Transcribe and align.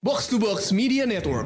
Box 0.00 0.28
to 0.28 0.38
Box 0.38 0.70
Media 0.70 1.02
Network. 1.02 1.42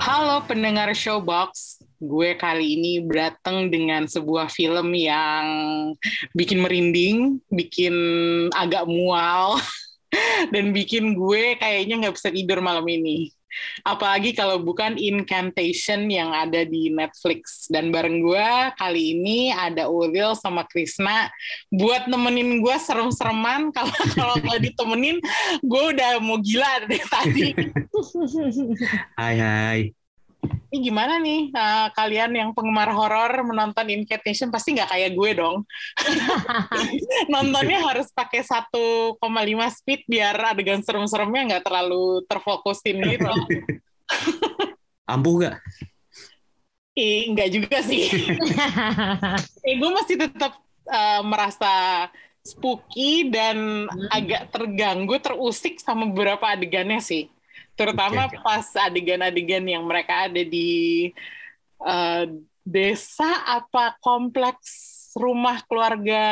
Halo 0.00 0.40
pendengar 0.48 0.88
Showbox, 0.96 1.83
gue 2.00 2.30
kali 2.38 2.78
ini 2.78 2.92
datang 3.06 3.70
dengan 3.70 4.06
sebuah 4.08 4.50
film 4.50 4.94
yang 4.94 5.46
bikin 6.34 6.62
merinding, 6.62 7.38
bikin 7.52 7.94
agak 8.52 8.86
mual, 8.88 9.58
dan 10.54 10.70
bikin 10.70 11.14
gue 11.14 11.58
kayaknya 11.58 12.06
nggak 12.06 12.16
bisa 12.16 12.30
tidur 12.30 12.58
malam 12.62 12.86
ini. 12.86 13.30
Apalagi 13.86 14.34
kalau 14.34 14.58
bukan 14.60 14.98
Incantation 14.98 16.10
yang 16.10 16.34
ada 16.34 16.66
di 16.66 16.90
Netflix. 16.90 17.70
Dan 17.70 17.94
bareng 17.94 18.18
gue 18.22 18.48
kali 18.74 19.14
ini 19.14 19.54
ada 19.54 19.86
Ulil 19.86 20.34
sama 20.34 20.66
Krisna 20.66 21.30
buat 21.70 22.10
nemenin 22.10 22.60
gue 22.60 22.76
serem-sereman. 22.82 23.70
Kalau 23.76 23.94
kalau 24.14 24.34
nggak 24.40 24.60
ditemenin, 24.62 25.18
gue 25.62 25.82
udah 25.94 26.18
mau 26.18 26.38
gila 26.40 26.86
dari 26.86 27.00
tadi. 27.06 27.48
Hai 29.20 29.36
hai. 29.38 30.03
Ini 30.44 30.78
gimana 30.90 31.22
nih 31.22 31.54
uh, 31.54 31.88
kalian 31.94 32.32
yang 32.34 32.50
penggemar 32.50 32.90
horor 32.90 33.30
menonton 33.46 33.86
Incantation 33.94 34.50
pasti 34.50 34.74
nggak 34.74 34.90
kayak 34.90 35.10
gue 35.14 35.30
dong. 35.38 35.62
Nontonnya 37.32 37.78
harus 37.84 38.10
pakai 38.10 38.42
1,5 38.42 39.22
speed 39.70 40.00
biar 40.10 40.34
adegan 40.50 40.82
serem-seremnya 40.82 41.42
nggak 41.54 41.64
terlalu 41.64 42.26
terfokusin 42.26 42.98
gitu. 43.06 43.32
Ampuh 45.12 45.46
gak? 45.46 45.56
Ih, 46.94 47.34
nggak 47.34 47.50
juga 47.50 47.78
sih. 47.82 48.08
eh, 49.66 49.74
gue 49.76 49.90
masih 49.90 50.16
tetap 50.16 50.56
uh, 50.88 51.22
merasa 51.26 52.06
spooky 52.44 53.28
dan 53.28 53.88
agak 54.12 54.52
terganggu, 54.52 55.16
terusik 55.20 55.80
sama 55.80 56.08
beberapa 56.08 56.44
adegannya 56.50 57.00
sih 57.02 57.33
terutama 57.74 58.30
okay. 58.30 58.38
pas 58.40 58.66
adegan-adegan 58.86 59.66
yang 59.66 59.82
mereka 59.86 60.30
ada 60.30 60.42
di 60.46 61.10
uh, 61.82 62.24
desa 62.64 63.30
apa 63.44 63.98
kompleks 64.00 64.94
rumah 65.14 65.62
keluarga 65.66 66.24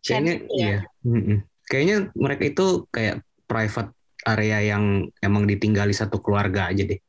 kayaknya 0.00 0.34
ya? 0.36 0.40
iya 0.56 0.78
mm-hmm. 1.04 1.38
kayaknya 1.68 1.96
mereka 2.16 2.42
itu 2.48 2.66
kayak 2.92 3.24
private 3.44 3.92
area 4.28 4.76
yang 4.76 5.08
emang 5.24 5.48
ditinggali 5.48 5.96
satu 5.96 6.20
keluarga 6.20 6.68
aja 6.68 6.84
deh 6.84 7.00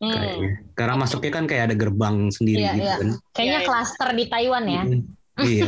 hmm. 0.00 0.10
kayaknya 0.10 0.50
karena 0.74 0.94
masuknya 0.98 1.32
kan 1.34 1.44
kayak 1.50 1.70
ada 1.70 1.76
gerbang 1.76 2.30
sendiri 2.30 2.62
iya, 2.62 2.72
gitu 2.74 2.86
iya. 2.86 2.94
kan 2.98 3.08
kayaknya 3.34 3.60
iya, 3.60 3.68
klaster 3.68 4.08
di 4.14 4.24
Taiwan 4.30 4.64
ya 4.66 4.82
mm-hmm. 4.86 5.02
iya 5.44 5.66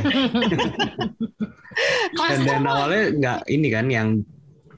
dan, 2.16 2.38
dan 2.46 2.62
awalnya 2.64 3.04
nggak 3.12 3.40
ini 3.50 3.68
kan 3.68 3.86
yang 3.90 4.08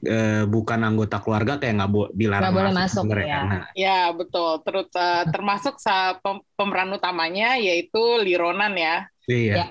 eh, 0.01 0.43
bukan 0.43 0.79
anggota 0.81 1.17
keluarga 1.17 1.55
kayak 1.55 1.73
nggak 1.75 1.89
bo- 1.89 2.11
dilarang 2.11 2.43
Nggak 2.45 2.57
boleh 2.57 2.73
masuk, 2.73 3.03
mereka. 3.05 3.27
ya. 3.27 3.39
Nah, 3.43 3.65
Ya 3.73 3.99
betul. 4.09 4.51
Terus 4.61 4.87
uh, 4.93 5.23
termasuk 5.27 5.75
sa- 5.77 6.15
pem- 6.15 6.45
pemeran 6.53 6.91
utamanya 6.91 7.55
yaitu 7.55 7.99
Lironan 8.19 8.73
ya, 8.73 8.95
iya. 9.25 9.55
Ya. 9.55 9.65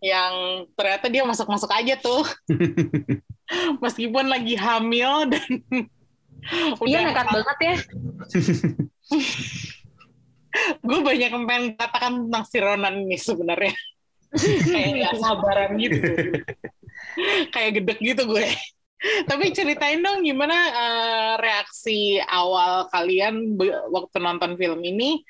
Yang 0.00 0.34
ternyata 0.72 1.06
dia 1.06 1.22
masuk-masuk 1.22 1.68
aja 1.68 1.94
tuh, 1.94 2.24
meskipun 3.84 4.26
lagi 4.26 4.54
hamil 4.54 5.28
dan 5.28 5.44
Iya 6.88 7.04
nekat 7.04 7.26
banget 7.28 7.58
ya. 7.60 7.74
gue 10.80 10.98
banyak 11.00 11.30
yang 11.30 11.44
pengen 11.44 11.66
katakan 11.74 12.12
tentang 12.26 12.44
si 12.44 12.58
Ronan 12.58 12.94
ini 12.98 13.16
sebenarnya 13.16 13.74
kayak 14.66 14.88
nggak 14.96 15.14
sabaran 15.16 15.70
gitu 15.76 16.00
kayak 17.50 17.70
gedek 17.76 17.98
gitu 18.00 18.22
gue 18.24 18.46
tapi 19.28 19.50
ceritain 19.56 20.00
dong 20.04 20.20
gimana 20.20 20.54
uh, 20.54 21.32
reaksi 21.40 22.20
awal 22.20 22.86
kalian 22.92 23.56
be- 23.56 23.80
waktu 23.88 24.20
nonton 24.20 24.60
film 24.60 24.80
ini 24.84 25.24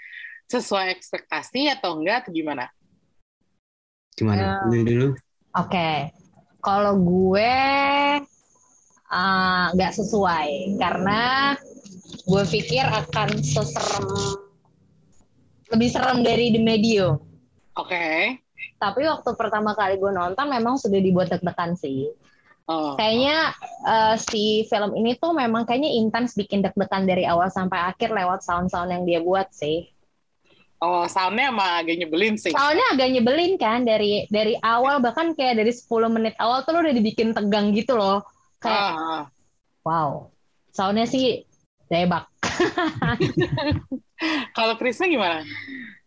sesuai 0.51 0.91
ekspektasi 0.99 1.71
atau 1.71 1.99
enggak 1.99 2.27
atau 2.27 2.35
gimana 2.35 2.67
Gimana? 4.21 4.61
Eh, 4.61 4.69
Dulu 4.69 4.83
dulu. 4.85 5.09
Oke, 5.57 6.13
kalau 6.61 6.95
gue 7.01 7.57
uh, 9.09 9.65
nggak 9.73 9.93
sesuai 9.97 10.77
karena 10.77 11.57
gue 12.29 12.43
pikir 12.53 12.85
akan 12.85 13.41
seserem 13.41 14.05
lebih 15.73 15.89
serem 15.89 16.21
dari 16.21 16.53
The 16.53 16.61
Medium. 16.61 17.17
oke 17.79 18.07
Tapi 18.77 19.01
waktu 19.09 19.31
pertama 19.41 19.73
kali 19.73 19.97
gue 19.97 20.13
nonton 20.13 20.47
memang 20.49 20.77
sudah 20.77 21.01
dibuat 21.01 21.33
deg-degan 21.33 21.77
sih. 21.77 22.09
Oh 22.71 22.95
Kayaknya 22.95 23.51
uh, 23.83 24.15
si 24.15 24.63
film 24.71 24.95
ini 24.95 25.19
tuh 25.19 25.35
memang 25.35 25.67
kayaknya 25.67 25.91
intens 25.91 26.33
bikin 26.33 26.63
deg-degan 26.63 27.03
dari 27.03 27.27
awal 27.27 27.51
sampai 27.51 27.91
akhir 27.91 28.15
lewat 28.15 28.41
sound-sound 28.41 28.89
yang 28.89 29.03
dia 29.03 29.21
buat 29.21 29.51
sih. 29.51 29.91
oh 30.81 31.05
soundnya 31.05 31.51
emang 31.51 31.85
agak 31.85 31.99
nyebelin 31.99 32.39
sih 32.39 32.55
Soalnya 32.55 32.95
agak 32.95 33.11
nyebelin 33.13 33.59
kan 33.59 33.85
dari 33.85 34.25
dari 34.33 34.57
awal 34.63 35.03
bahkan 35.03 35.35
kayak 35.35 35.59
dari 35.59 35.69
10 35.69 35.85
menit 36.09 36.33
awal 36.39 36.63
tuh 36.65 36.73
lo 36.73 36.81
udah 36.81 36.95
dibikin 36.95 37.37
tegang 37.37 37.75
gitu 37.75 37.99
loh. 37.99 38.25
Kayak 38.57 38.97
Ah, 38.97 39.23
wow. 39.85 40.31
Soundnya 40.73 41.05
sih 41.05 41.45
debak. 41.91 42.31
kalau 44.57 44.75
Krisna 44.77 45.05
gimana 45.05 45.45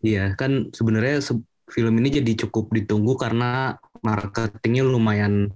Iya, 0.00 0.36
kan 0.36 0.70
sebenarnya 0.70 1.20
se- 1.20 1.44
film 1.70 1.96
ini 1.96 2.20
jadi 2.20 2.46
cukup 2.46 2.70
ditunggu 2.70 3.16
karena 3.16 3.78
marketingnya 4.02 4.84
lumayan 4.84 5.54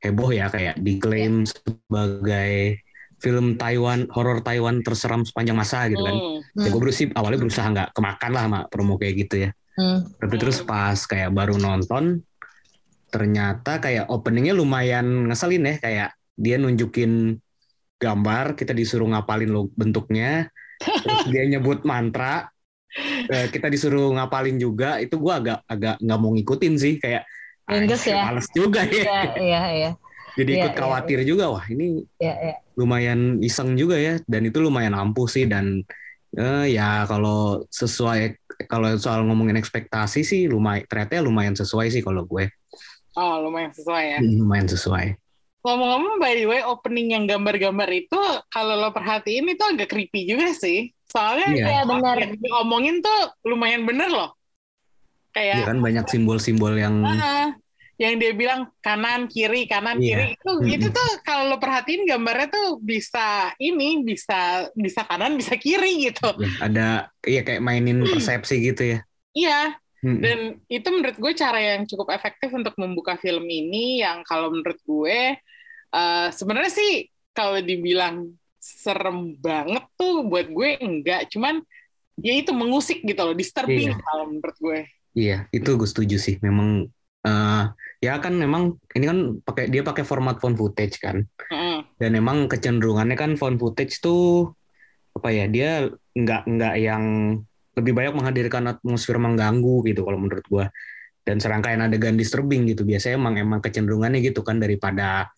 heboh 0.00 0.30
ya 0.32 0.48
kayak 0.48 0.80
diklaim 0.80 1.44
sebagai 1.44 2.80
film 3.20 3.60
Taiwan 3.60 4.08
horor 4.10 4.40
Taiwan 4.40 4.80
terseram 4.80 5.28
sepanjang 5.28 5.56
masa 5.56 5.86
gitu 5.92 6.00
kan. 6.00 6.16
Hmm. 6.16 6.64
Ya 6.64 6.68
gue 6.72 6.80
berusaha 6.80 7.12
awalnya 7.12 7.38
berusaha 7.40 7.66
nggak 7.68 7.88
kemakan 7.92 8.30
lah 8.32 8.42
sama 8.48 8.60
promo 8.72 8.96
kayak 8.96 9.14
gitu 9.28 9.36
ya. 9.44 9.50
Hmm. 9.76 10.08
Tapi 10.16 10.34
terus 10.40 10.64
pas 10.64 10.96
kayak 11.04 11.30
baru 11.30 11.60
nonton 11.60 12.24
ternyata 13.10 13.82
kayak 13.82 14.06
openingnya 14.06 14.54
lumayan 14.54 15.28
ngeselin 15.28 15.66
ya 15.66 15.74
kayak 15.82 16.10
dia 16.38 16.56
nunjukin 16.56 17.36
gambar 18.00 18.56
kita 18.56 18.72
disuruh 18.72 19.10
ngapalin 19.12 19.50
lo 19.50 19.68
bentuknya 19.74 20.48
terus 20.80 21.28
dia 21.28 21.44
nyebut 21.44 21.84
mantra 21.84 22.48
eh, 23.34 23.50
kita 23.52 23.66
disuruh 23.68 24.14
ngapalin 24.16 24.56
juga 24.56 25.02
itu 25.02 25.18
gua 25.18 25.42
agak 25.42 25.58
agak 25.68 25.96
nggak 26.00 26.18
mau 26.22 26.30
ngikutin 26.32 26.74
sih 26.78 26.94
kayak 27.02 27.26
Engges 27.70 28.02
"Anjir, 28.02 28.14
ya." 28.18 28.22
males 28.26 28.48
juga 28.52 28.80
ya 28.86 29.04
Iya, 29.04 29.22
iya, 29.38 29.60
iya. 29.72 29.90
jadi 30.38 30.50
Iya, 30.50 30.58
ikut 30.62 30.72
iya, 30.74 30.80
khawatir 30.80 31.18
juga 31.26 31.44
wah 31.54 31.64
ini 31.70 31.86
lumayan 32.78 33.38
iseng 33.44 33.76
juga 33.76 33.96
ya 34.00 34.18
dan 34.24 34.42
itu 34.46 34.58
lumayan 34.62 34.94
ampuh 34.96 35.28
sih 35.28 35.44
dan 35.44 35.82
eh, 36.38 36.64
ya 36.74 37.04
kalau 37.04 37.66
sesuai 37.68 38.38
kalau 38.70 38.94
soal 38.96 39.26
ngomongin 39.26 39.58
ekspektasi 39.58 40.22
sih 40.22 40.46
lumayan 40.48 40.86
ternyata 40.88 41.20
lumayan 41.20 41.54
sesuai 41.58 41.90
sih 41.92 42.00
kalau 42.00 42.24
gue 42.24 42.48
oh 43.18 43.34
lumayan 43.44 43.72
sesuai 43.74 44.04
ya 44.16 44.18
lumayan 44.22 44.68
sesuai 44.70 45.06
Ngomong-ngomong 45.60 46.16
by 46.16 46.32
the 46.40 46.48
way, 46.48 46.64
opening 46.64 47.12
yang 47.12 47.28
gambar-gambar 47.28 47.84
itu 47.92 48.16
kalau 48.48 48.80
lo 48.80 48.96
perhatiin 48.96 49.44
itu 49.44 49.60
agak 49.60 49.92
creepy 49.92 50.24
juga 50.24 50.56
sih. 50.56 50.88
Soalnya 51.04 51.52
Iya. 51.52 51.64
Iya, 51.68 51.80
benar. 51.84 52.16
yang 52.16 52.32
diomongin 52.40 52.96
tuh 53.04 53.20
lumayan 53.44 53.84
bener 53.84 54.08
loh. 54.08 54.39
Ya 55.32 55.62
Kayak 55.62 55.66
kan 55.70 55.78
banyak 55.78 56.04
simbol-simbol 56.06 56.74
yang 56.74 56.94
ah, 57.02 57.54
yang 57.96 58.16
dia 58.16 58.32
bilang 58.32 58.72
kanan 58.80 59.28
kiri 59.28 59.68
kanan 59.68 60.00
Iya. 60.00 60.08
kiri 60.08 60.26
itu 60.34 60.50
Mm-mm. 60.50 60.74
itu 60.74 60.86
tuh 60.88 61.10
kalau 61.20 61.52
lo 61.52 61.56
perhatiin 61.56 62.08
gambarnya 62.08 62.48
tuh 62.48 62.80
bisa 62.80 63.52
ini 63.58 64.00
bisa 64.00 64.66
bisa 64.72 65.04
kanan 65.04 65.36
bisa 65.36 65.54
kiri 65.54 66.08
gitu. 66.08 66.32
ya, 66.34 66.48
ada 66.60 66.88
iya 67.22 67.44
kayak 67.44 67.60
mainin 67.60 68.00
persepsi 68.02 68.56
gitu 68.64 68.96
ya 68.96 68.98
Iya, 69.30 69.60
Mm-mm. 70.02 70.18
dan 70.18 70.38
itu 70.66 70.88
menurut 70.90 71.14
gue 71.14 71.32
cara 71.36 71.60
yang 71.60 71.86
cukup 71.86 72.10
efektif 72.10 72.50
untuk 72.50 72.74
membuka 72.74 73.14
film 73.14 73.44
ini 73.44 74.00
yang 74.00 74.24
kalau 74.24 74.50
menurut 74.50 74.80
gue 74.82 75.38
eh, 75.90 76.28
sebenarnya 76.32 76.72
sih 76.72 76.92
kalau 77.30 77.60
dibilang 77.60 78.32
serem 78.56 79.36
banget 79.36 79.84
tuh 79.94 80.24
buat 80.24 80.48
gue 80.48 80.80
enggak 80.80 81.28
cuman 81.30 81.60
ya 82.18 82.32
itu 82.34 82.50
mengusik 82.50 83.00
gitu 83.00 83.20
loh 83.22 83.32
disturbing 83.32 83.92
Iya. 83.92 84.00
kalau 84.02 84.24
menurut 84.28 84.56
gue 84.56 84.80
Iya, 85.18 85.34
itu 85.56 85.68
gue 85.78 85.88
setuju 85.90 86.16
sih. 86.22 86.34
Memang 86.46 86.86
eh 87.20 87.62
ya 88.00 88.16
kan 88.24 88.32
memang 88.32 88.62
ini 88.96 89.04
kan 89.10 89.18
pakai 89.46 89.64
dia 89.72 89.82
pakai 89.84 90.04
format 90.06 90.36
phone 90.40 90.56
footage 90.60 90.96
kan. 91.02 91.16
Heeh. 91.50 91.84
Dan 92.00 92.10
memang 92.18 92.48
kecenderungannya 92.48 93.16
kan 93.18 93.30
phone 93.40 93.56
footage 93.60 94.00
tuh 94.04 94.52
apa 95.16 95.28
ya? 95.34 95.44
Dia 95.50 95.68
nggak 96.14 96.42
nggak 96.48 96.74
yang 96.80 97.04
lebih 97.78 97.92
banyak 97.96 98.14
menghadirkan 98.18 98.64
atmosfer 98.72 99.16
mengganggu 99.18 99.86
gitu 99.88 100.00
kalau 100.06 100.18
menurut 100.22 100.46
gua. 100.48 100.66
Dan 101.26 101.38
serangkaian 101.42 101.82
adegan 101.84 102.16
disturbing 102.18 102.66
gitu 102.70 102.82
biasanya 102.88 103.16
emang 103.20 103.36
emang 103.38 103.60
kecenderungannya 103.64 104.20
gitu 104.24 104.40
kan 104.46 104.58
daripada 104.62 105.28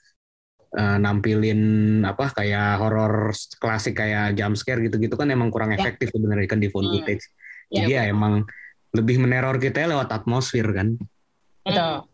eh, 0.78 0.96
nampilin 1.04 1.60
apa 2.06 2.32
kayak 2.32 2.80
horor 2.80 3.32
klasik 3.60 3.94
kayak 4.00 4.34
jump 4.38 4.54
scare 4.56 4.80
gitu-gitu 4.86 5.14
kan 5.20 5.28
emang 5.28 5.48
kurang 5.52 5.70
Ya. 5.72 5.84
efektif 5.84 6.08
sebenarnya 6.14 6.48
kan 6.48 6.60
di 6.64 6.68
phone 6.72 6.88
Hmm. 6.88 6.94
footage. 6.96 7.24
Ya, 7.72 7.84
Jadi 7.84 7.90
ya 7.96 8.02
emang 8.12 8.44
lebih 8.92 9.16
meneror 9.18 9.56
kita 9.56 9.88
lewat 9.88 10.08
atmosfer 10.12 10.64
kan. 10.72 10.94
Betul. 11.64 12.04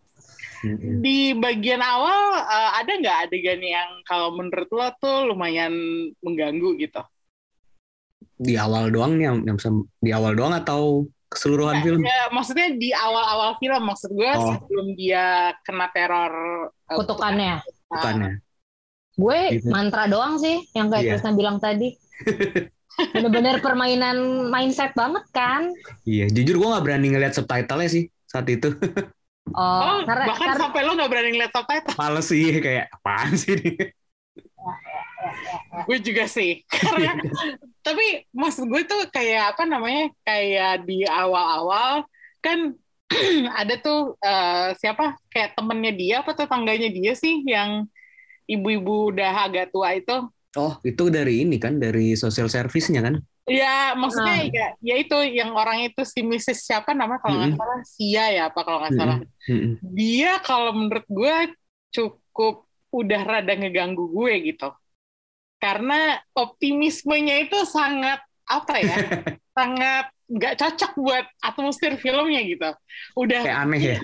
Mm-mm. 0.58 0.98
Di 0.98 1.38
bagian 1.38 1.78
awal 1.78 2.18
eh, 2.42 2.70
ada 2.82 2.92
nggak 2.98 3.16
adegan 3.30 3.62
yang 3.62 3.90
kalau 4.02 4.34
menurut 4.34 4.66
lo 4.70 4.90
tuh 4.98 5.30
lumayan 5.30 5.70
mengganggu 6.18 6.74
gitu? 6.78 7.02
Di 8.38 8.54
awal 8.54 8.90
doang 8.90 9.18
nih 9.18 9.24
yang, 9.30 9.38
yang 9.46 9.56
bisa- 9.58 9.86
di 9.98 10.10
awal 10.10 10.34
doang 10.34 10.54
atau 10.54 11.06
keseluruhan 11.30 11.82
film? 11.82 12.02
Ya, 12.02 12.30
maksudnya 12.30 12.74
di 12.74 12.90
awal-awal 12.90 13.58
film 13.58 13.82
maksud 13.86 14.10
gue 14.14 14.30
Oh. 14.34 14.54
sebelum 14.54 14.94
dia 14.94 15.54
kena 15.62 15.90
teror 15.90 16.32
eh, 16.70 16.96
Kutukannya. 16.96 17.62
Bukan 17.90 18.14
ya? 18.18 18.32
Gue 19.18 19.38
Gitu. 19.58 19.66
mantra 19.70 20.06
doang 20.06 20.38
sih, 20.38 20.62
yang 20.74 20.86
kayak. 20.90 21.18
Krisna 21.18 21.34
bilang 21.34 21.58
tadi. 21.58 21.94
Bener-bener 22.98 23.62
permainan 23.62 24.50
mindset 24.50 24.90
banget 24.98 25.24
kan? 25.30 25.70
Iya, 26.02 26.26
jujur 26.34 26.58
gue 26.58 26.68
nggak 26.74 26.84
berani 26.84 27.06
ngeliat 27.14 27.34
subtitle-nya 27.38 27.88
sih 27.90 28.04
saat 28.26 28.46
itu. 28.50 28.74
Oh, 29.54 29.62
Oh, 29.62 29.98
karena, 30.04 30.24
bahkan 30.28 30.48
karena 30.52 30.60
sampai 30.60 30.80
lo 30.84 30.92
nggak 30.98 31.10
berani 31.10 31.30
ngeliat 31.32 31.52
subtitle. 31.54 31.94
Males 31.96 32.26
sih 32.26 32.42
kayak 32.58 32.84
apaan 32.92 33.32
sih 33.38 33.54
ini? 33.56 33.72
gue 35.88 35.98
juga 36.02 36.24
sih. 36.28 36.62
Karena 36.68 37.14
tapi 37.80 38.28
maksud 38.34 38.68
gue 38.68 38.82
tuh 38.84 39.08
kayak 39.08 39.54
apa 39.56 39.62
namanya? 39.64 40.12
Kayak 40.26 40.84
di 40.84 41.06
awal-awal 41.06 42.04
kan 42.44 42.76
ada 43.60 43.74
tuh 43.80 44.14
eh, 44.20 44.76
siapa 44.76 45.16
kayak 45.32 45.56
temennya 45.56 45.92
dia 45.96 46.14
apa 46.20 46.36
tetangganya 46.36 46.92
dia 46.92 47.12
sih 47.16 47.40
yang 47.48 47.88
ibu-ibu 48.44 49.14
udah 49.14 49.48
agak 49.48 49.72
tua 49.72 49.96
itu. 49.96 50.28
Oh, 50.56 50.80
itu 50.80 51.12
dari 51.12 51.44
ini 51.44 51.60
kan 51.60 51.76
dari 51.76 52.16
social 52.16 52.48
service-nya 52.48 53.04
kan? 53.04 53.20
Ya, 53.44 53.92
maksudnya 53.92 54.36
Ah. 54.38 54.48
ya, 54.48 54.66
ya 54.80 54.94
itu 54.96 55.16
yang 55.24 55.52
orang 55.52 55.88
itu 55.88 56.04
si 56.04 56.20
Mrs. 56.20 56.64
siapa 56.64 56.92
namanya 56.92 57.20
kalau 57.20 57.36
nggak 57.36 57.52
Mm-mm. 57.52 57.60
salah 57.60 57.80
Sia 57.84 58.24
ya 58.32 58.42
apa 58.48 58.60
kalau 58.60 58.78
nggak 58.80 58.94
salah. 58.96 59.18
Mm-mm. 59.44 59.72
Dia 59.92 60.32
kalau 60.40 60.72
menurut 60.72 61.04
gue 61.04 61.36
cukup 61.88 62.64
udah 62.88 63.20
rada 63.24 63.52
ngeganggu 63.52 64.08
gue 64.08 64.52
gitu. 64.52 64.68
Karena 65.58 66.16
optimismenya 66.32 67.44
itu 67.44 67.56
sangat 67.64 68.20
apa 68.44 68.74
ya? 68.80 68.96
sangat 69.56 70.12
nggak 70.28 70.54
cocok 70.60 70.92
buat 70.96 71.24
atmosfer 71.40 71.96
filmnya 71.96 72.40
gitu. 72.44 72.68
Udah 73.16 73.40
Kayak 73.44 73.60
aneh 73.64 73.80
ya. 73.80 73.98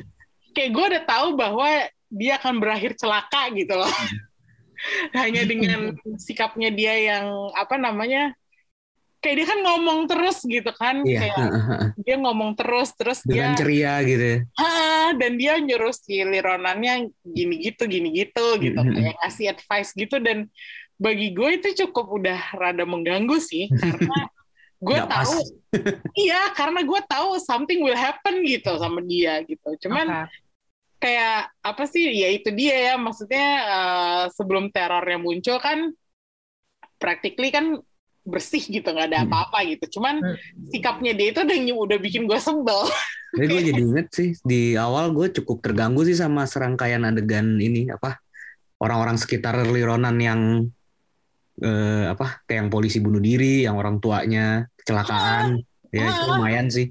kayak 0.53 0.71
gue 0.73 0.85
udah 0.89 1.03
tahu 1.05 1.27
bahwa 1.37 1.69
dia 2.09 2.37
akan 2.39 2.55
berakhir 2.61 2.97
celaka 2.97 3.53
gitu 3.53 3.77
loh. 3.77 3.93
Hanya 5.17 5.43
dengan 5.45 5.81
sikapnya 6.17 6.69
dia 6.69 6.95
yang 6.95 7.27
apa 7.53 7.77
namanya? 7.77 8.33
Kayak 9.19 9.37
dia 9.41 9.47
kan 9.49 9.61
ngomong 9.63 10.01
terus 10.05 10.45
gitu 10.45 10.69
kan, 10.77 11.01
Iya. 11.01 11.19
kayak 11.25 11.37
dia 11.97 12.17
ngomong 12.21 12.53
terus 12.55 12.93
terus 12.93 13.25
Dengan 13.25 13.57
dia 13.57 13.59
ceria 13.59 13.95
gitu. 14.05 14.21
ya. 14.21 14.39
"Ah," 14.55 15.17
dan 15.17 15.41
dia 15.41 15.57
nyuruh 15.57 15.97
si 15.97 16.21
Lironannya 16.21 17.09
gini 17.25 17.57
gitu 17.65 17.89
gini 17.89 18.13
gitu 18.13 18.61
gitu 18.61 18.77
Mhm. 18.77 18.93
kayak 18.93 19.17
ngasih 19.25 19.47
advice 19.49 19.97
gitu 19.97 20.21
dan 20.21 20.53
bagi 20.95 21.33
gue 21.33 21.57
itu 21.57 21.73
cukup 21.85 22.21
udah 22.21 22.53
rada 22.53 22.85
mengganggu 22.85 23.41
sih 23.41 23.67
karena 24.13 24.29
gue 24.79 24.99
tahu 25.01 25.37
iya 26.21 26.53
karena 26.53 26.85
gue 26.85 27.01
tahu 27.09 27.41
something 27.41 27.81
will 27.81 27.97
happen 27.97 28.45
gitu 28.45 28.77
sama 28.77 29.01
dia 29.01 29.41
gitu 29.43 29.89
cuman 29.89 30.29
Oke. 30.29 30.44
Kayak 31.05 31.53
apa 31.61 31.85
sih 31.85 32.09
ya 32.09 32.33
itu 32.33 32.49
dia 32.57 32.75
ya 32.89 32.95
maksudnya 32.97 33.47
eh, 33.61 34.25
sebelum 34.33 34.73
terornya 34.73 35.21
muncul 35.21 35.61
kan 35.61 35.93
practically 36.97 37.53
kan 37.53 37.77
bersih 38.25 38.65
gitu 38.65 38.89
nggak 38.89 39.13
ada 39.13 39.19
Hmm. 39.21 39.29
apa-apa 39.29 39.69
gitu 39.69 40.01
cuman 40.01 40.25
Hmm. 40.25 40.37
sikapnya 40.73 41.13
dia 41.13 41.29
itu 41.37 41.45
udah 41.45 41.59
udah 41.77 41.99
bikin 42.01 42.25
gue 42.25 42.41
sebel 42.41 42.89
Jadi 43.35 43.51
gue 43.51 43.63
jadi 43.69 43.83
inget 43.83 44.09
sih 44.15 44.31
di 44.47 44.79
awal 44.81 45.13
gue 45.13 45.29
cukup 45.43 45.61
terganggu 45.61 46.07
sih 46.09 46.17
sama 46.17 46.49
serangkaian 46.49 47.05
adegan 47.05 47.61
ini 47.61 47.91
apa 47.93 48.17
orang-orang 48.81 49.21
sekitar 49.21 49.59
Lironan 49.69 50.17
yang 50.23 50.41
eh, 51.61 52.05
apa 52.09 52.43
kayak 52.47 52.67
yang 52.67 52.71
polisi 52.71 52.99
bunuh 52.99 53.23
diri, 53.23 53.63
yang 53.63 53.79
orang 53.79 54.03
tuanya 54.03 54.67
kecelakaan, 54.75 55.63
ya 55.95 56.03
itu 56.03 56.21
Ah. 56.27 56.27
lumayan 56.35 56.67
sih, 56.67 56.91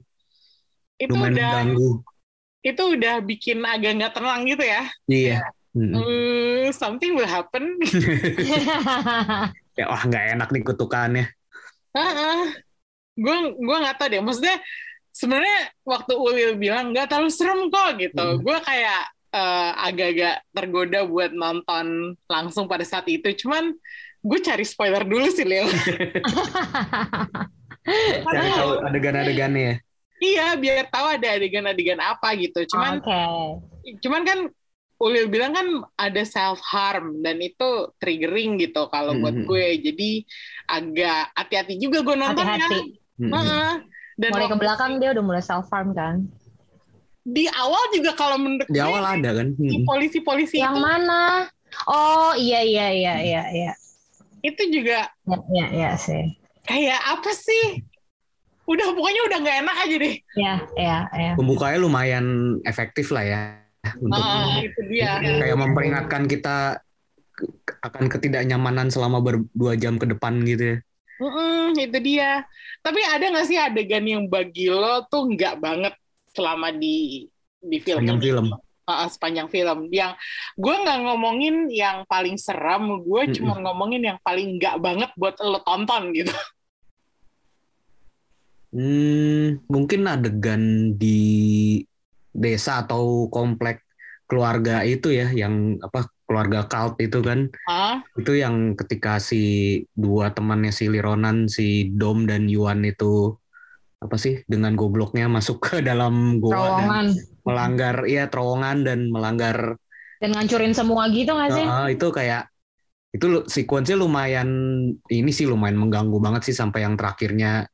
itu 0.95 1.12
lumayan 1.12 1.36
udah 1.36 1.44
mengganggu. 1.44 1.92
Itu 2.63 2.83
udah 2.95 3.19
bikin 3.19 3.60
agak 3.62 3.92
nggak 4.00 4.13
tenang 4.15 4.42
gitu 4.48 4.63
ya 4.63 4.83
Iya. 5.06 5.39
Mm-mm. 5.74 5.98
Eh, 5.98 6.68
something 6.71 7.13
will 7.13 7.27
happen 7.27 7.75
Ya 9.74 9.89
wah 9.89 10.01
nggak 10.01 10.38
enak 10.38 10.50
nih 10.50 10.63
kutukannya. 10.63 11.25
gue 13.13 13.38
gue 13.54 13.77
nggak 13.77 13.98
tahu 13.98 14.07
deh 14.10 14.21
maksudnya 14.21 14.57
sebenarnya 15.10 15.60
waktu 15.81 16.13
Ulil 16.13 16.57
bilang 16.57 16.89
nggak 16.89 17.10
terlalu 17.10 17.30
serem 17.30 17.69
kok 17.69 17.98
gitu 17.98 18.18
Hmm. 18.18 18.42
gue 18.42 18.57
kayak 18.62 19.01
eh, 19.30 19.71
agak-agak 19.83 20.36
tergoda 20.50 21.00
buat 21.06 21.33
nonton 21.33 22.13
langsung 22.25 22.65
pada 22.65 22.81
saat 22.81 23.06
itu 23.06 23.25
cuman 23.42 23.74
gue 24.21 24.39
cari 24.39 24.62
spoiler 24.63 25.01
dulu 25.01 25.25
sih 25.30 25.44
Lil 25.44 25.65
Cari 28.24 28.50
tahu 28.56 28.71
adegan-adegannya 28.81 29.62
ya. 29.62 29.75
Iya 30.23 30.55
biar 30.55 30.87
tahu 30.87 31.05
ada 31.11 31.27
adegan-adegan 31.35 31.99
apa 31.99 32.31
gitu 32.35 32.63
cuman 32.71 32.97
Oke. 32.97 33.21
cuman 33.99 34.23
kan 34.23 34.39
Ulil 34.95 35.27
bilang 35.27 35.51
kan 35.51 35.67
ada 35.99 36.23
self 36.23 36.63
harm 36.63 37.19
dan 37.19 37.35
itu 37.37 37.65
triggering 37.99 38.55
gitu 38.55 38.87
kalau 38.87 39.11
buat 39.13 39.35
Mhm. 39.35 39.43
gue 39.43 39.65
jadi 39.83 40.11
agak 40.65 41.19
hati-hati 41.35 41.75
juga 41.75 41.99
gue 41.99 42.15
nontonnya 42.15 42.55
Hati-hati. 42.55 43.03
Mm-mm. 43.19 43.33
Heeh. 43.35 43.71
dan 44.15 44.29
Mulai 44.31 44.47
ke 44.47 44.55
belakang 44.55 44.91
dia 44.97 45.09
udah 45.11 45.23
mulai 45.25 45.43
self 45.43 45.67
farm 45.67 45.91
kan. 45.91 46.23
di 47.21 47.47
awal 47.49 47.83
juga 47.91 48.11
kalau 48.13 48.35
menurut 48.35 48.67
Di 48.67 48.75
gue, 48.75 48.83
awal 48.83 49.03
ada 49.03 49.29
kan. 49.33 49.47
si 49.55 49.77
polisi-polisi 49.81 50.59
Yang 50.59 50.75
itu 50.75 50.83
mana? 50.83 51.23
Oh 51.87 52.31
iya 52.35 52.59
iya 52.61 52.87
iya 52.91 53.13
iya 53.17 53.43
iya. 53.49 53.71
itu 54.41 54.59
juga 54.69 55.07
Ya 55.23 55.37
iya 55.49 55.65
iya 55.73 55.91
sih. 55.95 56.35
kayak 56.63 56.99
apa 57.01 57.31
sih 57.31 57.83
udah 58.63 58.88
pokoknya 58.95 59.21
udah 59.27 59.38
nggak 59.44 59.57
enak 59.68 59.75
aja 59.83 59.95
deh 60.00 60.15
Iya 60.33 60.54
iya 60.80 60.98
iya. 61.13 61.31
Pembukanya 61.36 61.77
lumayan 61.83 62.25
efektif 62.63 63.12
lah 63.12 63.24
ya 63.24 63.39
untuk 64.00 64.24
Ah, 64.24 64.63
itu 64.63 64.80
dia 64.88 65.19
kayak 65.19 65.57
memperingatkan 65.60 66.24
kita 66.25 66.80
akan 67.83 68.06
ketidaknyamanan 68.07 68.88
selama 68.88 69.19
berdua 69.19 69.75
jam 69.75 70.00
ke 70.00 70.08
depan 70.08 70.39
gitu 70.48 70.63
ya. 70.63 70.77
Mm-mm, 71.20 71.75
itu 71.77 71.98
dia 72.00 72.48
tapi 72.79 73.03
ada 73.03 73.27
nggak 73.27 73.48
sih 73.48 73.60
adegan 73.60 74.03
yang 74.08 74.24
bagi 74.27 74.72
lo 74.72 75.03
tuh 75.12 75.27
nggak 75.29 75.60
banget 75.60 75.93
selama 76.32 76.72
di 76.72 77.27
di 77.60 77.77
film 77.79 78.01
Sepanjang 78.03 78.20
film. 78.24 78.46
Ah, 78.84 79.08
sepanjang 79.08 79.48
film 79.48 79.88
yang 79.91 80.12
gue 80.55 80.75
nggak 80.75 81.00
ngomongin 81.08 81.72
yang 81.72 82.03
paling 82.03 82.36
seram 82.36 83.00
gue 83.00 83.22
Mm-mm. 83.27 83.36
cuma 83.36 83.53
ngomongin 83.60 84.03
yang 84.03 84.20
paling 84.24 84.60
nggak 84.60 84.75
banget 84.79 85.12
buat 85.15 85.36
lo 85.39 85.60
tonton 85.63 86.12
gitu 86.12 86.32
Hmm, 88.74 89.62
mungkin 89.70 90.01
adegan 90.10 90.98
di 90.98 91.22
desa 92.34 92.82
atau 92.82 93.30
komplek 93.30 93.86
keluarga 94.25 94.82
itu 94.82 95.13
ya, 95.13 95.30
yang 95.30 95.77
apa 95.86 96.10
keluarga 96.25 96.65
cult 96.65 96.98
itu 96.98 97.22
kan, 97.22 97.39
ah 97.70 98.01
itu 98.18 98.34
yang 98.34 98.74
ketika 98.74 99.22
si 99.22 99.42
dua 99.94 100.34
temannya 100.34 100.74
si 100.74 100.89
Lironan, 100.89 101.46
si 101.46 101.94
Dom 101.94 102.25
dan 102.25 102.50
Yuan 102.50 102.82
itu 102.82 103.38
apa 104.01 104.15
sih 104.20 104.44
dengan 104.50 104.75
gobloknya 104.75 105.32
masuk 105.32 105.63
ke 105.63 105.75
dalam 105.80 106.42
goa 106.44 106.75
dan 106.75 106.92
Terowongan. 106.92 107.08
melanggar 107.48 107.96
ya 108.03 108.24
terowongan 108.27 108.77
dan 108.84 109.00
melanggar 109.08 109.58
dan 110.20 110.30
ngancurin 110.36 110.74
semua 110.75 111.08
gitu 111.12 111.32
nggak 111.32 111.50
sih? 111.51 111.65
Ah, 111.68 111.88
itu 111.88 112.08
kayak 112.12 112.51
itu 113.13 113.46
sequence-nya 113.46 113.96
lumayan 114.00 114.50
ini 115.08 115.32
sih 115.32 115.46
lumayan 115.46 115.77
mengganggu 115.77 116.18
banget 116.18 116.50
sih 116.50 116.56
sampai 116.58 116.82
yang 116.82 116.98
terakhirnya 116.98 117.70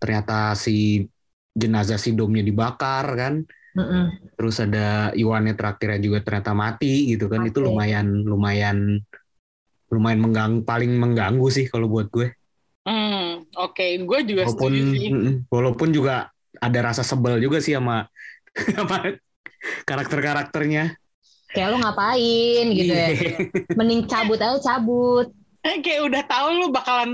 ternyata 0.00 0.56
si 0.56 1.04
jenazah 1.52 2.00
si 2.00 2.16
domnya 2.16 2.40
dibakar 2.40 3.06
kan 3.14 3.34
Mm-mm. 3.76 4.34
terus 4.34 4.58
ada 4.58 5.14
Iwannya 5.14 5.54
terakhirnya 5.54 6.00
juga 6.02 6.18
ternyata 6.26 6.56
mati 6.56 7.14
gitu 7.14 7.30
kan 7.30 7.46
itu 7.46 7.62
Mati. 7.62 7.68
lumayan 7.70 8.06
lumayan 8.26 8.78
lumayan 9.90 10.20
mengganggu 10.22 10.60
paling 10.66 10.90
mengganggu 10.96 11.46
sih 11.52 11.70
kalau 11.70 11.86
buat 11.86 12.10
gue 12.10 12.34
hmm, 12.88 13.54
oke 13.54 13.86
gue 14.02 14.18
juga 14.26 14.42
walaupun 14.48 14.72
setuju 14.72 14.82
sih 14.96 15.06
mm-mm, 15.12 15.34
walaupun 15.52 15.88
juga 15.94 16.32
ada 16.58 16.78
rasa 16.82 17.06
sebel 17.06 17.38
juga 17.38 17.62
sih 17.62 17.78
sama 17.78 18.08
sama 18.74 19.14
karakter-karakternya 19.86 20.98
Kayak 21.50 21.68
lu 21.74 21.76
ngapain 21.82 22.64
gitu 22.70 22.92
ya? 22.94 23.08
Iya. 23.10 23.36
Mending 23.74 24.06
cabut 24.06 24.38
aja 24.38 24.58
cabut. 24.62 25.34
Eh, 25.66 25.82
kayak 25.82 26.06
udah 26.06 26.22
tahu 26.24 26.46
lu 26.56 26.66
bakalan 26.70 27.10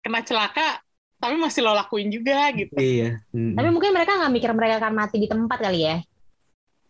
kena 0.00 0.24
celaka 0.24 0.80
tapi 1.26 1.36
masih 1.42 1.60
lo 1.66 1.74
lakuin 1.74 2.08
juga 2.14 2.54
gitu 2.54 2.78
iya 2.78 3.18
Mm-mm. 3.34 3.58
Tapi 3.58 3.68
mungkin 3.74 3.90
mereka 3.90 4.14
nggak 4.14 4.32
mikir 4.32 4.50
mereka 4.54 4.74
akan 4.78 4.94
mati 4.94 5.16
di 5.18 5.26
tempat 5.26 5.58
kali 5.58 5.80
ya? 5.82 5.96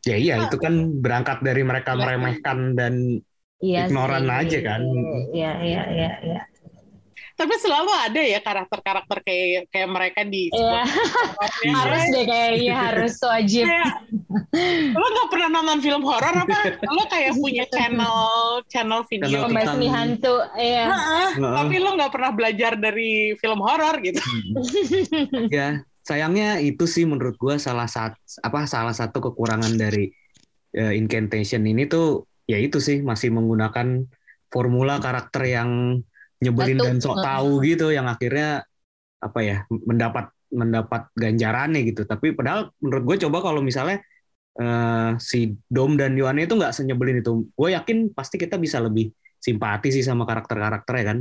Ya 0.07 0.16
iya 0.21 0.35
itu 0.47 0.57
kan 0.61 0.75
berangkat 1.02 1.43
dari 1.43 1.66
mereka 1.66 1.97
Iya. 1.97 2.00
meremehkan 2.05 2.59
dan 2.78 2.95
Iya 3.59 3.88
Ignoran 3.88 4.28
sih. 4.28 4.38
aja 4.45 4.59
kan. 4.62 4.81
Iya, 5.33 5.50
iya, 5.64 5.83
iya, 5.90 6.11
iya. 6.23 6.40
Tapi 7.37 7.52
selalu 7.61 7.93
ada 7.93 8.16
ya 8.19 8.40
karakter-karakter 8.40 9.21
kayak 9.21 9.69
kayak 9.69 9.88
mereka 9.88 10.21
di 10.25 10.49
Iya. 10.49 10.57
sebuah 10.57 10.87
Harus 11.76 12.02
deh 12.09 12.25
kayaknya 12.25 12.75
harus 12.75 13.14
wajib. 13.21 13.64
kayak 13.69 13.93
lo 14.97 15.07
nggak 15.07 15.28
pernah 15.28 15.49
nonton 15.52 15.78
film 15.81 16.00
horor 16.00 16.33
apa 16.33 16.59
lo 16.97 17.05
kayak 17.07 17.37
punya 17.37 17.64
channel 17.69 18.16
channel 18.66 19.05
video 19.05 19.28
Channel 19.28 19.45
Pembasmi 19.52 19.87
hantu. 19.87 20.35
Iya. 20.57 20.85
Heeh, 20.88 21.28
Heeh. 21.37 21.55
tapi 21.61 21.75
lo 21.76 21.90
nggak 21.95 22.12
pernah 22.12 22.33
belajar 22.33 22.73
dari 22.75 23.37
film 23.37 23.61
horor 23.61 24.00
gitu 24.00 24.21
ya 25.50 25.81
sayangnya 26.00 26.62
itu 26.62 26.87
sih 26.87 27.02
menurut 27.02 27.35
gua 27.37 27.59
salah 27.59 27.90
satu 27.90 28.16
apa 28.40 28.64
salah 28.64 28.95
satu 28.95 29.19
kekurangan 29.21 29.75
dari 29.75 30.09
eh, 30.73 30.93
incantation 30.95 31.66
ini 31.66 31.85
tuh 31.85 32.25
ya 32.47 32.57
itu 32.57 32.78
sih 32.78 33.02
masih 33.02 33.35
menggunakan 33.35 34.07
formula 34.49 35.02
karakter 35.02 35.43
yang 35.45 36.00
nyebelin 36.43 36.76
Batu. 36.78 36.87
dan 36.87 36.97
sok 37.00 37.16
tahu 37.25 37.50
gitu 37.64 37.87
yang 37.90 38.07
akhirnya 38.07 38.62
apa 39.23 39.40
ya 39.40 39.57
mendapat 39.69 40.28
mendapat 40.52 41.11
ganjarannya 41.16 41.81
gitu. 41.88 42.05
Tapi 42.07 42.33
padahal 42.37 42.71
menurut 42.78 43.05
gue 43.14 43.16
coba 43.28 43.38
kalau 43.43 43.61
misalnya 43.61 43.99
eh, 44.57 45.11
si 45.19 45.57
Dom 45.66 45.97
dan 45.99 46.14
Yohane 46.14 46.45
itu 46.47 46.55
nggak 46.55 46.73
senyebelin 46.76 47.21
itu 47.25 47.49
gue 47.50 47.69
yakin 47.75 48.12
pasti 48.14 48.37
kita 48.40 48.57
bisa 48.61 48.78
lebih 48.81 49.11
simpati 49.40 49.93
sih 49.93 50.05
sama 50.05 50.25
karakter-karakternya 50.25 51.05
kan. 51.07 51.19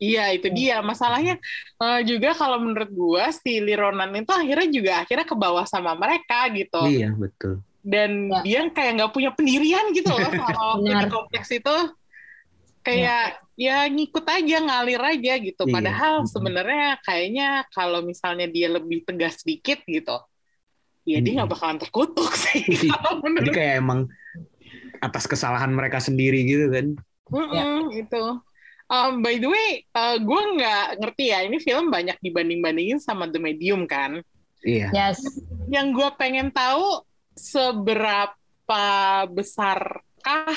Iya 0.00 0.32
itu 0.32 0.48
dia. 0.48 0.80
Masalahnya 0.80 1.36
eh, 1.76 2.00
juga 2.08 2.32
kalau 2.32 2.56
menurut 2.56 2.88
gua 2.88 3.28
si 3.36 3.60
Lironan 3.60 4.08
itu 4.16 4.32
akhirnya 4.32 4.68
juga 4.72 4.92
akhirnya 5.04 5.26
ke 5.28 5.36
bawah 5.36 5.68
sama 5.68 5.92
mereka 5.92 6.48
gitu. 6.56 6.80
Iya 6.88 7.12
betul. 7.12 7.60
Dan 7.84 8.28
Ya. 8.28 8.40
dia 8.44 8.60
kayak 8.72 8.92
nggak 8.96 9.12
punya 9.12 9.30
pendirian 9.36 9.92
gitu 9.92 10.08
loh 10.08 10.20
di 10.84 10.92
kompleks 11.12 11.52
itu. 11.52 11.76
Kayak 12.80 13.36
ya 13.36 13.49
ngikut 13.60 14.24
aja 14.24 14.56
ngalir 14.56 15.02
aja 15.04 15.32
gitu 15.36 15.68
Iya. 15.68 15.74
padahal 15.74 16.14
Mhm. 16.24 16.28
sebenarnya 16.32 16.88
kayaknya 17.04 17.48
kalau 17.68 18.00
misalnya 18.00 18.48
dia 18.48 18.72
lebih 18.72 19.04
tegas 19.04 19.44
sedikit 19.44 19.84
gitu 19.84 20.16
ya 21.04 21.20
dia 21.20 21.32
Mhm. 21.32 21.36
nggak 21.44 21.50
bakalan 21.52 21.76
terkutuk 21.76 22.32
sih 22.32 22.64
Iya. 22.88 22.96
jadi 23.36 23.50
kayak 23.52 23.74
emang 23.78 24.00
atas 25.00 25.24
kesalahan 25.24 25.68
mereka 25.70 26.00
sendiri 26.00 26.40
gitu 26.44 26.72
kan 26.72 26.86
Mm-mm, 27.30 27.92
itu 27.94 28.24
Um, 28.90 29.22
by 29.22 29.38
the 29.38 29.46
way 29.46 29.86
gue 30.18 30.42
nggak 30.58 30.98
ngerti 30.98 31.30
ya 31.30 31.46
ini 31.46 31.62
film 31.62 31.94
banyak 31.94 32.18
dibanding 32.18 32.58
bandingin 32.58 32.98
sama 32.98 33.30
The 33.30 33.38
Medium 33.38 33.86
kan 33.86 34.18
iya 34.66 34.90
Yes. 34.90 35.22
yang 35.70 35.94
gue 35.94 36.10
pengen 36.18 36.50
tahu 36.50 36.98
seberapa 37.32 38.82
besarkah 39.30 40.50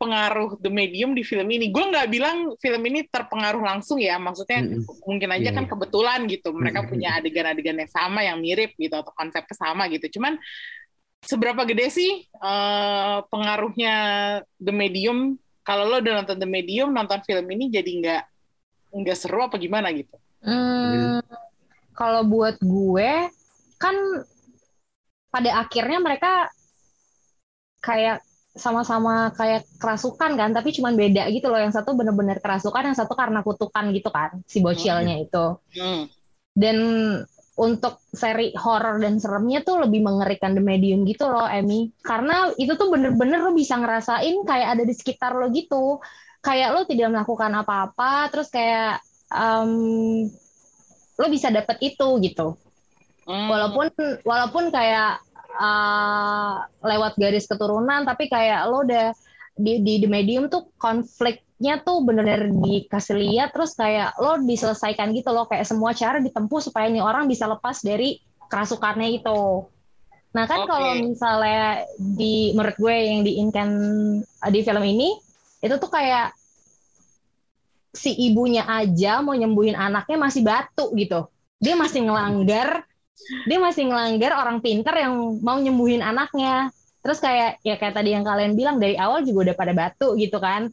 pengaruh 0.00 0.56
The 0.56 0.72
Medium 0.72 1.12
di 1.12 1.20
film 1.20 1.44
ini. 1.52 1.68
Gue 1.68 1.92
nggak 1.92 2.08
bilang 2.08 2.56
film 2.56 2.80
ini 2.88 3.04
terpengaruh 3.04 3.60
langsung 3.60 4.00
ya, 4.00 4.16
maksudnya 4.16 4.64
Mm-mm. 4.64 4.88
mungkin 5.04 5.28
aja 5.28 5.52
Iya, 5.52 5.52
kan 5.52 5.64
iya. 5.68 5.70
kebetulan 5.76 6.20
gitu, 6.24 6.48
mereka 6.56 6.80
Mm-mm. 6.80 6.92
punya 6.96 7.20
adegan-adegan 7.20 7.76
yang 7.84 7.92
sama, 7.92 8.24
yang 8.24 8.40
mirip 8.40 8.72
gitu, 8.80 8.96
atau 8.96 9.12
konsepnya 9.12 9.56
sama 9.60 9.92
gitu. 9.92 10.16
Cuman 10.16 10.40
seberapa 11.20 11.68
gede 11.68 11.92
sih 11.92 12.10
eh, 12.24 13.18
pengaruhnya 13.28 13.94
The 14.56 14.72
Medium? 14.72 15.36
Kalau 15.60 15.84
lo 15.84 16.00
udah 16.00 16.24
nonton 16.24 16.40
The 16.40 16.48
Medium, 16.48 16.96
nonton 16.96 17.20
film 17.28 17.44
ini 17.52 17.68
jadi 17.68 17.90
nggak 18.00 18.22
nggak 18.90 19.18
seru 19.20 19.44
apa 19.44 19.60
gimana 19.60 19.92
gitu? 19.92 20.16
Hmm, 20.40 21.20
kalau 21.92 22.24
buat 22.24 22.56
gue 22.64 23.28
kan 23.76 23.96
pada 25.28 25.62
akhirnya 25.62 26.00
mereka 26.00 26.48
kayak 27.84 28.24
sama-sama 28.50 29.30
kayak 29.34 29.66
kerasukan 29.78 30.34
kan, 30.34 30.50
tapi 30.50 30.74
cuman 30.74 30.98
beda 30.98 31.30
gitu 31.30 31.46
loh. 31.46 31.60
Yang 31.62 31.82
satu 31.82 31.94
bener-bener 31.94 32.42
kerasukan, 32.42 32.90
yang 32.90 32.98
satu 32.98 33.14
karena 33.14 33.46
kutukan 33.46 33.94
gitu 33.94 34.10
kan, 34.10 34.42
si 34.46 34.58
bocilnya 34.58 35.16
itu. 35.22 35.58
Hmm. 35.78 36.10
Dan 36.50 36.78
untuk 37.60 38.00
seri 38.08 38.56
horor 38.56 38.98
dan 39.04 39.20
seremnya 39.20 39.60
tuh 39.60 39.84
lebih 39.84 40.00
mengerikan 40.00 40.56
The 40.56 40.64
Medium 40.64 41.04
gitu 41.04 41.28
loh, 41.28 41.44
Emmy. 41.44 41.92
Karena 42.00 42.50
itu 42.56 42.72
tuh 42.74 42.88
bener-bener 42.88 43.44
lo 43.44 43.52
bisa 43.52 43.76
ngerasain 43.76 44.32
kayak 44.48 44.68
ada 44.78 44.82
di 44.88 44.94
sekitar 44.96 45.36
lo 45.36 45.52
gitu. 45.52 46.00
Kayak 46.40 46.72
lo 46.72 46.80
tidak 46.88 47.12
melakukan 47.12 47.52
apa-apa, 47.52 48.32
terus 48.32 48.48
kayak 48.48 49.04
em, 49.28 49.72
lo 51.20 51.26
bisa 51.28 51.52
dapet 51.52 51.76
itu 51.84 52.08
gitu. 52.24 52.56
Hmm. 53.28 53.46
Walaupun 53.52 53.92
walaupun 54.24 54.72
kayak 54.72 55.20
eh, 55.50 56.54
lewat 56.84 57.18
garis 57.18 57.50
keturunan, 57.50 58.06
tapi 58.06 58.30
kayak 58.30 58.70
lo 58.70 58.86
udah 58.86 59.10
di, 59.58 59.82
di 59.84 59.94
The 60.00 60.08
Medium 60.08 60.48
tuh 60.48 60.72
konfliknya 60.80 61.84
tuh 61.84 62.06
bener-bener 62.06 62.54
dikasih 62.54 63.16
lihat, 63.18 63.52
terus 63.52 63.76
kayak 63.76 64.16
lo 64.22 64.40
diselesaikan 64.40 65.12
gitu 65.12 65.34
loh, 65.34 65.44
kayak 65.50 65.68
semua 65.68 65.92
cara 65.92 66.22
ditempuh 66.22 66.60
supaya 66.64 66.88
ini 66.88 67.02
orang 67.02 67.28
bisa 67.28 67.44
lepas 67.44 67.82
dari 67.84 68.22
kerasukannya 68.50 69.20
itu. 69.20 69.68
Nah 70.30 70.44
kan 70.46 70.62
Oke. 70.62 70.70
kalau 70.70 70.90
misalnya 71.02 71.84
di 71.98 72.54
menurut 72.54 72.76
gue 72.78 72.94
yang 72.94 73.20
diinkan 73.26 73.68
di 74.50 74.60
film 74.62 74.84
ini 74.86 75.18
itu 75.60 75.74
tuh 75.76 75.90
kayak 75.90 76.32
si 77.90 78.14
ibunya 78.14 78.62
aja 78.70 79.18
mau 79.18 79.34
nyembuhin 79.34 79.74
anaknya 79.74 80.16
masih 80.18 80.42
batu 80.46 80.94
gitu. 80.94 81.26
Dia 81.60 81.74
masih 81.76 82.06
ngelanggar, 82.06 82.86
dia 83.46 83.58
masih 83.60 83.88
ngelanggar 83.88 84.32
orang 84.36 84.58
pinter 84.60 84.92
yang 84.96 85.38
mau 85.40 85.56
nyembuhin 85.60 86.00
anaknya. 86.00 86.68
Terus 87.00 87.18
kayak 87.18 87.64
ya 87.64 87.80
kayak 87.80 87.94
tadi 87.96 88.12
yang 88.12 88.24
kalian 88.26 88.52
bilang 88.52 88.76
dari 88.76 88.94
awal 89.00 89.24
juga 89.24 89.50
udah 89.50 89.56
pada 89.56 89.72
batu 89.72 90.14
gitu 90.16 90.36
kan. 90.36 90.68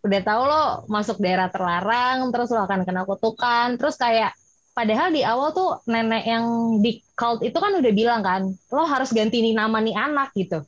Udah 0.00 0.20
tahu 0.22 0.42
lo 0.46 0.64
masuk 0.86 1.18
daerah 1.18 1.50
terlarang, 1.50 2.30
terus 2.30 2.48
lo 2.54 2.62
akan 2.64 2.86
kena 2.86 3.02
kutukan, 3.02 3.74
terus 3.76 3.98
kayak 3.98 4.30
padahal 4.72 5.10
di 5.10 5.26
awal 5.26 5.50
tuh 5.50 5.82
nenek 5.90 6.22
yang 6.22 6.44
di 6.78 7.02
cult 7.18 7.42
itu 7.42 7.58
kan 7.58 7.74
udah 7.74 7.92
bilang 7.92 8.22
kan, 8.22 8.46
lo 8.70 8.86
harus 8.86 9.10
ganti 9.10 9.42
nih 9.42 9.58
nama 9.58 9.82
nih 9.82 9.98
anak 9.98 10.30
gitu. 10.38 10.62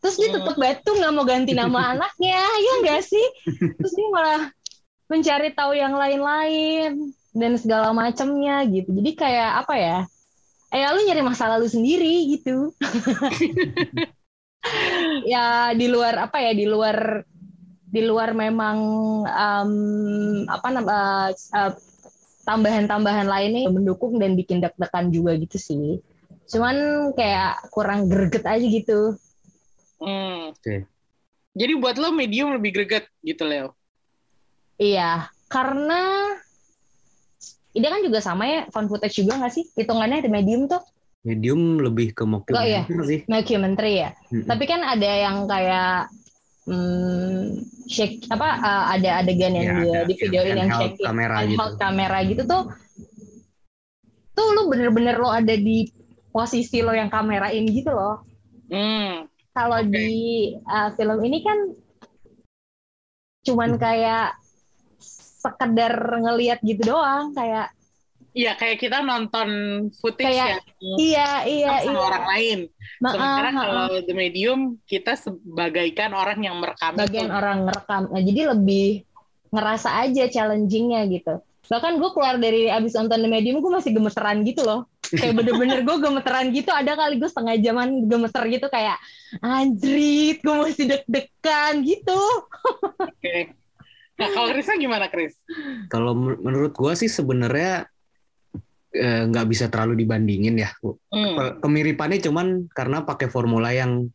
Terus 0.00 0.16
dia 0.18 0.32
Hmm. 0.32 0.36
tetap 0.40 0.56
batu 0.56 0.90
nggak 0.96 1.12
mau 1.14 1.22
ganti 1.22 1.52
nama 1.52 1.80
anaknya, 1.94 2.40
ya 2.40 2.72
enggak 2.80 3.04
sih? 3.04 3.26
Terus 3.76 3.92
dia 3.92 4.08
malah 4.08 4.42
mencari 5.06 5.52
tahu 5.52 5.72
yang 5.76 5.92
lain-lain 5.92 7.12
dan 7.36 7.52
segala 7.60 7.92
macamnya 7.92 8.64
gitu. 8.66 8.88
Jadi 8.88 9.10
kayak 9.14 9.68
apa 9.68 9.74
ya? 9.76 9.98
Eh 10.72 10.80
lu 10.88 11.00
nyari 11.04 11.20
masalah 11.20 11.60
lu 11.60 11.68
sendiri 11.68 12.32
gitu. 12.32 12.72
ya 15.32 15.76
di 15.76 15.86
luar 15.90 16.30
apa 16.30 16.40
ya 16.40 16.56
di 16.56 16.64
luar 16.64 17.26
di 17.92 18.00
luar 18.00 18.32
memang 18.32 18.78
em, 19.28 19.72
apa 20.48 20.68
nama 20.72 21.28
eh, 21.36 21.72
tambahan-tambahan 22.48 23.28
lainnya 23.28 23.68
mendukung 23.68 24.16
dan 24.16 24.32
bikin 24.32 24.64
deg-degan 24.64 25.12
juga 25.12 25.36
gitu 25.36 25.60
sih. 25.60 26.00
Cuman 26.48 27.10
kayak 27.12 27.68
kurang 27.68 28.08
greget 28.08 28.48
aja 28.48 28.64
gitu. 28.64 29.14
Hmm. 30.00 30.56
Oke. 30.56 30.88
Jadi 31.52 31.72
buat 31.76 32.00
lo 32.00 32.16
medium 32.16 32.56
lebih 32.56 32.72
greget 32.80 33.04
gitu 33.20 33.44
Leo. 33.44 33.76
Iya, 34.80 35.28
karena 35.52 36.32
ini 37.72 37.86
kan 37.88 38.00
juga 38.04 38.18
sama 38.20 38.44
ya 38.44 38.60
found 38.68 38.88
footage 38.92 39.16
juga 39.20 39.40
nggak 39.40 39.52
sih? 39.52 39.64
Hitungannya 39.76 40.20
di 40.20 40.30
medium 40.30 40.68
tuh 40.68 40.82
medium 41.22 41.78
lebih 41.78 42.18
ke 42.18 42.26
Oh, 42.26 42.34
iya. 42.58 42.82
mockumentary 42.82 43.06
sih 43.06 43.20
documentary 43.30 43.92
ya. 44.02 44.10
Mm-mm. 44.34 44.46
Tapi 44.50 44.64
kan 44.66 44.80
ada 44.82 45.06
yang 45.06 45.36
kayak 45.46 46.10
hmm, 46.66 47.62
shake 47.86 48.26
apa 48.26 48.48
uh, 48.58 48.84
ada 48.98 49.22
adegan 49.22 49.54
yang 49.54 49.66
Ya, 49.66 49.74
dia 49.78 49.86
ada 49.86 50.00
di 50.10 50.14
videoin 50.18 50.56
yang 50.58 50.70
handheld 50.70 50.98
shake 50.98 51.06
kamera 51.06 51.36
gitu. 51.38 51.46
handheld 51.46 51.74
kamera 51.78 52.18
gitu 52.26 52.42
tuh 52.42 52.62
tuh 54.32 54.48
lu 54.56 54.62
bener-bener 54.66 55.14
lo 55.20 55.30
ada 55.30 55.54
di 55.54 55.86
posisi 56.32 56.80
lo 56.82 56.90
yang 56.90 57.06
kamerain 57.12 57.64
gitu 57.70 57.92
loh. 57.92 58.24
Hmm. 58.72 59.28
Kalau 59.52 59.78
Oke. 59.84 59.92
di 59.92 60.10
uh, 60.64 60.90
film 60.96 61.18
ini 61.22 61.38
kan 61.44 61.58
cuman 63.46 63.76
kayak 63.76 64.41
sekedar 65.42 65.90
ngelihat 66.22 66.62
gitu 66.62 66.86
doang 66.88 67.34
kayak 67.34 67.74
Iya 68.32 68.56
kayak 68.56 68.80
kita 68.80 69.04
nonton 69.04 69.48
footage 70.00 70.24
Kayak- 70.24 70.64
yang 70.80 70.96
iya 70.96 71.30
iya 71.44 71.70
sama 71.84 71.92
iya 71.92 72.00
orang 72.00 72.26
lain. 72.32 72.58
Ma- 72.96 73.12
Sementara 73.12 73.44
ah, 73.44 73.52
kalau 73.52 73.84
ah. 73.92 74.00
The 74.00 74.14
Medium 74.16 74.60
kita 74.88 75.12
sebagaikan 75.20 76.16
orang 76.16 76.40
yang 76.40 76.56
merekam 76.56 76.96
bagian 76.96 77.28
itu. 77.28 77.34
orang 77.34 77.68
ngerekam 77.68 78.02
nah, 78.08 78.22
jadi 78.24 78.40
lebih 78.56 79.04
ngerasa 79.52 79.88
aja 80.00 80.24
challengingnya 80.32 81.04
gitu 81.12 81.44
bahkan 81.68 82.00
gue 82.00 82.10
keluar 82.12 82.36
dari 82.36 82.72
abis 82.72 82.96
nonton 82.96 83.20
The 83.20 83.28
Medium 83.28 83.60
gue 83.60 83.68
masih 83.68 83.92
gemeteran 83.92 84.40
gitu 84.44 84.64
loh 84.64 84.88
kayak 85.12 85.36
bener-bener 85.36 85.84
gue 85.84 85.96
gemeteran 86.00 86.46
gitu 86.56 86.72
ada 86.72 86.96
kali 86.96 87.20
gue 87.20 87.28
setengah 87.28 87.60
jaman 87.60 88.08
gemeter 88.08 88.42
gitu 88.48 88.66
kayak 88.72 88.96
anjrit 89.44 90.40
gue 90.40 90.56
masih 90.56 90.84
deg-degan 90.88 91.84
gitu 91.84 92.20
Oke. 92.96 93.52
Nah 94.22 94.30
kalau 94.30 94.46
Krista 94.54 94.78
gimana 94.78 95.10
Chris? 95.10 95.34
kalau 95.90 96.14
men- 96.14 96.38
menurut 96.38 96.72
gua 96.78 96.94
sih 96.94 97.10
sebenarnya 97.10 97.90
eh, 98.94 99.22
nggak 99.26 99.46
bisa 99.50 99.66
terlalu 99.66 100.06
dibandingin 100.06 100.62
ya 100.62 100.70
Hmm. 101.12 101.58
Kemiripannya 101.60 102.22
cuman 102.22 102.70
karena 102.72 103.02
pakai 103.02 103.26
formula 103.26 103.74
yang 103.74 104.06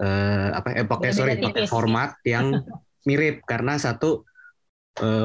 eh, 0.00 0.48
apa 0.50 0.72
eh 0.72 0.86
pakai 0.88 1.10
sorry 1.12 1.36
pakai 1.38 1.68
format 1.68 2.16
yang 2.24 2.58
mirip 3.08 3.44
karena 3.44 3.76
satu 3.76 4.24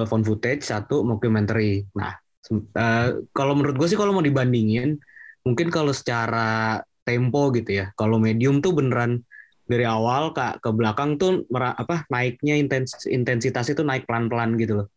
found 0.07 0.23
footage, 0.23 0.63
satu 0.63 1.03
mockumentary. 1.03 1.83
Nah, 1.91 2.15
uh, 2.55 3.09
kalau 3.35 3.53
menurut 3.53 3.75
gue 3.75 3.87
sih 3.91 3.99
kalau 3.99 4.15
mau 4.15 4.23
dibandingin, 4.23 4.95
mungkin 5.43 5.67
kalau 5.67 5.91
secara 5.91 6.79
tempo 7.03 7.51
gitu 7.51 7.83
ya, 7.83 7.91
kalau 7.99 8.15
medium 8.19 8.63
tuh 8.63 8.71
beneran 8.75 9.23
dari 9.67 9.85
awal 9.85 10.31
ke 10.31 10.63
ke 10.63 10.69
belakang 10.71 11.19
tuh 11.19 11.43
apa 11.53 12.07
naiknya 12.09 12.55
intens, 12.55 13.05
intensitas 13.05 13.67
itu 13.67 13.83
naik 13.83 14.07
pelan-pelan 14.07 14.55
gitu 14.57 14.83
loh. 14.83 14.87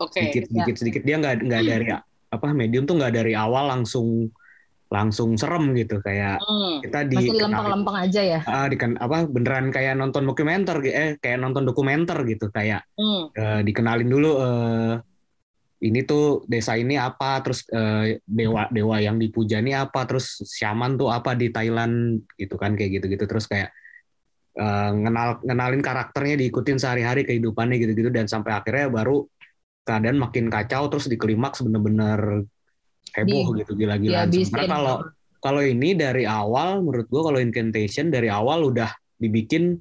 Oke. 0.00 0.22
Okay. 0.22 0.30
Sedikit 0.32 0.48
sedikit 0.48 0.74
ya. 0.74 0.78
sedikit 0.80 1.02
dia 1.02 1.16
nggak 1.18 1.34
nggak 1.44 1.62
dari 1.66 1.86
apa 2.30 2.46
medium 2.54 2.86
tuh 2.86 2.96
nggak 2.96 3.14
dari 3.14 3.34
awal 3.34 3.68
langsung 3.68 4.30
langsung 4.90 5.38
serem 5.38 5.70
gitu 5.78 6.02
kayak 6.02 6.42
hmm. 6.42 6.82
kita 6.82 7.06
di 7.06 7.30
Masih 7.30 7.46
lempeng-lempeng 7.46 7.96
aja 8.10 8.22
ya 8.26 8.40
uh, 8.42 8.66
diken 8.66 8.98
apa 8.98 9.22
beneran 9.30 9.70
kayak 9.70 9.94
nonton 9.94 10.26
dokumenter 10.26 10.82
eh 10.82 11.14
kayak 11.22 11.38
nonton 11.38 11.62
dokumenter 11.62 12.18
gitu 12.26 12.50
kayak 12.50 12.82
hmm. 12.98 13.30
uh, 13.30 13.62
dikenalin 13.62 14.10
dulu 14.10 14.30
uh, 14.42 14.98
ini 15.80 16.02
tuh 16.02 16.42
desa 16.50 16.74
ini 16.74 16.98
apa 16.98 17.38
terus 17.38 17.62
uh, 17.70 18.18
dewa 18.26 18.66
dewa 18.74 18.98
yang 18.98 19.16
dipuja 19.16 19.62
ini 19.62 19.78
apa 19.78 20.04
terus 20.10 20.42
shaman 20.44 20.98
tuh 20.98 21.08
apa 21.08 21.38
di 21.38 21.54
Thailand 21.54 22.26
gitu 22.34 22.58
kan 22.58 22.74
kayak 22.74 23.00
gitu-gitu 23.00 23.24
terus 23.30 23.46
kayak 23.46 23.70
uh, 24.58 24.90
ngenal 24.96 25.38
ngenalin 25.44 25.82
karakternya 25.84 26.34
diikutin 26.40 26.80
sehari-hari 26.80 27.22
kehidupannya 27.22 27.76
gitu-gitu 27.78 28.10
dan 28.10 28.26
sampai 28.26 28.56
akhirnya 28.56 28.90
baru 28.90 29.22
keadaan 29.86 30.18
makin 30.18 30.50
kacau 30.50 30.90
terus 30.90 31.06
di 31.06 31.18
klimaks 31.18 31.62
bener-bener 31.62 32.46
heboh 33.14 33.54
di, 33.54 33.64
gitu 33.64 33.72
gila-gilaan. 33.74 34.30
Sementara 34.30 34.66
kalau 34.66 34.96
kalau 35.40 35.62
ini 35.64 35.96
dari 35.96 36.28
awal 36.28 36.84
menurut 36.84 37.06
gua 37.08 37.32
kalau 37.32 37.38
incantation 37.40 38.12
dari 38.12 38.28
awal 38.30 38.70
udah 38.70 38.90
dibikin 39.20 39.78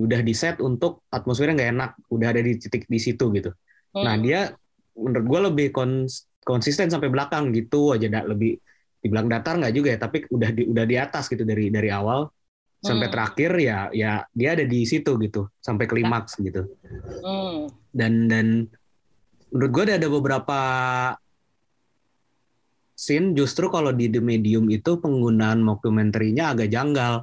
udah 0.00 0.24
di 0.24 0.34
set 0.34 0.58
untuk 0.58 1.04
atmosfernya 1.12 1.54
nggak 1.54 1.70
enak, 1.78 1.90
udah 2.10 2.28
ada 2.32 2.40
di 2.40 2.56
titik 2.58 2.88
di 2.88 2.98
situ 2.98 3.28
gitu. 3.36 3.52
Hmm. 3.92 4.04
Nah 4.08 4.14
dia 4.18 4.50
menurut 4.96 5.26
gua 5.28 5.40
lebih 5.52 5.70
kons 5.70 6.26
konsisten 6.42 6.90
sampai 6.90 7.06
belakang 7.12 7.54
gitu 7.54 7.94
aja, 7.94 8.08
lebih 8.26 8.58
di 9.02 9.06
belakang 9.06 9.30
datar 9.30 9.54
nggak 9.62 9.74
juga 9.74 9.88
ya, 9.94 9.98
tapi 10.00 10.26
udah 10.26 10.50
di 10.50 10.62
udah 10.66 10.84
di 10.88 10.96
atas 10.98 11.30
gitu 11.30 11.46
dari 11.46 11.70
dari 11.70 11.92
awal 11.92 12.26
sampai 12.82 13.06
hmm. 13.06 13.14
terakhir 13.14 13.50
ya 13.62 13.78
ya 13.94 14.12
dia 14.34 14.58
ada 14.58 14.66
di 14.66 14.82
situ 14.82 15.14
gitu 15.22 15.46
sampai 15.62 15.86
klimaks 15.86 16.34
gitu. 16.42 16.66
Hmm. 17.22 17.70
Dan 17.94 18.26
dan 18.26 18.66
menurut 19.54 19.70
gue 19.70 19.82
ada 19.94 20.10
beberapa 20.10 20.60
scene 22.98 23.38
justru 23.38 23.70
kalau 23.70 23.94
di 23.94 24.10
The 24.10 24.18
Medium 24.18 24.66
itu 24.68 24.98
penggunaan 24.98 25.62
mockumentary-nya 25.62 26.58
agak 26.58 26.74
janggal 26.74 27.22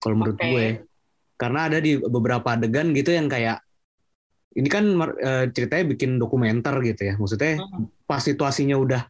kalau 0.00 0.14
menurut 0.16 0.40
okay. 0.40 0.48
gue. 0.48 0.68
Karena 1.36 1.68
ada 1.68 1.78
di 1.84 2.00
beberapa 2.00 2.56
adegan 2.56 2.96
gitu 2.96 3.12
yang 3.12 3.28
kayak 3.28 3.60
ini 4.56 4.68
kan 4.72 4.88
e, 5.20 5.52
ceritanya 5.52 5.84
bikin 5.92 6.16
dokumenter 6.16 6.72
gitu 6.80 7.12
ya. 7.12 7.14
Maksudnya 7.20 7.60
hmm. 7.60 8.08
pas 8.08 8.24
situasinya 8.24 8.80
udah 8.80 9.02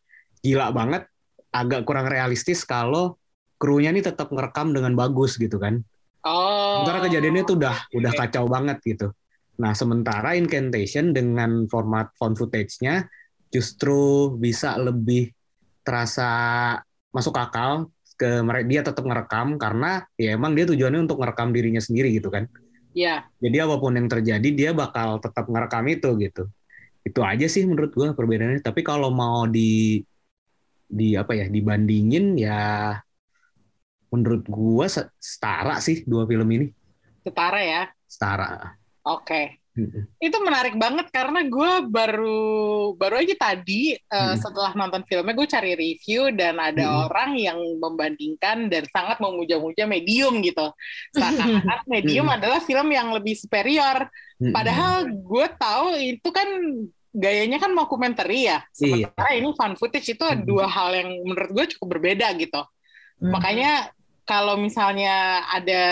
gila 0.43 0.75
banget 0.75 1.07
agak 1.55 1.87
kurang 1.87 2.11
realistis 2.11 2.66
kalau 2.66 3.14
krunya 3.56 3.92
ini 3.92 4.04
tetap 4.04 4.32
ngerekam 4.32 4.72
dengan 4.72 4.92
bagus 4.96 5.40
gitu 5.40 5.56
kan. 5.56 5.80
Oh. 6.26 6.82
Sementara 6.82 7.06
kejadiannya 7.08 7.42
itu 7.46 7.54
udah 7.56 7.76
okay. 7.76 7.96
udah 7.98 8.12
kacau 8.12 8.44
banget 8.50 8.78
gitu. 8.84 9.08
Nah, 9.56 9.72
sementara 9.72 10.36
Incantation 10.36 11.16
dengan 11.16 11.64
format 11.70 12.12
found 12.20 12.36
footage-nya 12.36 13.08
justru 13.48 14.34
bisa 14.36 14.76
lebih 14.76 15.32
terasa 15.80 16.28
masuk 17.14 17.32
akal 17.38 17.88
ke 18.16 18.42
mereka 18.42 18.66
dia 18.68 18.80
tetap 18.84 19.04
ngerekam 19.06 19.56
karena 19.56 20.04
ya 20.16 20.34
emang 20.34 20.56
dia 20.56 20.66
tujuannya 20.68 21.04
untuk 21.04 21.20
ngerekam 21.20 21.52
dirinya 21.52 21.80
sendiri 21.80 22.12
gitu 22.16 22.28
kan. 22.28 22.48
Iya. 22.96 23.28
Jadi 23.40 23.56
apa 23.60 23.76
pun 23.76 23.92
yang 23.96 24.08
terjadi 24.08 24.48
dia 24.52 24.70
bakal 24.72 25.20
tetap 25.20 25.48
ngerekam 25.48 25.84
itu 25.88 26.16
gitu. 26.20 26.48
Itu 27.04 27.20
aja 27.22 27.46
sih 27.46 27.68
menurut 27.68 27.92
gua 27.92 28.16
perbedaannya. 28.16 28.64
Tapi 28.64 28.80
kalau 28.80 29.12
mau 29.12 29.44
di 29.44 30.00
di 30.86 31.12
apa 31.12 31.36
ya 31.36 31.47
dibandingin 31.49 32.40
ya 32.40 32.95
menurut 34.17 34.49
gua 34.49 34.89
setara 35.21 35.76
sih 35.85 36.02
dua 36.09 36.25
film 36.25 36.49
ini. 36.49 36.67
Setara 37.21 37.61
ya. 37.61 37.83
Setara. 38.09 38.75
Oke. 39.05 39.23
Okay. 39.23 39.47
Itu 40.17 40.41
menarik 40.41 40.81
banget 40.81 41.13
karena 41.13 41.45
gue 41.45 41.73
baru 41.93 42.97
baru 42.97 43.21
aja 43.21 43.37
tadi 43.37 43.93
uh, 44.09 44.33
setelah 44.33 44.73
nonton 44.73 45.05
filmnya 45.05 45.37
gue 45.37 45.45
cari 45.45 45.73
review 45.76 46.33
dan 46.33 46.57
ada 46.57 46.89
hmm. 46.89 47.00
orang 47.05 47.31
yang 47.37 47.59
membandingkan 47.76 48.73
dan 48.73 48.89
sangat 48.89 49.21
memuja-muja 49.21 49.85
Medium 49.85 50.41
gitu. 50.41 50.73
Seakan 51.13 51.61
Medium 51.93 52.25
hmm. 52.25 52.37
adalah 52.41 52.61
film 52.65 52.89
yang 52.89 53.13
lebih 53.13 53.37
superior. 53.37 54.09
Padahal 54.37 55.13
gue 55.13 55.47
tahu 55.61 55.87
itu 56.00 56.29
kan 56.33 56.49
gayanya 57.17 57.57
kan 57.61 57.73
dokumenter 57.73 58.29
ya. 58.29 58.37
Iya. 58.37 58.61
Sementara 58.73 59.31
iya. 59.33 59.41
ini 59.45 59.49
fun 59.57 59.73
footage 59.76 60.09
itu 60.13 60.25
hmm. 60.25 60.45
dua 60.45 60.69
hal 60.69 60.93
yang 60.97 61.11
menurut 61.25 61.50
gue 61.52 61.65
cukup 61.76 62.00
berbeda 62.00 62.33
gitu. 62.41 62.65
Hmm. 63.21 63.33
Makanya 63.33 63.93
kalau 64.26 64.58
misalnya 64.58 65.47
ada 65.54 65.82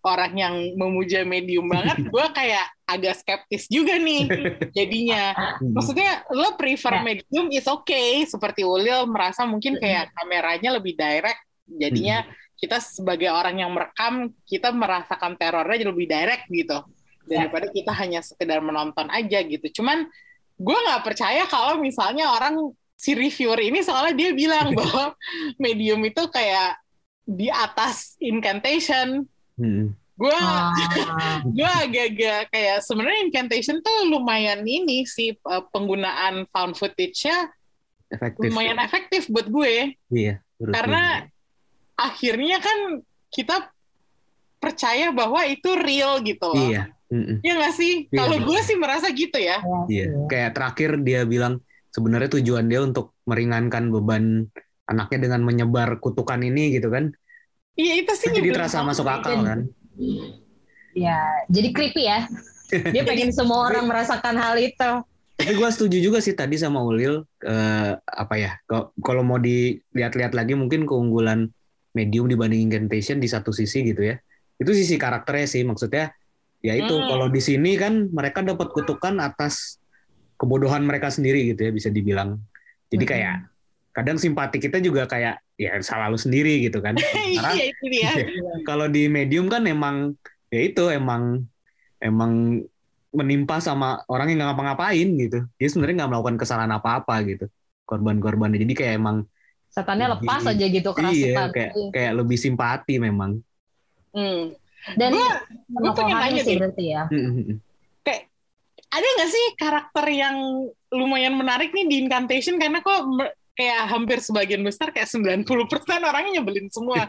orang 0.00 0.32
yang 0.32 0.54
memuja 0.80 1.28
medium 1.28 1.68
banget, 1.68 2.00
gue 2.14 2.26
kayak 2.32 2.66
agak 2.88 3.20
skeptis 3.20 3.68
juga 3.68 4.00
nih 4.00 4.24
jadinya. 4.72 5.36
Maksudnya 5.60 6.24
lo 6.32 6.56
prefer 6.56 6.98
ya. 6.98 7.02
medium 7.04 7.46
is 7.52 7.68
okay, 7.68 8.24
seperti 8.24 8.64
Ulil 8.64 9.04
merasa 9.04 9.44
mungkin 9.44 9.76
kayak 9.76 10.16
kameranya 10.16 10.80
lebih 10.80 10.96
direct, 10.96 11.44
jadinya 11.68 12.24
kita 12.56 12.80
sebagai 12.80 13.28
orang 13.28 13.60
yang 13.60 13.70
merekam 13.76 14.32
kita 14.48 14.72
merasakan 14.72 15.36
terornya 15.36 15.84
jadi 15.84 15.92
lebih 15.92 16.08
direct 16.08 16.44
gitu. 16.48 16.80
Daripada 17.28 17.68
kita 17.68 17.92
hanya 17.92 18.24
sekedar 18.24 18.64
menonton 18.64 19.12
aja 19.12 19.44
gitu. 19.44 19.82
Cuman 19.82 20.08
gue 20.56 20.78
nggak 20.88 21.04
percaya 21.04 21.44
kalau 21.44 21.76
misalnya 21.76 22.32
orang 22.32 22.72
si 22.96 23.12
reviewer 23.12 23.60
ini 23.60 23.84
soalnya 23.84 24.16
dia 24.16 24.30
bilang 24.32 24.72
bahwa 24.78 25.12
medium 25.60 26.00
itu 26.08 26.24
kayak 26.32 26.80
di 27.26 27.50
atas 27.50 28.14
incantation. 28.22 29.26
Hmm. 29.58 29.92
Gue 30.16 30.32
ah. 30.32 30.72
gue 31.56 31.68
agak-agak 31.68 32.48
kayak 32.48 32.78
sebenarnya 32.80 33.20
incantation 33.28 33.82
tuh 33.84 34.08
lumayan 34.08 34.64
ini 34.64 35.04
sih 35.04 35.36
eh, 35.36 35.64
penggunaan 35.74 36.48
found 36.48 36.78
footage-nya 36.78 37.52
efektif. 38.08 38.48
lumayan 38.48 38.78
efektif 38.80 39.28
buat 39.28 39.50
gue. 39.50 39.98
Iya. 40.08 40.40
Karena 40.56 41.26
akhirnya 41.98 42.62
kan 42.64 43.04
kita 43.28 43.68
percaya 44.56 45.12
bahwa 45.12 45.44
itu 45.44 45.68
real 45.76 46.22
gitu 46.24 46.46
loh. 46.48 46.64
Iya. 46.64 46.96
Mm-mm. 47.06 47.38
Iya 47.38 47.52
nggak 47.54 47.74
sih? 47.76 47.94
Iya, 48.10 48.18
Kalau 48.18 48.36
gue 48.42 48.60
sih 48.66 48.76
merasa 48.80 49.06
gitu 49.12 49.38
ya. 49.38 49.60
Iya. 49.86 50.26
Kayak 50.26 50.50
terakhir 50.56 50.90
dia 51.04 51.22
bilang 51.28 51.60
sebenarnya 51.92 52.40
tujuan 52.40 52.66
dia 52.66 52.80
untuk 52.82 53.14
meringankan 53.28 53.92
beban 53.92 54.48
anaknya 54.86 55.18
dengan 55.28 55.40
menyebar 55.42 55.98
kutukan 55.98 56.38
ini 56.40 56.78
gitu 56.78 56.88
kan. 56.88 57.10
Iya 57.76 58.00
itu 58.00 58.12
sih 58.16 58.32
jadi 58.32 58.56
terasa 58.56 58.80
masuk 58.80 59.04
akal 59.04 59.44
kan. 59.44 59.60
Ya 60.96 61.20
jadi 61.50 61.68
creepy 61.74 62.08
ya. 62.08 62.24
Dia 62.66 63.02
pengen 63.06 63.30
semua 63.30 63.70
orang 63.70 63.86
merasakan 63.86 64.34
hal 64.40 64.56
itu. 64.58 64.90
Tapi 65.36 65.52
gue 65.52 65.68
setuju 65.68 65.98
juga 66.00 66.18
sih 66.24 66.32
tadi 66.32 66.56
sama 66.56 66.80
Ulil 66.80 67.20
uh, 67.44 67.92
apa 68.00 68.34
ya 68.40 68.56
kalau 69.04 69.20
mau 69.20 69.36
dilihat-lihat 69.36 70.32
lagi 70.32 70.56
mungkin 70.56 70.88
keunggulan 70.88 71.52
medium 71.92 72.24
dibanding 72.24 72.72
incantation 72.72 73.20
di 73.20 73.28
satu 73.28 73.52
sisi 73.52 73.84
gitu 73.84 74.00
ya. 74.00 74.16
Itu 74.56 74.72
sisi 74.72 74.96
karakternya 74.96 75.46
sih 75.46 75.62
maksudnya 75.68 76.16
ya 76.64 76.72
itu 76.72 76.96
hmm. 76.96 77.06
kalau 77.12 77.26
di 77.28 77.44
sini 77.44 77.76
kan 77.76 78.08
mereka 78.08 78.40
dapat 78.40 78.72
kutukan 78.72 79.20
atas 79.20 79.76
kebodohan 80.40 80.88
mereka 80.88 81.12
sendiri 81.12 81.52
gitu 81.52 81.68
ya 81.68 81.70
bisa 81.76 81.92
dibilang. 81.92 82.40
Jadi 82.88 83.04
kayak 83.04 83.34
hmm 83.36 83.55
kadang 83.96 84.20
simpati 84.20 84.60
kita 84.60 84.76
juga 84.84 85.08
kayak 85.08 85.40
ya 85.56 85.72
salah 85.80 86.12
lu 86.12 86.20
sendiri 86.20 86.60
gitu 86.60 86.84
kan. 86.84 86.92
Iya 87.32 87.72
itu 87.72 87.84
dia. 87.88 88.12
Kalau 88.68 88.92
di 88.92 89.08
medium 89.08 89.48
kan 89.48 89.64
emang 89.64 90.12
ya 90.52 90.60
itu 90.60 90.92
emang 90.92 91.48
emang 91.96 92.60
menimpa 93.16 93.56
sama 93.64 94.04
orang 94.12 94.28
yang 94.28 94.44
nggak 94.44 94.48
ngapa-ngapain 94.52 95.08
gitu. 95.16 95.48
Dia 95.56 95.68
sebenarnya 95.72 96.04
nggak 96.04 96.10
melakukan 96.12 96.36
kesalahan 96.36 96.72
apa-apa 96.76 97.24
gitu. 97.24 97.48
Korban-korbannya. 97.88 98.60
Jadi 98.60 98.74
kayak 98.76 98.94
emang 99.00 99.24
setannya 99.72 100.12
lepas 100.20 100.44
aja 100.44 100.66
gitu 100.68 100.88
keras 100.92 101.16
Iya, 101.16 101.48
kayak 101.48 101.72
kayak 101.96 102.12
lebih 102.20 102.36
simpati 102.36 103.00
memang. 103.00 103.40
Hmm. 104.12 104.52
Dan 104.92 105.16
gue 105.72 105.92
pengen 105.96 106.16
nanya 106.20 106.42
sih 106.44 106.60
berarti 106.60 106.84
ya. 106.92 107.08
Hmm, 107.08 107.20
hmm, 107.32 107.44
hmm. 107.48 107.56
Kayak 108.04 108.22
ada 108.92 109.06
nggak 109.08 109.30
sih 109.32 109.44
karakter 109.56 110.06
yang 110.12 110.36
lumayan 110.92 111.34
menarik 111.34 111.72
nih 111.72 111.88
di 111.88 111.96
Incantation 112.04 112.60
karena 112.60 112.84
kok 112.84 113.00
kayak 113.56 113.82
hampir 113.88 114.20
sebagian 114.20 114.60
besar 114.60 114.92
kayak 114.92 115.08
90% 115.08 115.48
orangnya 116.04 116.38
nyebelin 116.38 116.68
semua. 116.68 117.08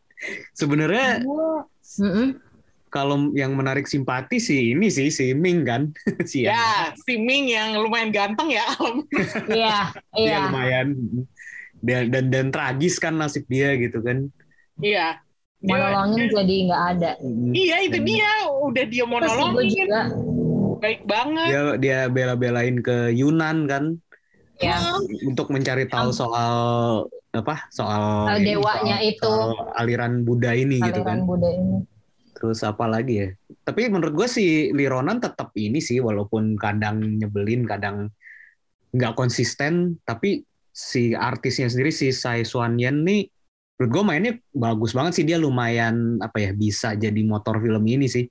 Sebenarnya 0.58 1.22
kalau 2.88 3.30
yang 3.36 3.52
menarik 3.52 3.84
simpati 3.84 4.40
sih 4.40 4.72
ini 4.72 4.88
sih 4.88 5.10
si 5.10 5.34
Ming 5.34 5.66
kan. 5.66 5.90
si 6.30 6.46
ya, 6.46 6.94
si 7.04 7.18
Ming 7.18 7.50
yang 7.50 7.76
lumayan 7.82 8.14
ganteng 8.14 8.48
ya. 8.54 8.64
Iya, 9.50 9.92
iya. 10.16 10.38
lumayan 10.48 10.88
dan, 11.82 12.10
dan 12.10 12.24
dan 12.30 12.46
tragis 12.54 12.96
kan 13.02 13.18
nasib 13.18 13.44
dia 13.50 13.74
gitu 13.76 14.00
kan. 14.00 14.30
Iya. 14.78 15.20
Monolongin 15.58 16.30
jadi 16.30 16.54
nggak 16.70 16.84
ada. 16.94 17.10
Iya, 17.50 17.76
itu 17.90 17.98
dia. 18.06 18.30
Udah 18.62 18.84
dia 18.86 19.02
monolongin. 19.02 19.74
juga 19.74 20.02
baik 20.78 21.02
banget. 21.10 21.50
dia 21.50 21.62
dia 21.82 21.98
bela-belain 22.06 22.78
ke 22.78 23.10
Yunan 23.10 23.66
kan 23.66 23.98
Ya. 24.60 24.74
untuk 25.22 25.48
mencari 25.48 25.86
tahu 25.86 26.10
soal 26.10 26.52
apa 27.30 27.70
soal 27.70 28.26
Soal 28.26 28.38
ini, 28.38 28.46
dewanya 28.52 28.96
soal- 28.96 29.06
itu. 29.06 29.22
soal 29.24 29.52
aliran 29.72 30.12
Buddha 30.22 30.50
ini 30.52 30.80
gitu 30.80 31.00
kan 31.00 31.22
Aliran 31.22 31.22
Buddha 31.24 31.48
ini. 31.48 31.76
terus 32.32 32.58
apa 32.60 32.84
lagi 32.84 33.14
ya 33.16 33.28
tapi 33.62 33.86
menurut 33.86 34.14
gue 34.14 34.26
si 34.26 34.46
Lironan 34.70 35.18
tetap 35.18 35.54
ini 35.54 35.78
sih 35.78 35.98
walaupun 35.98 36.54
kadang 36.54 36.98
nyebelin 37.14 37.62
kadang 37.64 38.10
nggak 38.90 39.14
konsisten 39.14 39.98
tapi 40.02 40.42
si 40.68 41.12
artisnya 41.12 41.66
sendiri 41.66 41.90
si 41.90 42.10
Sai 42.10 42.42
Suan 42.42 42.74
Yen 42.74 43.02
nih 43.02 43.30
menurut 43.74 43.90
gue 43.92 44.02
mainnya 44.04 44.32
bagus 44.50 44.90
banget 44.90 45.12
sih 45.14 45.24
dia 45.24 45.36
lumayan 45.36 46.18
apa 46.18 46.40
ya 46.40 46.50
bisa 46.50 46.94
jadi 46.94 47.20
motor 47.22 47.58
film 47.58 47.84
ini 47.84 48.06
sih 48.06 48.26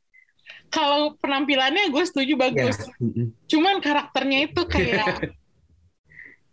Kalau 0.68 1.16
penampilannya 1.16 1.88
gue 1.88 2.04
setuju 2.04 2.36
bagus. 2.36 2.76
mm-mm. 2.98 3.32
Cuman 3.46 3.80
karakternya 3.80 4.48
itu 4.48 4.62
kayak 4.63 5.16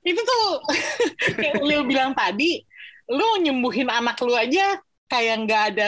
itu 0.05 0.21
tuh 0.21 0.49
kayak 1.41 1.65
Lil 1.65 1.83
bilang 1.89 2.13
tadi, 2.13 2.61
lu 3.09 3.41
nyembuhin 3.41 3.89
anak 3.89 4.21
lu 4.21 4.37
aja 4.37 4.79
kayak 5.09 5.35
nggak 5.49 5.63
ada 5.75 5.87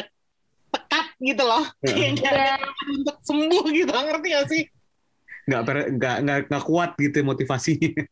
tekat 0.72 1.06
gitu 1.20 1.42
loh, 1.44 1.64
kayak 1.80 2.10
nggak 2.20 2.32
ada 2.32 2.46
Iya. 2.56 2.92
untuk 2.96 3.16
sembuh 3.22 3.64
gitu, 3.70 3.92
ngerti 3.92 4.28
gak 4.32 4.48
sih? 4.48 4.64
nggak 5.46 5.62
per- 5.62 5.90
nggak 5.94 6.16
nggak 6.26 6.38
nggak 6.50 6.64
kuat 6.66 6.90
gitu 6.98 7.22
motivasinya. 7.22 8.02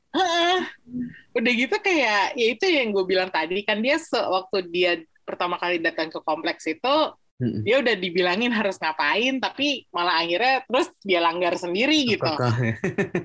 Udah 1.34 1.52
gitu 1.52 1.76
kayak 1.82 2.38
ya 2.38 2.46
itu 2.46 2.62
yang 2.70 2.94
gue 2.94 3.02
bilang 3.02 3.26
tadi 3.26 3.66
kan 3.66 3.82
dia 3.82 3.98
waktu 4.30 4.70
dia 4.70 4.92
pertama 5.26 5.58
kali 5.58 5.82
datang 5.82 6.14
ke 6.14 6.22
kompleks 6.22 6.62
itu 6.70 6.94
Mm-mm. 7.34 7.66
dia 7.66 7.82
udah 7.82 7.94
dibilangin 7.98 8.54
harus 8.54 8.78
ngapain 8.78 9.42
tapi 9.42 9.90
malah 9.90 10.22
akhirnya 10.22 10.62
terus 10.70 10.86
dia 11.02 11.18
langgar 11.18 11.58
sendiri 11.58 12.06
gitu. 12.06 12.22
Apakah 12.22 12.54
ya? 12.62 12.74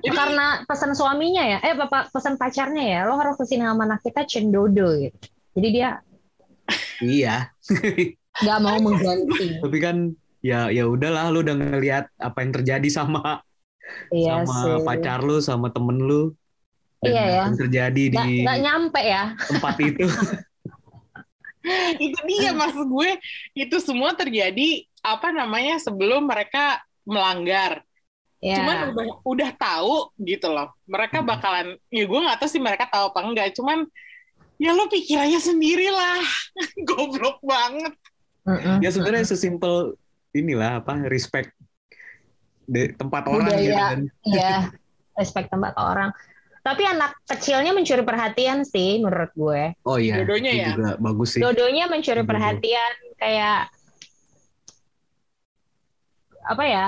Jadi, 0.02 0.16
Karena 0.18 0.46
pesan 0.66 0.92
suaminya 0.98 1.44
ya, 1.46 1.58
eh 1.62 1.74
bapak 1.78 2.10
pesan 2.10 2.34
pacarnya 2.34 2.84
ya, 2.84 2.98
lo 3.06 3.14
harus 3.22 3.38
ke 3.38 3.46
sini 3.46 3.62
sama 3.62 3.86
anak 3.86 4.02
kita 4.02 4.26
cendodo 4.26 4.98
gitu. 4.98 5.18
Jadi 5.54 5.68
dia 5.70 5.90
iya 7.00 7.50
nggak 8.42 8.58
mau 8.62 8.78
mengganti. 8.78 9.58
tapi 9.58 9.78
kan 9.82 9.96
ya 10.40 10.70
ya 10.70 10.86
udahlah 10.86 11.28
lu 11.34 11.42
udah 11.44 11.56
ngelihat 11.58 12.04
apa 12.16 12.38
yang 12.42 12.52
terjadi 12.56 12.88
sama 12.88 13.42
Iya 14.14 14.46
sama 14.46 14.54
sih. 14.54 14.84
pacar 14.86 15.18
lu 15.26 15.42
sama 15.42 15.66
temen 15.74 15.98
lu 15.98 16.30
dan 17.02 17.10
Iya 17.10 17.20
apa 17.20 17.30
ya. 17.30 17.42
yang 17.42 17.56
terjadi 17.58 18.02
Nggak, 18.10 18.24
di 18.26 18.34
nggak 18.46 18.58
nyampe 18.62 19.00
ya. 19.02 19.22
tempat 19.50 19.74
itu 19.82 20.04
itu 22.04 22.18
dia 22.24 22.50
maksud 22.52 22.86
gue 22.86 23.10
itu 23.52 23.76
semua 23.78 24.12
terjadi 24.12 24.84
apa 25.00 25.28
namanya 25.30 25.76
sebelum 25.78 26.24
mereka 26.24 26.80
melanggar. 27.04 27.84
Ya. 28.40 28.56
Cuman 28.56 28.76
udah 28.96 29.06
udah 29.22 29.50
tahu 29.52 30.16
gitu 30.18 30.48
loh. 30.48 30.72
Mereka 30.88 31.20
Hmm. 31.20 31.28
bakalan 31.28 31.66
ya 31.92 32.04
gue 32.04 32.20
nggak 32.20 32.38
tahu 32.40 32.48
sih 32.48 32.62
mereka 32.62 32.88
tahu 32.88 33.12
apa 33.12 33.20
enggak. 33.20 33.52
Cuman 33.52 33.84
ya 34.56 34.72
lo 34.72 34.88
pikirannya 34.88 35.40
sendiri 35.40 35.88
lah. 35.88 36.20
Goblok 36.88 37.40
banget. 37.40 37.92
Ya 38.80 38.88
sebenarnya 38.88 39.28
sesimpel 39.28 39.94
inilah 40.32 40.80
apa 40.80 40.96
respect 41.06 41.52
di 42.64 42.88
tempat 42.94 43.26
orang 43.26 43.50
Budaya. 43.50 43.60
gitu 43.60 43.74
kan 43.76 44.00
Iya, 44.24 44.54
respect 45.14 45.50
tempat 45.50 45.74
orang. 45.76 46.10
Tapi 46.60 46.82
anak 46.84 47.16
kecilnya 47.24 47.72
mencuri 47.72 48.04
perhatian 48.04 48.68
sih 48.68 49.00
menurut 49.00 49.32
gue. 49.32 49.62
oh 49.88 49.96
iya 49.96 50.20
itu 50.20 50.36
ya? 50.36 50.76
juga 50.76 50.88
bagus 51.00 51.28
sih 51.36 51.40
Dodonya 51.40 51.88
mencuri 51.88 52.20
Setuju. 52.20 52.28
perhatian 52.28 52.92
kayak 53.16 53.60
apa 56.44 56.64
ya? 56.68 56.86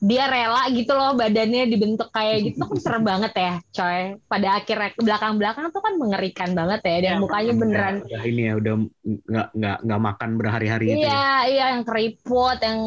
Dia 0.00 0.32
rela 0.32 0.64
gitu 0.72 0.96
loh 0.96 1.12
badannya 1.12 1.68
dibentuk 1.68 2.08
kayak 2.08 2.40
gitu 2.40 2.64
tuh 2.64 2.68
kan 2.72 2.78
serem 2.84 3.04
banget 3.04 3.32
ya, 3.36 3.52
coy. 3.72 4.16
Pada 4.28 4.48
akhirnya 4.56 4.96
ke 4.96 5.00
belakang-belakang 5.04 5.66
tuh 5.72 5.82
kan 5.84 5.94
mengerikan 6.00 6.50
banget 6.56 6.80
ya 6.84 6.96
dan 7.04 7.14
Ya, 7.16 7.20
mukanya 7.20 7.52
beneran 7.52 7.94
udah 8.04 8.22
ini 8.24 8.42
ya 8.48 8.52
udah 8.56 8.74
nggak 9.04 9.48
nggak 9.60 9.76
nggak 9.84 10.00
makan 10.00 10.30
berhari-hari 10.40 10.84
itu 10.92 11.04
ya. 11.04 11.08
Iya, 11.08 11.28
iya 11.52 11.64
yang 11.76 11.84
keriput, 11.84 12.58
yang 12.64 12.80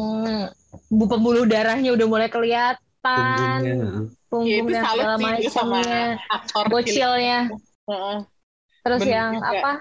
bu 0.90 1.04
pembuluh 1.06 1.46
darahnya 1.46 1.94
udah 1.94 2.06
mulai 2.10 2.26
kelihatan, 2.26 2.78
punggungnya 3.62 3.74
Ya, 4.42 4.60
punggung 4.60 4.66
itu 4.66 4.72
dan 4.74 4.82
salut 4.82 5.04
segala 5.04 5.14
macamnya, 5.16 6.02
bocilnya, 6.66 7.38
Heeh. 7.86 8.16
terus 8.84 9.00
Bener 9.00 9.14
yang 9.14 9.32
juga. 9.38 9.48
apa? 9.54 9.72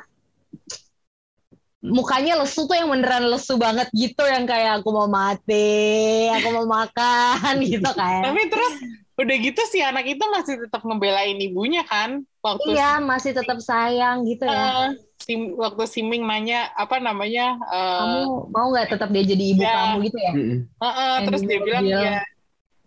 Mukanya 1.84 2.40
lesu 2.40 2.64
tuh 2.64 2.80
yang 2.80 2.88
beneran 2.88 3.28
lesu 3.28 3.60
banget 3.60 3.92
gitu, 3.92 4.24
yang 4.24 4.48
kayak 4.48 4.80
aku 4.80 4.90
mau 4.96 5.10
mati, 5.12 6.32
aku 6.32 6.48
mau 6.56 6.64
makan 6.64 7.60
gitu 7.72 7.92
kan. 7.92 8.24
Tapi 8.24 8.42
terus 8.48 8.74
udah 9.14 9.36
gitu 9.38 9.62
si 9.68 9.78
anak 9.84 10.08
itu 10.08 10.24
masih 10.32 10.64
tetap 10.64 10.82
ngebelain 10.82 11.38
ibunya 11.38 11.84
kan 11.86 12.24
waktu 12.42 12.74
Iya, 12.74 12.98
masih 13.04 13.36
tetap 13.36 13.60
sayang 13.62 14.26
gitu 14.26 14.48
ya. 14.48 14.64
Eh, 14.64 14.88
si, 15.22 15.34
waktu 15.54 15.84
si 15.86 16.02
Ming 16.02 16.24
nanya 16.24 16.72
apa 16.74 16.98
namanya 17.04 17.60
eh, 17.62 18.00
Kamu 18.00 18.50
mau 18.50 18.68
nggak 18.74 18.88
tetap 18.96 19.12
dia 19.12 19.24
jadi 19.28 19.44
ibu 19.54 19.62
Ya. 19.62 19.76
kamu 19.76 19.96
gitu 20.08 20.18
ya? 20.18 20.34
Eh, 20.34 20.58
yang 20.88 21.26
terus 21.28 21.42
di 21.44 21.48
dia 21.52 21.60
bilang 21.62 21.86
ya 21.86 22.18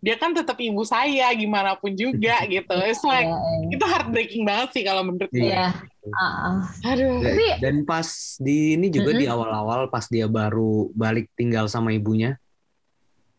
dia 0.06 0.14
kan 0.14 0.30
tetap 0.30 0.54
ibu 0.62 0.86
saya 0.86 1.34
gimana 1.34 1.74
pun 1.74 1.90
juga 1.90 2.38
gitu. 2.54 2.76
It's 2.86 3.02
like 3.02 3.26
Iya, 3.26 3.74
itu 3.74 3.84
heartbreaking 3.90 4.46
banget 4.46 4.68
sih 4.78 4.82
kalau 4.86 5.02
menurut 5.02 5.26
gue 5.34 5.50
iya. 5.50 5.74
Ah, 6.14 6.22
ah. 6.22 6.56
aduh. 6.86 7.18
Dan- 7.58 7.82
pas 7.82 8.06
di 8.38 8.78
ini 8.78 8.86
juga 8.86 9.10
di 9.18 9.26
awal-awal 9.26 9.90
pas 9.90 10.06
dia 10.06 10.30
baru 10.30 10.94
balik 10.94 11.26
tinggal 11.34 11.66
sama 11.66 11.90
ibunya 11.90 12.38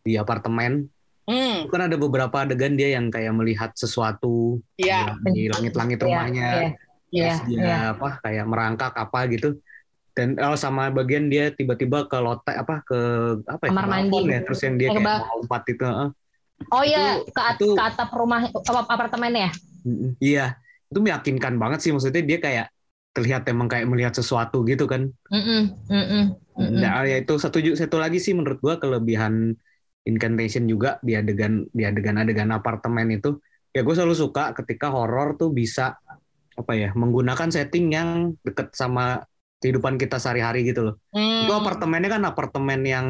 di 0.04 0.20
apartemen 0.20 0.88
hmm, 1.24 1.64
itu 1.64 1.72
kan 1.72 1.88
ada 1.88 1.96
beberapa 1.96 2.36
adegan 2.44 2.76
dia 2.76 2.96
yang 2.96 3.08
kayak 3.08 3.32
melihat 3.32 3.72
sesuatu 3.72 4.60
ya 4.76 5.16
di 5.24 5.48
langit-langit 5.48 6.00
Iya, 6.00 6.04
rumahnya. 6.04 6.48
Iya, 6.48 6.68
iya, 7.08 7.24
Terus 7.32 7.40
dia 7.48 7.60
iya. 7.64 7.76
apa 7.96 8.08
kayak 8.20 8.44
merangkak 8.44 8.92
apa 8.92 9.20
gitu. 9.32 9.56
Dan 10.12 10.34
oh, 10.42 10.58
sama 10.58 10.90
bagian 10.92 11.30
dia 11.32 11.48
tiba-tiba 11.54 12.04
ke 12.04 12.18
lote 12.20 12.52
apa 12.52 12.82
ke 12.84 12.98
apa 13.48 13.62
ya 13.64 13.70
Kamar 13.72 13.84
ke 13.84 13.88
mandi. 13.88 14.20
ya. 14.28 14.40
Terus 14.44 14.60
yang 14.66 14.74
dia 14.76 14.88
ke 14.92 15.00
kayak 15.00 15.24
lompat 15.32 15.62
itu 15.72 15.84
heeh. 15.88 16.08
Oh 16.68 16.84
iya, 16.84 17.22
Itu- 17.22 17.32
ke, 17.32 17.40
at- 17.42 17.60
itu- 17.62 17.76
ke 17.78 17.82
atap 17.82 18.08
rumah 18.12 18.40
apa, 18.50 18.80
apartemen 18.90 19.32
ya? 19.34 19.50
Iya 20.18 20.58
itu 20.88 20.98
meyakinkan 21.04 21.54
banget 21.60 21.78
sih 21.84 21.90
maksudnya 21.92 22.24
dia 22.24 22.38
kayak 22.40 22.66
terlihat 23.12 23.44
emang 23.52 23.68
kayak 23.68 23.84
melihat 23.88 24.12
sesuatu 24.16 24.64
gitu 24.64 24.88
kan 24.88 25.12
Mm-mm, 25.28 25.62
mm-mm, 25.92 26.24
mm-mm. 26.56 26.80
Nah, 26.80 27.04
ya 27.04 27.16
itu 27.20 27.36
satu 27.36 27.60
satu 27.76 27.96
lagi 28.00 28.18
sih 28.24 28.32
menurut 28.32 28.58
gua 28.64 28.80
kelebihan 28.80 29.52
incantation 30.08 30.64
juga 30.64 30.96
di 31.04 31.12
adegan 31.12 31.68
di 31.68 31.84
adegan-adegan 31.84 32.48
apartemen 32.56 33.12
itu 33.12 33.36
ya 33.76 33.84
gue 33.84 33.92
selalu 33.92 34.16
suka 34.16 34.56
ketika 34.56 34.88
horor 34.88 35.36
tuh 35.36 35.52
bisa 35.52 35.92
apa 36.56 36.72
ya 36.74 36.88
menggunakan 36.96 37.48
setting 37.52 37.92
yang 37.92 38.08
deket 38.42 38.72
sama 38.72 39.20
kehidupan 39.60 40.00
kita 40.00 40.16
sehari-hari 40.18 40.64
gitu 40.66 40.80
loh. 40.88 40.94
hmm, 41.12 41.44
Itu 41.44 41.52
apartemennya 41.54 42.10
kan 42.18 42.22
apartemen 42.24 42.80
yang 42.82 43.06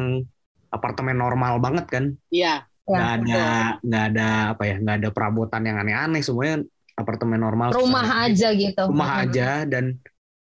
apartemen 0.69 1.17
normal 1.17 1.57
banget 1.63 1.85
kan, 1.89 2.05
iya 2.29 2.68
Ya, 2.89 2.97
nggak 2.97 3.11
ada 3.21 3.45
nggak 3.85 4.03
ada 4.13 4.27
apa 4.57 4.63
ya 4.65 4.75
nggak 4.81 4.95
ada 4.99 5.09
perabotan 5.13 5.61
yang 5.69 5.77
aneh-aneh 5.77 6.21
semuanya 6.25 6.65
apartemen 6.97 7.39
normal. 7.39 7.69
Rumah 7.71 8.27
aja 8.27 8.49
gitu. 8.51 8.83
rumah 8.89 9.09
Mm-mm. 9.13 9.23
aja 9.29 9.49
dan 9.69 9.85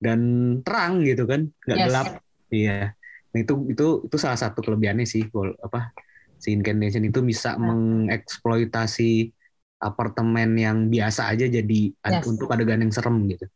dan 0.03 0.21
terang 0.67 1.07
gitu 1.07 1.25
kan 1.31 1.47
nggak 1.63 1.79
Yes. 1.79 1.87
gelap 1.87 2.09
iya 2.51 2.93
nah, 3.33 3.39
itu 3.39 3.55
itu 3.71 3.87
itu 4.11 4.17
salah 4.19 4.37
satu 4.37 4.59
kelebihannya 4.61 5.07
sih 5.07 5.25
apa 5.63 5.95
si 6.43 6.51
incantation 6.51 7.07
itu 7.07 7.23
bisa 7.23 7.55
Ya. 7.55 7.63
mengeksploitasi 7.71 9.31
apartemen 9.79 10.59
yang 10.59 10.91
biasa 10.91 11.31
aja 11.31 11.47
jadi 11.47 11.81
ad- 12.03 12.19
Yes. 12.21 12.27
untuk 12.27 12.51
adegan 12.51 12.83
yang 12.83 12.91
serem 12.93 13.31
gitu 13.31 13.47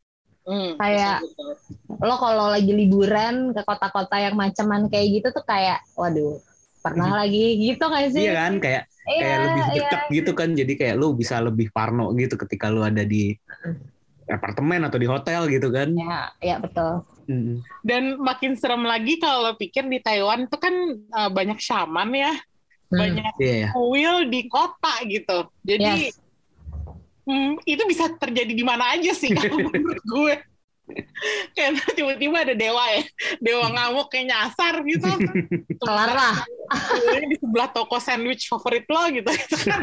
Hmm, 0.46 0.78
Kayak-. 0.78 1.26
Lo 1.98 2.14
kalau 2.22 2.54
lagi 2.54 2.70
liburan 2.70 3.50
ke 3.50 3.66
kota-kota 3.66 4.14
yang 4.22 4.38
macaman 4.38 4.86
kayak 4.86 5.18
gitu 5.18 5.28
tuh 5.34 5.42
kayak, 5.42 5.82
waduh, 5.98 6.38
pernah 6.86 7.10
lagi 7.18 7.44
gitu 7.58 7.82
nggak 7.82 8.06
sih? 8.10 8.22
iya 8.22 8.34
kan 8.38 8.54
kayak 8.58 8.82
Iya, 9.06 9.20
kayak 9.22 9.38
lebih 9.38 9.62
iya. 9.62 9.74
dekat 9.76 10.02
gitu 10.10 10.30
kan 10.32 10.48
jadi 10.52 10.72
kayak 10.74 10.94
lu 10.96 11.08
bisa 11.12 11.38
lebih 11.38 11.70
parno 11.70 12.10
gitu 12.12 12.34
ketika 12.36 12.66
lu 12.68 12.82
ada 12.82 13.02
di 13.02 13.38
apartemen 14.26 14.82
atau 14.82 14.98
di 14.98 15.06
hotel 15.06 15.46
gitu 15.46 15.70
kan 15.70 15.94
Ya, 15.94 16.18
ya 16.42 16.56
betul. 16.58 17.06
Mm-mm. 17.26 17.58
dan 17.82 18.18
makin 18.18 18.54
serem 18.54 18.82
lagi 18.82 19.18
kalau 19.18 19.42
lo 19.44 19.52
pikir 19.54 19.82
di 19.84 19.98
Taiwan 19.98 20.46
itu 20.46 20.56
kan 20.56 20.74
eh, 20.96 21.30
banyak 21.30 21.58
shaman 21.58 22.10
ya 22.12 22.34
Hmm. 22.86 23.02
banyak 23.02 23.34
iya 23.36 23.54
ya 23.66 23.68
kuil 23.74 24.30
di 24.30 24.46
kota 24.46 25.02
gitu 25.04 25.50
jadi 25.60 26.06
Yes. 26.06 26.22
Hmm, 27.22 27.58
itu 27.62 27.82
bisa 27.82 28.06
terjadi 28.12 28.54
di 28.54 28.62
mana 28.62 28.94
aja 28.94 29.10
sih 29.10 29.34
kalau 29.34 29.58
menurut 29.66 29.98
gue. 30.00 30.34
Kayak 31.56 31.82
tiba-tiba 31.98 32.36
ada 32.46 32.54
dewa 32.54 32.84
ya, 32.94 33.02
dewa 33.42 33.66
ngamuk 33.72 34.06
kayak 34.12 34.30
nyasar 34.30 34.74
gitu. 34.86 35.08
Kelar 35.82 36.10
lah. 36.14 36.36
Di 37.26 37.36
sebelah 37.40 37.68
toko 37.74 37.98
sandwich 37.98 38.46
favorit 38.46 38.86
lo 38.86 39.02
gitu. 39.10 39.30
Itu 39.30 39.56
kan 39.70 39.80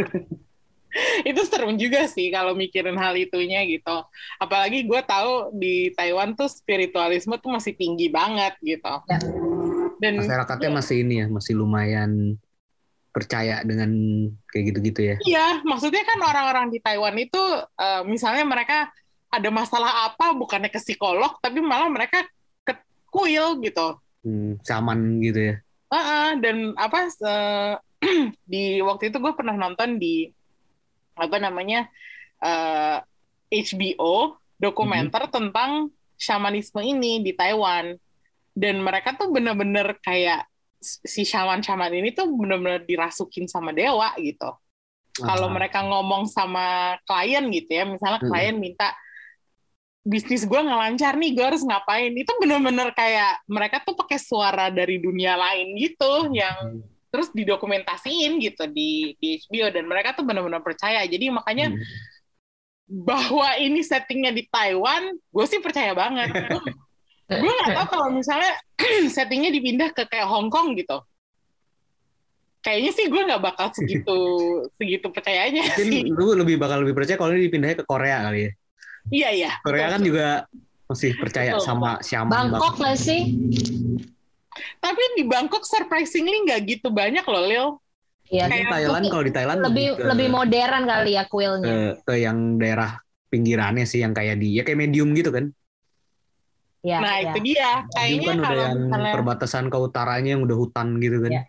itu 1.26 1.42
serem 1.50 1.74
juga 1.74 2.06
sih 2.06 2.30
kalau 2.30 2.54
mikirin 2.54 2.96
hal 2.96 3.18
itunya 3.18 3.66
gitu. 3.66 4.06
Apalagi 4.38 4.86
gue 4.86 5.02
tahu 5.04 5.50
di 5.58 5.90
Taiwan 5.98 6.38
tuh 6.38 6.48
spiritualisme 6.48 7.34
tuh 7.42 7.50
masih 7.50 7.74
tinggi 7.74 8.14
banget 8.14 8.54
gitu. 8.62 8.94
Ya. 9.10 9.20
Dan 9.98 10.22
masyarakatnya 10.22 10.70
masih 10.70 11.02
ini 11.02 11.26
ya 11.26 11.28
masih 11.32 11.58
lumayan 11.58 12.38
percaya 13.14 13.62
dengan 13.62 13.94
kayak 14.50 14.74
gitu-gitu 14.74 15.02
ya. 15.14 15.16
Iya, 15.22 15.48
maksudnya 15.62 16.02
kan 16.02 16.18
orang-orang 16.26 16.74
di 16.74 16.82
Taiwan 16.82 17.14
itu 17.22 17.38
uh, 17.78 18.02
misalnya 18.10 18.42
mereka 18.42 18.90
ada 19.34 19.50
masalah 19.50 20.14
apa 20.14 20.38
bukannya 20.38 20.70
ke 20.70 20.78
psikolog 20.78 21.34
tapi 21.42 21.58
malah 21.58 21.90
mereka 21.90 22.22
ke 22.62 22.78
kuil 23.10 23.58
gitu. 23.66 23.98
Hmm, 24.22 24.62
saman 24.62 25.18
gitu 25.26 25.54
ya. 25.54 25.56
Uh 25.90 25.98
-uh, 25.98 26.28
dan 26.38 26.78
apa 26.78 27.10
uh, 27.26 27.74
di 28.52 28.78
waktu 28.86 29.10
itu 29.10 29.18
gue 29.18 29.34
pernah 29.34 29.58
nonton 29.58 29.98
di 29.98 30.30
apa 31.18 31.38
namanya 31.42 31.90
uh, 32.42 33.02
eh, 33.50 33.62
HBO 33.62 34.38
dokumenter 34.62 35.30
hmm. 35.30 35.34
tentang 35.34 35.90
shamanisme 36.18 36.82
ini 36.82 37.26
di 37.26 37.34
Taiwan 37.34 37.98
dan 38.54 38.76
mereka 38.86 39.18
tuh 39.18 39.34
bener-bener 39.34 39.98
kayak 40.02 40.46
si 40.84 41.26
shaman-shaman 41.26 41.90
ini 41.90 42.14
tuh 42.14 42.30
bener-bener 42.30 42.86
dirasukin 42.86 43.50
sama 43.50 43.74
dewa 43.74 44.14
gitu. 44.22 44.52
Kalau 45.14 45.46
mereka 45.54 45.86
ngomong 45.86 46.26
sama 46.26 46.98
klien 47.06 47.46
gitu 47.54 47.70
ya, 47.70 47.86
misalnya 47.86 48.18
hmm. 48.26 48.30
klien 48.34 48.58
minta 48.58 48.98
bisnis 50.04 50.44
gue 50.44 50.60
nggak 50.60 50.80
lancar 50.80 51.16
nih, 51.16 51.32
gue 51.32 51.46
harus 51.48 51.64
ngapain? 51.64 52.12
Itu 52.12 52.36
bener-bener 52.38 52.92
kayak 52.92 53.48
mereka 53.48 53.80
tuh 53.82 53.96
pakai 53.96 54.20
suara 54.20 54.68
dari 54.68 55.00
dunia 55.00 55.40
lain 55.40 55.80
gitu, 55.80 56.30
yang 56.36 56.80
hmm. 56.80 57.10
terus 57.10 57.32
didokumentasiin 57.32 58.40
gitu 58.44 58.64
di, 58.68 59.16
di 59.18 59.40
HBO 59.48 59.72
dan 59.72 59.88
mereka 59.88 60.12
tuh 60.14 60.28
bener-bener 60.28 60.60
percaya. 60.60 61.02
Jadi 61.08 61.32
makanya 61.32 61.72
hmm. 61.72 61.88
bahwa 63.08 63.56
ini 63.58 63.80
settingnya 63.80 64.36
di 64.36 64.44
Taiwan, 64.52 65.16
gue 65.16 65.46
sih 65.48 65.64
percaya 65.64 65.96
banget. 65.96 66.30
gue 67.32 67.54
nggak 67.64 67.72
tahu 67.72 67.88
kalau 67.88 68.08
misalnya 68.12 68.54
settingnya 69.16 69.50
dipindah 69.50 69.90
ke 69.96 70.04
kayak 70.12 70.28
Hong 70.28 70.52
Kong 70.52 70.76
gitu 70.76 71.00
kayaknya 72.64 72.92
sih 72.96 73.06
gue 73.12 73.22
nggak 73.28 73.44
bakal 73.44 73.68
segitu 73.76 74.18
segitu 74.80 75.08
percayanya 75.12 75.68
Mungkin 75.76 75.88
sih. 75.92 76.02
lu 76.08 76.34
lebih 76.40 76.56
bakal 76.56 76.82
lebih 76.82 76.96
percaya 76.96 77.20
kalau 77.20 77.36
dipindahnya 77.36 77.84
ke 77.84 77.86
Korea 77.86 78.24
kali 78.24 78.40
ya 78.48 78.52
iya 79.10 79.30
iya 79.34 79.52
Korea 79.66 79.90
betul. 79.90 79.94
kan 79.94 80.02
juga 80.04 80.28
masih 80.88 81.12
percaya 81.18 81.52
betul. 81.58 81.66
sama 81.66 81.92
siapa 82.04 82.30
Bangkok 82.30 82.76
lah 82.80 82.96
sih 82.96 83.22
tapi 84.80 85.04
di 85.18 85.24
Bangkok 85.26 85.66
surprisingly 85.66 86.46
nggak 86.46 86.62
gitu 86.70 86.88
banyak 86.94 87.26
loh 87.26 87.46
Lil 87.48 87.68
Iya, 88.32 88.50
di 88.50 88.66
Thailand 88.66 89.04
kalau 89.12 89.24
di 89.28 89.34
Thailand 89.36 89.60
lebih 89.62 89.88
ke, 90.00 90.04
lebih 90.10 90.28
modern 90.32 90.84
kali 90.88 91.12
ya 91.20 91.24
kuilnya. 91.28 91.68
Ke, 91.68 91.78
ke 92.08 92.14
yang 92.24 92.58
daerah 92.58 92.98
pinggirannya 93.28 93.86
sih 93.86 94.02
yang 94.02 94.16
kayak 94.16 94.40
di 94.40 94.58
ya 94.58 94.64
kayak 94.66 94.80
medium 94.80 95.12
gitu 95.14 95.30
kan. 95.30 95.52
Ya, 96.84 97.00
nah 97.00 97.20
ya. 97.20 97.32
itu 97.32 97.54
dia. 97.54 97.86
Kayaknya 97.94 98.26
kan 98.26 98.38
udah 98.40 98.56
yang 98.56 98.78
misalnya, 98.90 99.14
perbatasan 99.16 99.66
ke 99.70 99.78
utaranya 99.78 100.30
yang 100.36 100.44
udah 100.44 100.58
hutan 100.58 100.88
gitu 100.98 101.18
kan. 101.24 101.32
Ya. 101.32 101.44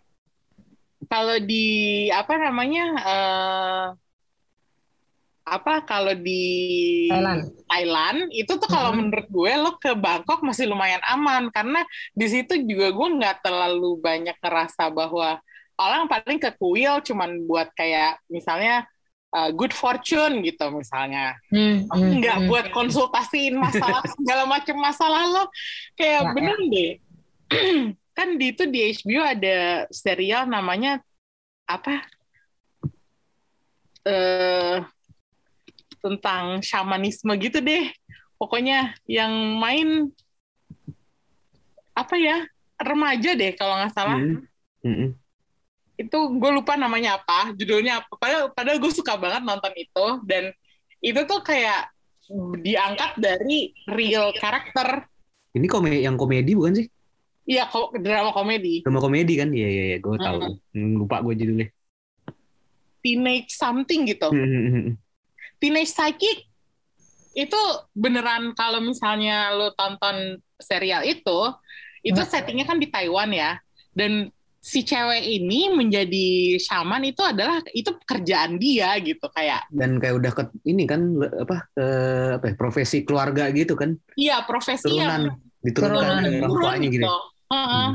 Kalau 1.09 1.37
di 1.41 1.65
apa 2.11 2.35
namanya 2.37 2.85
uh, 3.01 3.85
apa 5.45 5.85
kalau 5.85 6.17
di 6.17 7.05
Thailand, 7.13 7.53
Thailand 7.69 8.19
itu 8.33 8.53
tuh 8.57 8.65
kalau 8.65 8.97
hmm. 8.97 8.99
menurut 8.99 9.29
gue 9.29 9.53
lo 9.61 9.73
ke 9.77 9.93
Bangkok 9.93 10.41
masih 10.41 10.65
lumayan 10.73 11.05
aman. 11.05 11.53
Karena 11.53 11.85
di 12.17 12.27
situ 12.33 12.65
juga 12.65 12.89
gue 12.89 13.09
nggak 13.21 13.45
terlalu 13.45 14.01
banyak 14.01 14.41
ngerasa 14.41 14.89
bahwa 14.89 15.37
orang 15.77 16.09
paling 16.09 16.41
ke 16.41 16.49
kuil 16.57 17.05
cuman 17.05 17.45
buat 17.45 17.69
kayak 17.77 18.25
misalnya 18.33 18.89
uh, 19.37 19.53
good 19.53 19.77
fortune 19.77 20.41
gitu 20.41 20.65
misalnya. 20.73 21.37
Hmm, 21.53 21.85
nggak 21.93 22.39
hmm, 22.41 22.49
buat 22.49 22.67
konsultasiin 22.73 23.61
masalah 23.61 24.01
segala 24.17 24.49
macam 24.49 24.77
masalah 24.81 25.23
lo. 25.29 25.45
Kayak 25.93 26.23
ya, 26.25 26.33
bener 26.33 26.59
ya. 26.65 26.73
deh. 26.73 26.93
Kan 28.17 28.41
di 28.41 28.55
itu 28.55 28.65
di 28.65 28.81
HBO 28.97 29.23
ada 29.29 29.85
serial 29.93 30.49
namanya 30.49 31.05
apa? 31.69 32.01
Uh, 34.05 34.85
tentang 36.05 36.61
shamanisme 36.61 37.33
gitu 37.41 37.65
deh. 37.65 37.89
Pokoknya 38.37 38.93
yang 39.09 39.33
main 39.57 40.13
apa 41.97 42.15
ya 42.21 42.45
remaja 42.77 43.33
deh 43.33 43.57
kalau 43.57 43.81
nggak 43.81 43.95
salah. 43.97 44.21
Mm 44.21 44.45
-hmm. 44.85 45.09
Itu 45.97 46.19
gue 46.37 46.51
lupa 46.53 46.77
namanya 46.77 47.17
apa 47.17 47.57
judulnya 47.57 48.05
apa. 48.05 48.13
Padahal 48.21 48.53
padahal 48.53 48.77
gue 48.77 48.93
suka 48.93 49.17
banget 49.17 49.41
nonton 49.41 49.73
itu. 49.81 50.07
Dan 50.29 50.53
itu 51.01 51.21
tuh 51.25 51.41
kayak 51.41 51.89
diangkat 52.61 53.17
dari 53.17 53.73
real 53.89 54.37
karakter. 54.37 55.09
Ini 55.55 55.67
komedi 55.71 56.05
yang 56.05 56.21
komedi 56.21 56.53
bukan 56.53 56.85
sih? 56.85 56.87
Iya 57.45 57.69
kok 57.69 57.97
drama 58.01 58.33
komedi. 58.33 58.81
Drama 58.83 59.01
komedi 59.01 59.37
kan? 59.37 59.53
Iya 59.53 59.69
iya 59.69 59.85
iya. 59.95 59.99
Gue 60.03 60.17
tahu. 60.21 60.59
Hmm. 60.75 61.01
lupa 61.01 61.21
gue 61.23 61.35
judulnya. 61.37 61.69
Teenage 63.05 63.53
something 63.53 64.09
gitu. 64.09 64.33
Hmm, 64.33 64.49
hmm, 64.49 64.73
hmm. 64.73 64.95
Teenage 65.65 65.97
psychic 65.97 66.45
itu 67.33 67.63
beneran 67.97 68.53
kalau 68.53 68.85
misalnya 68.85 69.57
lo 69.57 69.73
tonton 69.73 70.37
serial 70.61 71.01
itu 71.09 71.57
itu 72.05 72.21
settingnya 72.21 72.69
kan 72.69 72.77
di 72.77 72.93
Taiwan 72.93 73.33
ya 73.33 73.57
dan 73.97 74.29
si 74.61 74.85
cewek 74.85 75.25
ini 75.25 75.73
menjadi 75.73 76.57
shaman 76.61 77.05
itu 77.09 77.21
adalah 77.25 77.65
itu 77.73 77.97
pekerjaan 78.05 78.61
dia 78.61 78.93
gitu 79.01 79.25
kayak 79.33 79.65
dan 79.73 79.97
kayak 79.97 80.21
udah 80.21 80.33
ke 80.37 80.43
ini 80.69 80.85
kan 80.85 81.01
apa 81.21 81.69
ke 81.73 81.87
apa 82.41 82.45
ya, 82.49 82.55
profesi 82.57 83.05
keluarga 83.09 83.49
gitu 83.53 83.73
kan 83.73 83.97
iya 84.21 84.45
profesi 84.45 84.85
turunan 84.85 85.33
diturunkan 85.65 86.45
orang 86.45 86.53
tuanya 86.61 86.89
gitu, 86.93 87.09
gitu. 87.09 87.09
Uh 87.09 87.57
-uh. 87.57 87.65
Hmm. 87.65 87.91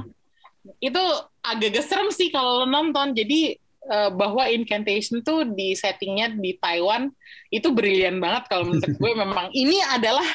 itu 0.82 1.04
agak 1.46 1.86
serem 1.86 2.10
sih 2.10 2.30
kalau 2.34 2.66
lo 2.66 2.66
nonton 2.66 3.14
jadi 3.14 3.58
uh, 3.90 4.14
bahwa 4.14 4.46
incantation 4.48 5.26
tuh 5.26 5.44
di 5.50 5.74
settingnya 5.74 6.38
di 6.38 6.56
Taiwan 6.62 7.10
itu 7.50 7.74
brilian 7.74 8.22
banget 8.22 8.48
kalau 8.48 8.70
menurut 8.70 8.96
gue. 9.02 9.12
Memang 9.18 9.50
ini 9.52 9.82
adalah 9.82 10.26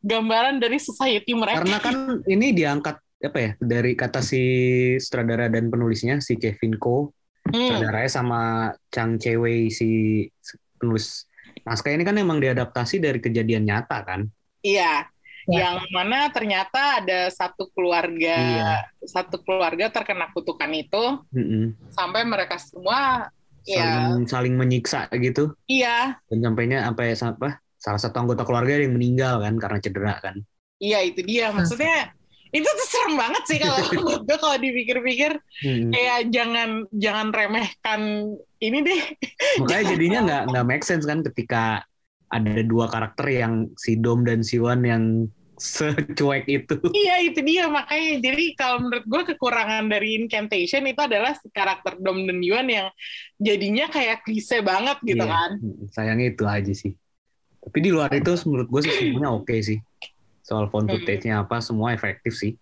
gambaran 0.00 0.58
dari 0.58 0.80
society 0.80 1.36
mereka. 1.36 1.62
Karena 1.62 1.78
kan 1.78 1.96
ini 2.26 2.56
diangkat 2.56 2.96
apa 3.22 3.38
ya 3.38 3.50
dari 3.62 3.94
kata 3.94 4.18
si 4.18 4.42
sutradara 4.98 5.46
dan 5.46 5.70
penulisnya 5.70 6.18
si 6.18 6.40
Kevin 6.40 6.80
Ko. 6.80 7.12
Hmm. 7.42 7.58
sutradaranya 7.58 8.06
sama 8.06 8.40
Chang 8.88 9.18
Chewei 9.18 9.66
si 9.66 10.22
penulis. 10.78 11.26
Naskah 11.66 11.90
ini 11.90 12.06
kan 12.06 12.14
emang 12.14 12.38
diadaptasi 12.38 13.02
dari 13.02 13.18
kejadian 13.18 13.66
nyata 13.66 13.98
kan? 14.06 14.30
Iya 14.62 15.11
ya. 15.48 15.58
yang 15.64 15.76
mana 15.90 16.30
ternyata 16.30 17.02
ada 17.02 17.30
satu 17.32 17.70
keluarga 17.74 18.36
iya. 18.38 18.72
satu 19.02 19.40
keluarga 19.42 19.90
terkena 19.90 20.30
kutukan 20.30 20.70
itu 20.74 21.04
mm 21.32 21.44
-hmm. 21.44 21.64
sampai 21.94 22.22
mereka 22.26 22.58
semua 22.58 23.30
saling 23.62 24.26
ya, 24.26 24.30
saling 24.30 24.54
menyiksa 24.58 25.06
gitu 25.14 25.54
iya 25.70 26.18
dan 26.30 26.38
sampainya 26.42 26.82
sampai 26.86 27.14
apa 27.14 27.48
salah 27.78 28.00
satu 28.00 28.16
anggota 28.22 28.42
keluarga 28.46 28.78
yang 28.78 28.94
meninggal 28.94 29.42
kan 29.42 29.54
karena 29.58 29.78
cedera 29.78 30.14
kan 30.18 30.36
iya 30.82 31.02
itu 31.02 31.22
dia 31.22 31.54
maksudnya 31.54 32.10
itu 32.52 32.68
tuh 32.68 32.86
serem 32.86 33.16
banget 33.16 33.42
sih 33.48 33.58
kalau 33.58 33.78
gue 34.28 34.36
kalau 34.36 34.56
dipikir-pikir 34.60 35.40
hmm. 35.64 35.90
kayak 35.90 36.18
jangan 36.28 36.84
jangan 36.92 37.32
remehkan 37.32 38.00
ini 38.60 38.78
deh 38.84 39.02
makanya 39.62 39.84
jadinya 39.96 40.18
nggak 40.26 40.42
nggak 40.52 40.66
make 40.68 40.84
sense 40.84 41.08
kan 41.08 41.24
ketika 41.24 41.86
ada 42.32 42.64
dua 42.64 42.88
karakter 42.88 43.28
yang 43.28 43.68
si 43.76 44.00
Dom 44.00 44.24
dan 44.24 44.40
si 44.40 44.56
Wan 44.56 44.80
yang 44.82 45.28
secuek 45.60 46.48
itu 46.48 46.74
iya 46.96 47.22
itu 47.22 47.38
dia 47.44 47.70
makanya 47.70 48.18
jadi 48.18 48.44
kalau 48.58 48.88
menurut 48.88 49.06
gue 49.06 49.22
kekurangan 49.36 49.86
dari 49.86 50.18
Incantation 50.18 50.82
itu 50.88 50.98
adalah 50.98 51.36
si 51.38 51.46
karakter 51.52 52.00
Dom 52.00 52.26
dan 52.26 52.42
Yuan 52.42 52.66
yang 52.66 52.88
jadinya 53.38 53.86
kayak 53.86 54.26
klise 54.26 54.58
banget 54.64 54.98
gitu 55.06 55.22
iya. 55.22 55.30
kan 55.30 55.50
sayangnya 55.94 56.34
itu 56.34 56.44
aja 56.48 56.72
sih 56.72 56.96
tapi 57.62 57.78
di 57.78 57.94
luar 57.94 58.10
itu 58.10 58.34
menurut 58.48 58.66
gue 58.66 58.80
sih 58.90 58.92
semuanya 58.96 59.30
oke 59.30 59.46
okay 59.46 59.60
sih 59.62 59.78
soal 60.42 60.66
phone 60.68 60.90
hmm. 60.90 60.98
footage-nya 60.98 61.46
apa 61.46 61.62
semua 61.62 61.94
efektif 61.94 62.34
sih. 62.34 62.58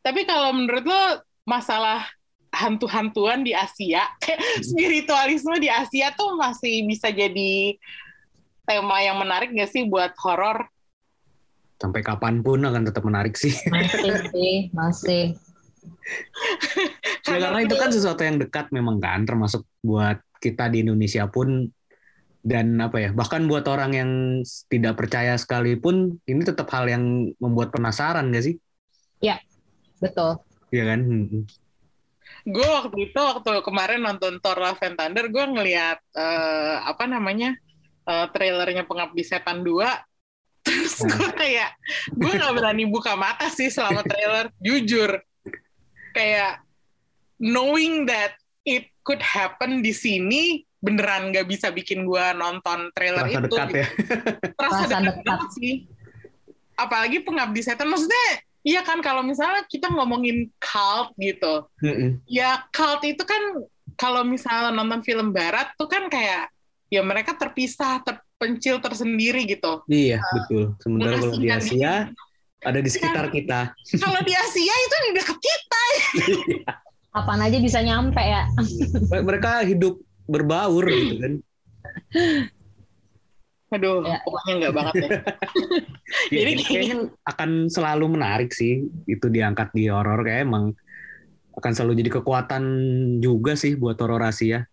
Tapi 0.00 0.24
kalau 0.24 0.54
menurut 0.54 0.86
lo 0.86 1.02
masalah 1.44 2.06
hantu-hantuan 2.54 3.42
di 3.42 3.52
Asia, 3.52 4.06
hmm. 4.06 4.62
spiritualisme 4.72 5.58
di 5.58 5.68
Asia 5.68 6.14
tuh 6.14 6.38
masih 6.38 6.86
bisa 6.86 7.10
jadi 7.10 7.76
tema 8.62 9.02
yang 9.02 9.18
menarik 9.18 9.50
gak 9.52 9.70
sih 9.70 9.86
buat 9.86 10.14
horor? 10.22 10.70
Sampai 11.82 12.00
kapan 12.06 12.46
pun 12.46 12.62
akan 12.62 12.82
tetap 12.86 13.02
menarik 13.02 13.34
sih. 13.34 13.50
Masih 13.74 14.14
sih, 14.30 14.56
masih. 14.70 15.24
ya, 17.26 17.42
karena 17.42 17.58
itu 17.66 17.74
kan 17.74 17.90
sesuatu 17.90 18.22
yang 18.22 18.38
dekat 18.38 18.70
memang 18.70 19.02
kan, 19.02 19.26
termasuk 19.26 19.66
buat 19.82 20.22
kita 20.38 20.70
di 20.70 20.86
Indonesia 20.86 21.26
pun 21.26 21.70
dan 22.42 22.74
apa 22.82 22.98
ya 22.98 23.10
bahkan 23.14 23.46
buat 23.46 23.62
orang 23.70 23.94
yang 23.94 24.10
tidak 24.66 24.98
percaya 24.98 25.38
sekalipun 25.38 26.18
ini 26.26 26.42
tetap 26.42 26.66
hal 26.74 26.90
yang 26.90 27.30
membuat 27.38 27.70
penasaran 27.70 28.30
gak 28.30 28.46
sih? 28.46 28.54
Ya 29.22 29.38
betul. 30.02 30.38
Iya 30.74 30.94
kan. 30.94 31.00
Hmm. 31.02 31.46
Gue 32.42 32.66
waktu 32.66 33.10
itu 33.10 33.18
waktu 33.18 33.62
kemarin 33.62 34.02
nonton 34.02 34.42
Thor 34.42 34.58
Love 34.58 34.82
and 34.82 34.98
Thunder 34.98 35.30
gue 35.30 35.44
ngelihat 35.50 36.02
uh, 36.18 36.82
apa 36.86 37.06
namanya 37.06 37.54
uh, 38.06 38.26
trailernya 38.30 38.84
Pengabdi 38.86 39.22
Setan 39.22 39.62
2 39.64 39.72
terus 40.66 41.02
nah. 41.02 41.10
gue 41.18 41.30
kayak 41.34 41.70
gue 42.14 42.32
nggak 42.38 42.54
berani 42.54 42.84
buka 42.86 43.18
mata 43.18 43.50
sih 43.50 43.66
selama 43.66 44.06
trailer 44.06 44.46
jujur 44.62 45.18
kayak 46.14 46.62
knowing 47.42 48.06
that 48.06 48.38
it 48.62 48.86
could 49.02 49.18
happen 49.18 49.82
di 49.82 49.90
sini 49.90 50.62
beneran 50.82 51.30
nggak 51.30 51.46
bisa 51.46 51.70
bikin 51.70 52.02
gue 52.06 52.24
nonton 52.34 52.90
trailer 52.90 53.26
Terasa 53.26 53.38
itu. 53.38 53.46
dekat 53.46 53.68
ya. 53.70 53.86
Terasa 54.58 54.58
Terasa 54.58 54.82
dekat, 54.82 55.02
dekat. 55.06 55.24
banget 55.26 55.50
sih. 55.54 55.74
Apalagi 56.74 57.18
pengabdi 57.22 57.60
setan, 57.62 57.86
maksudnya 57.86 58.42
iya 58.66 58.82
kan 58.82 58.98
kalau 58.98 59.22
misalnya 59.22 59.62
kita 59.70 59.86
ngomongin 59.94 60.50
cult 60.58 61.14
gitu, 61.22 61.70
Mm-mm. 61.78 62.18
ya 62.26 62.66
cult 62.74 63.06
itu 63.06 63.22
kan 63.22 63.62
kalau 63.94 64.26
misalnya 64.26 64.74
nonton 64.74 65.06
film 65.06 65.30
barat 65.30 65.70
tuh 65.78 65.86
kan 65.86 66.10
kayak 66.10 66.50
ya 66.92 67.00
mereka 67.00 67.32
terpisah, 67.32 68.04
terpencil 68.04 68.76
tersendiri 68.84 69.48
gitu. 69.48 69.80
Iya, 69.88 70.20
betul. 70.20 70.76
Sementara 70.76 71.16
kalau 71.16 71.40
di 71.40 71.48
Asia 71.48 72.12
ada 72.62 72.78
di 72.78 72.90
sekitar 72.92 73.32
kita. 73.32 73.72
Kalau 73.96 74.20
di 74.20 74.34
Asia 74.36 74.74
itu 74.76 74.96
di 75.08 75.10
deket 75.16 75.38
kita. 75.40 75.82
Apaan 77.16 77.40
aja 77.40 77.56
bisa 77.56 77.80
nyampe 77.80 78.20
ya. 78.20 78.44
Mereka 79.08 79.64
hidup 79.64 79.96
berbaur 80.28 80.84
gitu 80.84 81.14
kan. 81.16 81.32
Aduh, 83.72 84.04
Ya. 84.04 84.20
pokoknya 84.20 84.52
nggak 84.60 84.74
banget 84.76 84.94
ya. 85.00 85.08
Ya, 86.28 86.44
Jadi 86.44 86.50
ini 86.60 86.62
kayaknya 86.62 86.96
akan 87.24 87.72
selalu 87.72 88.04
menarik 88.20 88.52
sih 88.52 88.84
itu 89.08 89.26
diangkat 89.32 89.72
di 89.72 89.88
horor 89.88 90.20
kayak 90.20 90.44
emang 90.44 90.76
akan 91.56 91.72
selalu 91.72 92.04
jadi 92.04 92.20
kekuatan 92.20 92.64
juga 93.16 93.56
sih 93.56 93.80
buat 93.80 93.96
horor 93.96 94.20
Asia. 94.20 94.68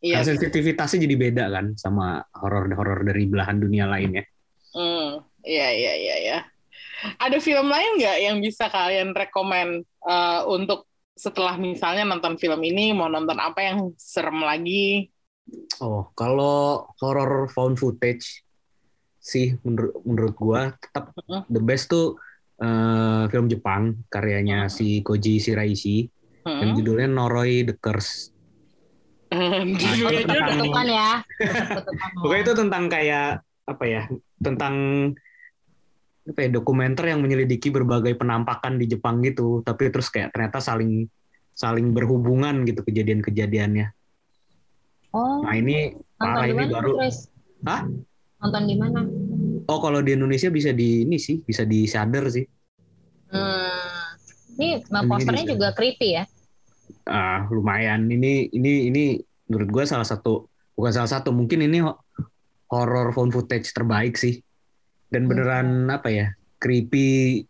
Iya. 0.00 0.24
Karena 0.24 0.28
sensitivitasnya 0.32 1.04
jadi 1.04 1.16
beda 1.16 1.44
kan 1.52 1.66
sama 1.76 2.24
horor-horor 2.40 3.04
dari 3.04 3.28
belahan 3.28 3.60
dunia 3.60 3.84
lainnya. 3.84 4.24
Hmm, 4.72 5.20
iya 5.44 5.68
iya 5.70 5.92
iya 5.96 6.16
ya. 6.24 6.38
Ada 7.20 7.36
film 7.40 7.68
lain 7.68 8.00
nggak 8.00 8.16
yang 8.20 8.36
bisa 8.40 8.68
kalian 8.72 9.12
rekomen 9.12 9.84
eh, 9.84 10.40
untuk 10.48 10.88
setelah 11.12 11.60
misalnya 11.60 12.08
nonton 12.08 12.40
film 12.40 12.64
ini 12.64 12.96
mau 12.96 13.12
nonton 13.12 13.36
apa 13.36 13.60
yang 13.60 13.92
serem 14.00 14.40
lagi? 14.40 15.12
Oh, 15.84 16.08
kalau 16.16 16.88
horror 17.02 17.50
found 17.52 17.76
footage 17.76 18.40
sih 19.20 19.52
menurut 19.60 20.00
menurut 20.08 20.34
gua 20.38 20.60
tetap 20.80 21.12
Mm. 21.28 21.44
the 21.52 21.60
best 21.60 21.92
tuh 21.92 22.16
eh, 22.56 23.24
film 23.28 23.52
Jepang 23.52 24.00
karyanya 24.08 24.72
si 24.72 25.04
Koji 25.04 25.36
Shiraishi 25.36 26.08
yang 26.40 26.72
Hmm. 26.72 26.76
judulnya 26.76 27.08
Noroi 27.08 27.68
the 27.68 27.76
Curse. 27.76 28.29
Kutukan 30.50 30.86
ya. 30.90 31.22
Pokoknya 32.22 32.42
itu 32.42 32.52
tentang 32.58 32.84
kayak 32.90 33.28
apa 33.66 33.84
ya? 33.86 34.02
Tentang 34.42 34.74
apa 36.26 36.38
ya, 36.46 36.48
dokumenter 36.50 37.10
yang 37.10 37.22
menyelidiki 37.22 37.70
berbagai 37.70 38.14
penampakan 38.18 38.78
di 38.78 38.90
Jepang 38.90 39.22
gitu, 39.22 39.62
tapi 39.62 39.90
terus 39.90 40.10
kayak 40.10 40.34
ternyata 40.34 40.58
saling 40.58 41.06
saling 41.54 41.90
berhubungan 41.94 42.66
gitu 42.66 42.82
kejadian-kejadiannya. 42.86 43.90
Oh, 45.10 45.42
Nah, 45.42 45.54
ini 45.58 45.94
parah 46.14 46.46
ini 46.46 46.70
baru. 46.70 47.02
Chris? 47.02 47.26
Hah? 47.66 47.82
Nonton 48.40 48.62
di 48.66 48.76
mana? 48.78 49.00
Oh, 49.66 49.78
kalau 49.82 50.00
di 50.02 50.14
Indonesia 50.14 50.48
bisa 50.50 50.70
di 50.70 51.06
ini 51.06 51.18
sih, 51.18 51.42
bisa 51.42 51.66
di 51.66 51.86
Shudder 51.86 52.30
sih. 52.30 52.46
Hmm. 53.30 54.16
Ini 54.58 54.82
posternya 54.86 55.46
juga 55.56 55.68
creepy 55.72 56.08
ya. 56.18 56.24
Ah, 57.08 57.48
lumayan. 57.48 58.06
Ini 58.06 58.52
ini 58.52 58.88
ini 58.92 59.04
menurut 59.48 59.68
gue 59.70 59.84
salah 59.88 60.06
satu 60.06 60.46
bukan 60.76 60.92
salah 60.92 61.10
satu, 61.10 61.32
mungkin 61.32 61.64
ini 61.64 61.80
ho- 61.84 62.00
horror 62.70 63.12
found 63.12 63.32
footage 63.32 63.72
terbaik 63.72 64.16
sih. 64.16 64.40
Dan 65.10 65.26
beneran 65.26 65.90
apa 65.90 66.08
ya? 66.12 66.28
creepy 66.60 67.40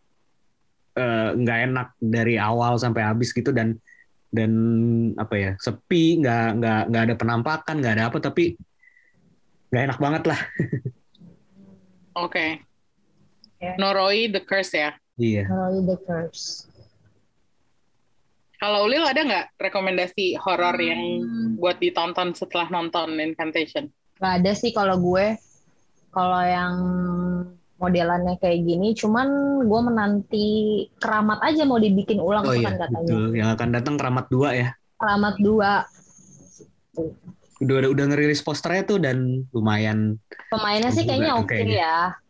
eh, 0.94 1.28
nggak 1.34 1.58
enak 1.66 1.88
dari 1.98 2.38
awal 2.38 2.78
sampai 2.78 3.02
habis 3.02 3.34
gitu 3.34 3.50
dan 3.50 3.74
dan 4.30 4.52
apa 5.18 5.34
ya? 5.34 5.50
sepi, 5.58 6.22
nggak 6.22 6.46
nggak 6.62 6.80
nggak 6.94 7.02
ada 7.10 7.14
penampakan, 7.18 7.74
nggak 7.82 7.94
ada 7.98 8.04
apa 8.06 8.18
tapi 8.22 8.54
nggak 9.74 9.82
enak 9.90 9.98
banget 9.98 10.22
lah. 10.30 10.40
Oke. 12.24 12.62
Ya. 13.60 13.76
Noroi 13.76 14.32
the 14.32 14.40
Curse 14.40 14.72
ya. 14.72 14.90
Iya. 15.20 15.44
Noroi 15.50 15.84
the 15.84 15.96
Curse. 16.06 16.69
Kalau 18.60 18.84
Ulil 18.84 19.00
ada 19.00 19.24
nggak 19.24 19.46
rekomendasi 19.56 20.36
horor 20.36 20.76
yang 20.76 21.00
Hmm. 21.24 21.56
buat 21.56 21.80
ditonton 21.80 22.36
setelah 22.36 22.68
nonton 22.68 23.16
Incantation? 23.16 23.88
Gak 24.20 24.44
ada 24.44 24.52
sih 24.52 24.68
kalau 24.70 25.00
gue. 25.00 25.40
Kalau 26.12 26.42
yang 26.44 26.74
modelannya 27.80 28.36
kayak 28.36 28.60
gini, 28.60 28.92
cuman 28.92 29.28
gue 29.64 29.80
menanti 29.80 30.48
keramat 31.00 31.40
aja 31.40 31.64
mau 31.64 31.80
dibikin 31.80 32.20
ulang 32.20 32.44
Oh 32.44 32.52
tuh 32.52 32.60
iya, 32.60 32.66
kan 32.68 32.74
katanya. 32.76 33.00
betul. 33.00 33.24
Yang 33.32 33.48
akan 33.56 33.68
datang 33.72 33.94
Keramat 33.96 34.26
2 34.28 34.48
ya. 34.52 34.68
Keramat 35.00 35.34
2. 35.40 35.72
Udah 37.60 37.74
udah, 37.80 37.90
udah 37.92 38.04
ngerilis 38.12 38.44
posternya 38.44 38.84
tuh 38.84 38.98
dan 39.00 39.48
lumayan 39.52 40.16
Pemainnya 40.48 40.92
sih 40.92 41.04
kayaknya 41.04 41.32
oke 41.36 41.48
kayaknya. 41.48 41.76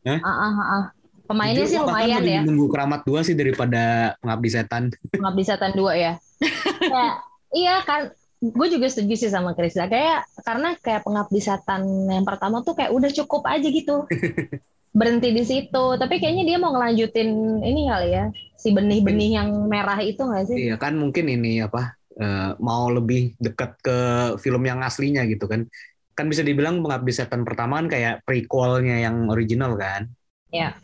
ya. 0.02 0.14
Ah, 0.22 0.30
ah, 0.30 0.52
ah, 0.52 0.62
ah. 0.62 0.84
Pemainnya 1.30 1.62
Jujur, 1.62 1.70
sih 1.70 1.78
lumayan 1.78 2.22
ya. 2.26 2.40
Nunggu 2.42 2.66
Keramat 2.66 3.06
2 3.06 3.22
sih 3.22 3.38
daripada 3.38 4.14
Pengabdi 4.18 4.50
Setan. 4.50 4.90
Pengabdi 5.14 5.42
Setan 5.46 5.78
2 5.78 5.94
ya. 5.94 6.18
Kayak, 6.90 7.14
iya 7.54 7.74
kan, 7.86 8.10
gue 8.42 8.66
juga 8.66 8.90
setuju 8.90 9.14
sih 9.14 9.30
sama 9.30 9.54
Krista. 9.54 9.86
Kayak 9.86 10.26
karena 10.42 10.74
kayak 10.82 11.06
Pengabdi 11.06 11.38
Setan 11.38 11.86
yang 12.10 12.26
pertama 12.26 12.66
tuh 12.66 12.74
kayak 12.74 12.90
udah 12.90 13.14
cukup 13.14 13.46
aja 13.46 13.62
gitu. 13.70 14.10
Berhenti 14.98 15.30
di 15.30 15.46
situ. 15.46 15.84
Tapi 15.94 16.18
kayaknya 16.18 16.42
dia 16.50 16.58
mau 16.58 16.74
ngelanjutin 16.74 17.62
ini 17.62 17.86
kali 17.86 18.10
ya. 18.10 18.26
Si 18.58 18.74
benih-benih 18.74 19.30
yang 19.38 19.70
merah 19.70 20.02
itu 20.02 20.26
nggak 20.26 20.50
sih? 20.50 20.66
Iya 20.66 20.82
kan 20.82 20.98
mungkin 20.98 21.30
ini 21.30 21.62
apa 21.62 21.94
eh, 22.18 22.58
mau 22.58 22.90
lebih 22.90 23.38
dekat 23.38 23.78
ke 23.78 23.98
film 24.42 24.66
yang 24.66 24.82
aslinya 24.82 25.22
gitu 25.30 25.46
kan. 25.46 25.70
Kan 26.18 26.26
bisa 26.26 26.42
dibilang 26.42 26.82
Pengabdi 26.82 27.14
Setan 27.14 27.46
pertama 27.46 27.78
kan 27.78 27.86
kayak 27.86 28.26
prequelnya 28.26 28.98
yang 28.98 29.30
original 29.30 29.78
kan. 29.78 30.10
Iya. 30.50 30.74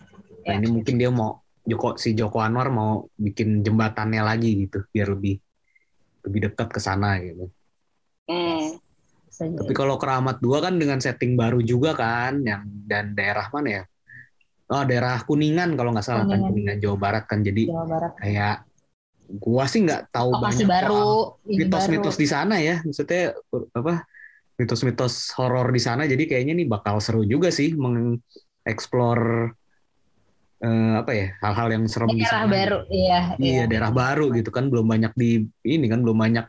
Nah 0.46 0.54
Iya. 0.54 0.58
ini 0.62 0.68
mungkin 0.70 0.94
dia 0.96 1.10
mau 1.10 1.42
Joko 1.66 1.98
si 1.98 2.14
Joko 2.14 2.38
Anwar 2.38 2.70
mau 2.70 3.10
bikin 3.18 3.66
jembatannya 3.66 4.22
lagi 4.22 4.54
gitu 4.66 4.86
biar 4.94 5.10
lebih 5.18 5.42
lebih 6.22 6.40
dekat 6.50 6.68
ke 6.70 6.78
sana 6.78 7.18
gitu. 7.18 7.50
Hmm. 8.30 8.78
Jadi. 9.28 9.52
Tapi 9.58 9.72
kalau 9.76 10.00
Keramat 10.00 10.40
2 10.40 10.62
kan 10.64 10.78
dengan 10.78 10.96
setting 11.02 11.36
baru 11.36 11.60
juga 11.60 11.92
kan 11.92 12.40
yang 12.40 12.64
dan 12.86 13.12
daerah 13.12 13.50
mana 13.52 13.68
ya? 13.68 13.84
Oh 14.66 14.82
daerah 14.82 15.20
Kuningan 15.22 15.74
kalau 15.74 15.90
nggak 15.92 16.06
salah 16.06 16.24
kan 16.24 16.40
Kuningan. 16.40 16.50
Kuningan 16.50 16.76
Jawa 16.80 16.96
Barat 16.96 17.24
kan 17.28 17.42
jadi 17.44 17.68
Jawa 17.68 17.84
Barat. 17.86 18.12
kayak 18.16 18.56
gua 19.26 19.64
sih 19.66 19.82
nggak 19.82 20.14
tahu 20.14 20.30
Lokasi 20.38 20.62
banyak 20.62 20.86
baru. 20.86 21.10
mitos-mitos 21.50 22.16
di 22.16 22.26
sana 22.30 22.62
ya 22.62 22.78
maksudnya 22.86 23.34
apa 23.74 24.06
mitos-mitos 24.54 25.34
horor 25.34 25.68
di 25.68 25.82
sana 25.82 26.06
jadi 26.06 26.24
kayaknya 26.30 26.54
nih 26.62 26.66
bakal 26.70 27.02
seru 27.02 27.26
juga 27.26 27.50
sih 27.50 27.74
mengeksplor 27.74 29.50
eh, 30.66 30.92
apa 30.98 31.10
ya 31.14 31.26
hal-hal 31.46 31.68
yang 31.78 31.84
serem 31.86 32.10
di 32.10 32.26
daerah 32.26 32.42
sana 32.42 32.50
baru. 32.50 32.78
Iya, 32.90 33.20
iya 33.38 33.64
daerah 33.70 33.90
baru 33.94 34.34
gitu 34.34 34.50
kan 34.50 34.66
belum 34.66 34.86
banyak 34.90 35.12
di 35.14 35.46
ini 35.62 35.86
kan 35.86 36.02
belum 36.02 36.18
banyak 36.18 36.46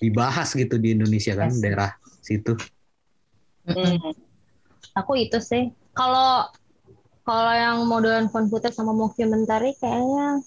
dibahas 0.00 0.48
gitu 0.56 0.80
di 0.80 0.96
Indonesia 0.96 1.36
kan 1.36 1.52
Yes. 1.52 1.60
daerah 1.60 1.90
situ. 2.24 2.56
Hmm. 3.68 4.16
Aku 4.96 5.12
itu 5.20 5.36
sih. 5.44 5.68
Kalau 5.92 6.48
kalau 7.28 7.52
yang 7.52 7.84
modelan 7.84 8.32
found 8.32 8.48
footage 8.48 8.72
sama 8.72 8.96
mockumentary 8.96 9.76
kayaknya 9.76 10.40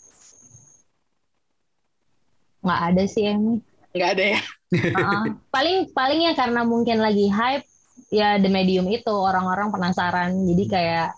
nggak 2.65 2.81
ada 2.93 3.03
sih 3.05 3.29
yang 3.29 3.39
ini. 3.41 3.57
Nggak 3.93 4.11
ada 4.17 4.25
ya. 4.37 4.41
Uh-uh. 4.71 5.35
paling 5.51 5.91
palingnya 5.91 6.31
karena 6.31 6.63
mungkin 6.63 7.03
lagi 7.03 7.27
hype 7.27 7.67
ya 8.07 8.39
the 8.39 8.47
medium 8.47 8.87
itu 8.87 9.11
orang-orang 9.11 9.67
penasaran 9.67 10.31
jadi 10.47 10.63
kayak 10.71 11.09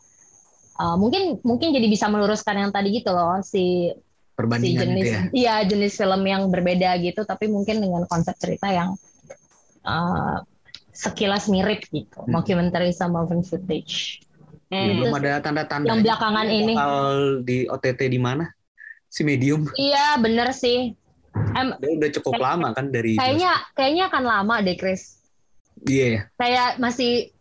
uh, 0.77 0.95
mungkin 0.95 1.41
mungkin 1.41 1.73
jadi 1.73 1.85
bisa 1.85 2.09
meluruskan 2.09 2.57
yang 2.57 2.71
tadi 2.71 2.89
gitu 2.93 3.11
loh 3.11 3.41
si 3.41 3.89
si 3.93 3.95
perbandingan 4.33 4.81
jenis 4.89 5.03
itu 5.03 5.09
ya? 5.09 5.21
iya 5.33 5.55
jenis 5.61 5.93
film 5.93 6.21
yang 6.25 6.49
berbeda 6.49 6.97
gitu 6.97 7.21
tapi 7.21 7.45
mungkin 7.45 7.81
dengan 7.81 8.03
konsep 8.09 8.33
cerita 8.41 8.65
yang 8.69 8.97
uh, 9.85 10.41
sekilas 10.93 11.49
mirip 11.49 11.85
gitu. 11.89 12.21
Hmm. 12.21 12.37
mockumentary 12.37 12.93
sama 12.93 13.25
found 13.25 13.45
footage. 13.45 14.21
Ya, 14.69 14.89
Hmm. 14.89 15.05
belum 15.05 15.13
ada 15.21 15.41
tanda-tanda 15.41 15.89
yang 15.89 16.01
belakangan 16.01 16.47
ini. 16.49 16.73
bakal 16.73 17.05
di 17.45 17.57
OTT 17.65 18.01
di 18.09 18.17
mana? 18.21 18.45
Si 19.09 19.21
medium? 19.21 19.69
Iya 19.73 20.17
bener 20.17 20.49
sih. 20.53 20.93
Em, 21.53 21.73
dia 21.81 21.91
udah 21.97 22.09
cukup 22.13 22.33
Kayak- 22.37 22.45
lama 22.45 22.67
kan 22.77 22.85
dari 22.89 23.17
kayaknya 23.17 23.53
kayaknya 23.73 24.03
akan 24.09 24.23
lama 24.23 24.55
deh 24.61 24.77
Chris. 24.77 25.17
Iya. 25.85 26.05
Ya 26.05 26.21
kayak 26.37 26.69
masih 26.77 27.32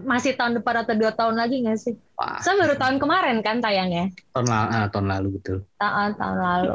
masih 0.00 0.32
tahun 0.34 0.58
depan 0.58 0.82
atau 0.82 0.94
dua 0.94 1.10
tahun 1.10 1.34
lagi 1.34 1.62
nggak 1.62 1.78
sih? 1.78 1.94
Wah, 2.14 2.38
Saya 2.38 2.58
baru 2.58 2.74
tahun 2.74 2.96
kemarin 2.98 3.36
kan 3.40 3.58
tayangnya, 3.58 4.10
tahun 4.30 4.46
lalu, 4.46 4.68
ah, 4.70 4.86
tahun 4.88 5.06
lalu 5.08 5.28
betul 5.40 5.58
tahun 5.76 6.10
tahun 6.14 6.38
lalu. 6.38 6.68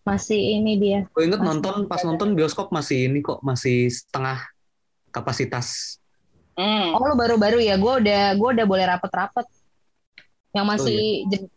Masih 0.00 0.40
ini 0.58 0.72
dia. 0.76 1.00
Gue 1.12 1.28
inget 1.28 1.38
Masih 1.38 1.48
nonton 1.60 1.74
pas 1.84 2.00
nonton 2.02 2.28
bioskop 2.32 2.70
masih 2.70 3.06
ini 3.06 3.20
kok 3.20 3.38
masih 3.40 3.86
setengah 3.86 4.40
kapasitas. 5.08 5.98
Hmm. 6.56 6.92
Oh 6.92 7.04
lu 7.04 7.14
baru-baru 7.14 7.60
ya? 7.60 7.76
Gue 7.76 8.00
udah 8.00 8.34
gue 8.34 8.48
udah 8.58 8.66
boleh 8.66 8.84
rapet-rapet. 8.86 9.46
Yang 10.50 10.66
masih 10.66 11.00
jen- 11.28 11.50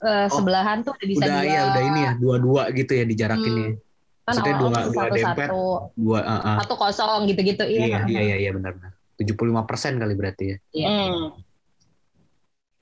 eh, 0.00 0.26
Oh, 0.26 0.28
sebelahan 0.32 0.80
tuh 0.80 0.92
udah 0.92 1.06
bisa 1.06 1.22
udah 1.22 1.38
dua. 1.38 1.46
ya 1.46 1.60
udah 1.70 1.82
ini 1.86 2.00
ya 2.00 2.12
dua-dua 2.16 2.62
gitu 2.72 2.92
ya 2.92 3.04
dijarakin 3.04 3.52
Hmm. 3.52 3.62
ya. 3.62 3.70
Kan 3.70 4.32
Maksudnya 4.36 4.54
dua- 4.56 4.70
dua 4.70 5.04
dempet. 5.10 5.48
satu-satu, 5.48 5.62
Dua, 5.94 6.18
ah, 6.22 6.40
ah. 6.40 6.56
satu 6.62 6.74
kosong 6.76 7.20
gitu-gitu. 7.26 7.64
Iya. 7.64 7.84
iya, 7.84 7.98
iya, 8.06 8.20
iya, 8.22 8.36
iya, 8.38 8.50
benar-benar. 8.52 8.92
75 9.20 9.68
persen 9.68 10.00
kali 10.00 10.14
berarti 10.16 10.44
ya. 10.48 10.56
Iya. 10.72 10.88
Hmm. 10.88 11.26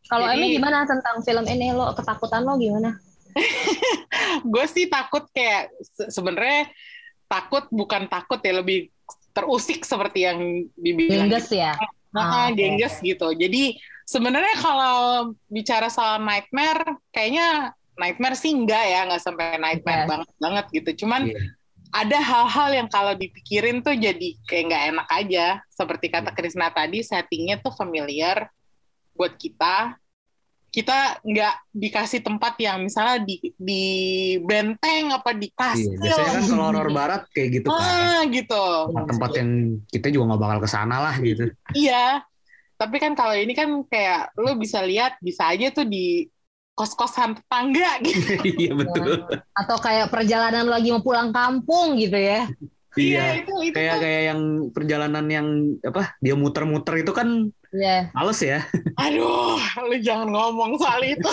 Kalau 0.09 0.26
Emi 0.32 0.57
gimana 0.57 0.89
tentang 0.89 1.20
film 1.20 1.45
ini? 1.45 1.74
Lo 1.74 1.93
ketakutan 1.93 2.47
lo 2.47 2.57
gimana? 2.57 2.97
gue 4.53 4.64
sih 4.70 4.89
takut 4.89 5.26
kayak 5.34 5.68
se- 5.84 6.09
sebenarnya 6.09 6.70
takut 7.28 7.68
bukan 7.68 8.09
takut 8.09 8.41
ya 8.41 8.57
lebih 8.57 8.89
terusik 9.36 9.84
seperti 9.84 10.24
yang 10.24 10.39
dibilang 10.74 11.28
Gengges 11.28 11.53
ya? 11.53 11.76
Nah, 12.09 12.24
Ah, 12.24 12.47
oke. 12.49 12.57
gengges 12.57 13.05
gitu. 13.05 13.36
Jadi 13.36 13.76
sebenarnya 14.09 14.57
kalau 14.64 14.97
bicara 15.45 15.93
soal 15.93 16.24
nightmare, 16.24 16.97
kayaknya 17.12 17.76
nightmare 18.01 18.32
sih 18.32 18.57
enggak 18.57 18.80
ya, 18.89 19.05
nggak 19.05 19.20
sampai 19.20 19.61
nightmare 19.61 20.09
Oke. 20.09 20.09
banget 20.09 20.30
banget 20.41 20.66
gitu. 20.72 20.91
Cuman 21.05 21.28
Iya. 21.28 21.36
Ada 21.89 22.18
hal-hal 22.20 22.84
yang 22.84 22.89
kalau 22.89 23.16
dipikirin 23.16 23.80
tuh 23.80 23.97
jadi 23.97 24.36
kayak 24.45 24.64
nggak 24.68 24.84
enak 24.95 25.09
aja. 25.09 25.47
Seperti 25.72 26.12
kata 26.12 26.30
Krisna 26.36 26.68
tadi, 26.68 27.01
settingnya 27.01 27.59
tuh 27.59 27.72
familiar 27.72 28.49
buat 29.16 29.34
kita. 29.34 29.97
Kita 30.68 31.24
nggak 31.24 31.55
dikasih 31.72 32.20
tempat 32.20 32.61
yang 32.61 32.84
misalnya 32.84 33.24
di 33.24 33.41
di 33.57 33.84
benteng 34.45 35.16
apa 35.16 35.32
di 35.32 35.49
Iya, 35.49 35.57
kastil. 35.57 35.97
biasanya 35.97 36.28
kan 36.28 36.45
kalau 36.45 36.64
horor 36.68 36.89
barat 36.93 37.22
kayak 37.32 37.49
gitu 37.57 37.68
kan. 37.72 37.80
ah, 37.80 38.20
gitu. 38.28 38.64
Tempat 38.93 39.30
yang 39.41 39.51
kita 39.89 40.07
juga 40.12 40.24
nggak 40.28 40.43
bakal 40.45 40.59
ke 40.61 40.68
sana 40.68 40.97
lah 41.01 41.16
gitu. 41.24 41.45
Iya, 41.72 42.20
tapi 42.76 43.01
kan 43.01 43.16
kalau 43.16 43.32
ini 43.32 43.57
kan 43.57 43.80
kayak 43.89 44.36
lo 44.36 44.55
bisa 44.61 44.84
lihat 44.84 45.16
bisa 45.24 45.49
aja 45.49 45.72
tuh 45.72 45.89
di 45.89 46.28
kos-kosan 46.78 47.34
tetangga 47.34 47.98
gitu. 48.06 48.38
Iya 48.46 48.72
betul. 48.72 49.26
Atau 49.52 49.76
kayak 49.82 50.08
perjalanan 50.08 50.70
lagi 50.70 50.94
mau 50.94 51.02
pulang 51.02 51.34
kampung 51.34 51.98
gitu 51.98 52.14
ya? 52.14 52.46
Iya. 52.94 53.42
itu 53.42 53.52
itu 53.62 53.74
Kayak 53.74 53.94
tuh. 53.94 54.02
kayak 54.02 54.22
yang 54.24 54.40
perjalanan 54.70 55.26
yang 55.26 55.46
apa? 55.82 56.14
Dia 56.18 56.34
muter-muter 56.34 57.02
itu 57.02 57.10
kan 57.10 57.50
Iya. 57.68 58.08
males 58.14 58.40
ya. 58.40 58.62
Aduh, 59.04 59.58
lo 59.58 59.96
jangan 59.98 60.30
ngomong 60.30 60.78
soal 60.78 61.02
itu. 61.02 61.28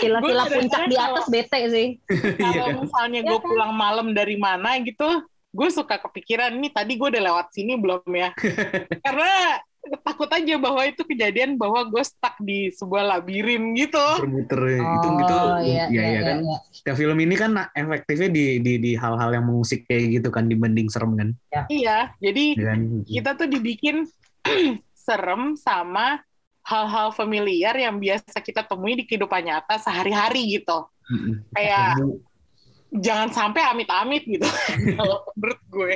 Kila-kila 0.00 0.46
puncak 0.46 0.86
di 0.86 0.96
atas 0.96 1.26
bete 1.26 1.60
sih. 1.68 1.86
Iya 2.38 2.48
kalau 2.54 2.64
kan? 2.64 2.74
misalnya 2.80 3.20
Iya 3.20 3.28
gue 3.28 3.38
kan? 3.38 3.46
pulang 3.50 3.72
malam 3.74 4.06
dari 4.14 4.38
mana 4.38 4.78
gitu, 4.80 5.04
gue 5.50 5.68
suka 5.68 5.98
kepikiran 5.98 6.54
nih 6.56 6.70
tadi 6.70 6.94
gue 6.94 7.08
udah 7.10 7.22
lewat 7.26 7.46
sini 7.50 7.74
belum 7.74 8.06
ya? 8.08 8.30
Karena 9.04 9.58
takut 10.00 10.28
aja 10.28 10.54
bahwa 10.56 10.82
itu 10.84 11.02
kejadian 11.04 11.56
bahwa 11.56 11.84
gue 11.86 12.00
stuck 12.00 12.36
di 12.40 12.72
sebuah 12.72 13.04
labirin 13.16 13.76
gitu. 13.76 14.00
Muter-muter 14.20 14.60
itu 14.80 15.08
gitu. 15.20 15.34
Oh, 15.36 15.58
iya, 15.60 15.84
Iya 15.88 16.02
iya, 16.02 16.02
iya 16.08 16.20
kan. 16.24 16.36
iya. 16.40 16.56
Ya 16.84 16.92
film 16.96 17.18
ini 17.20 17.34
kan 17.36 17.52
efektifnya 17.72 18.28
di 18.32 18.44
di 18.60 18.72
di 18.80 18.92
hal-hal 18.96 19.30
yang 19.32 19.44
mengusik 19.44 19.84
kayak 19.84 20.20
gitu 20.20 20.28
kan 20.32 20.48
dibanding 20.48 20.88
serem 20.88 21.12
kan. 21.16 21.28
Iya, 21.68 22.12
jadi 22.18 22.44
Iya 22.56 22.66
kan? 22.72 22.78
kita 23.04 23.30
tuh 23.36 23.48
dibikin 23.48 23.96
serem 25.06 25.56
sama 25.56 26.20
hal-hal 26.64 27.12
familiar 27.12 27.76
yang 27.76 28.00
biasa 28.00 28.40
kita 28.40 28.64
temui 28.64 28.96
di 28.96 29.04
kehidupan 29.04 29.44
nyata 29.44 29.76
sehari-hari 29.76 30.56
gitu. 30.56 30.88
Kayak 31.52 32.00
jangan 32.88 33.28
sampai 33.28 33.62
amit-amit 33.68 34.24
gitu. 34.24 34.48
Kalau 34.98 35.28
menurut 35.36 35.60
gue, 35.68 35.92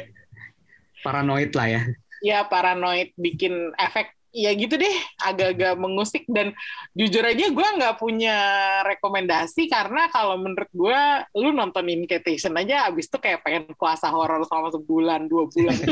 paranoid 1.01 1.53
lah 1.57 1.68
ya. 1.70 1.82
Ya 2.25 2.47
paranoid 2.47 3.14
bikin 3.14 3.73
efek 3.79 4.19
ya 4.29 4.53
gitu 4.53 4.77
deh, 4.77 4.97
agak-agak 5.25 5.75
mengusik 5.81 6.29
dan 6.29 6.53
jujur 6.93 7.25
aja 7.25 7.49
gue 7.49 7.69
nggak 7.81 7.97
punya 7.97 8.37
rekomendasi 8.85 9.73
karena 9.73 10.12
kalau 10.12 10.37
menurut 10.37 10.69
gue, 10.69 11.01
lu 11.41 11.51
nonton 11.57 11.89
Invitation 11.89 12.53
aja 12.61 12.87
abis 12.87 13.09
itu 13.09 13.16
kayak 13.16 13.41
pengen 13.41 13.73
puasa 13.75 14.12
horor 14.12 14.45
selama 14.45 14.69
sebulan 14.77 15.27
dua 15.27 15.49
bulan. 15.49 15.77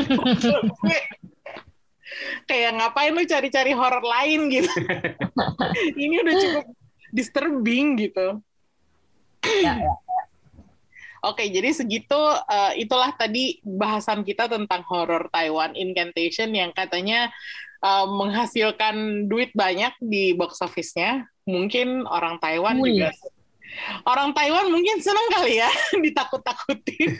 Kayak 2.47 2.79
ngapain 2.79 3.11
lu 3.11 3.19
cari-cari 3.27 3.75
horor 3.75 3.99
lain 3.99 4.47
gitu. 4.47 4.71
Ini 6.01 6.15
udah 6.23 6.35
cukup 6.39 6.65
disturbing 7.11 7.99
gitu. 7.99 8.39
Ya, 9.43 9.75
ya. 9.75 9.93
Oke, 11.27 11.51
jadi 11.51 11.75
segitu 11.75 12.17
eh, 12.47 12.73
itulah 12.79 13.11
tadi 13.13 13.59
bahasan 13.61 14.23
kita 14.23 14.47
tentang 14.47 14.81
horror 14.87 15.27
Taiwan 15.29 15.75
Incantation 15.75 16.51
yang 16.51 16.71
katanya 16.71 17.27
eh, 17.83 18.05
menghasilkan 18.07 19.27
duit 19.27 19.51
banyak 19.51 19.91
di 19.99 20.31
box 20.33 20.63
office-nya. 20.63 21.27
Mungkin 21.43 22.03
orang 22.07 22.39
Taiwan 22.39 22.79
Wih. 22.79 22.95
juga 22.95 23.11
orang 24.07 24.31
Taiwan 24.33 24.71
mungkin 24.71 24.97
seneng 25.03 25.27
kali 25.29 25.59
ya 25.59 25.69
ditakut-takutin 26.03 27.13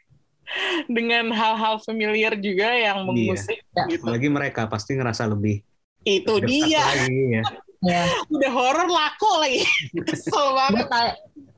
dengan 0.98 1.30
hal-hal 1.30 1.78
familiar 1.80 2.34
juga 2.36 2.74
yang 2.74 3.06
mengusik 3.06 3.62
Ya. 3.70 3.86
gitu. 3.86 4.02
Apalagi 4.02 4.28
mereka 4.28 4.66
pasti 4.66 4.98
ngerasa 4.98 5.30
lebih 5.30 5.62
Itu 6.02 6.42
dia, 6.42 6.82
lagi 6.82 7.38
ya. 7.38 7.44
Ya. 7.80 8.04
udah 8.28 8.50
horor 8.52 8.88
laku 8.92 9.30
lagi. 9.40 9.64
Kesel 10.04 10.52
banget. 10.52 10.84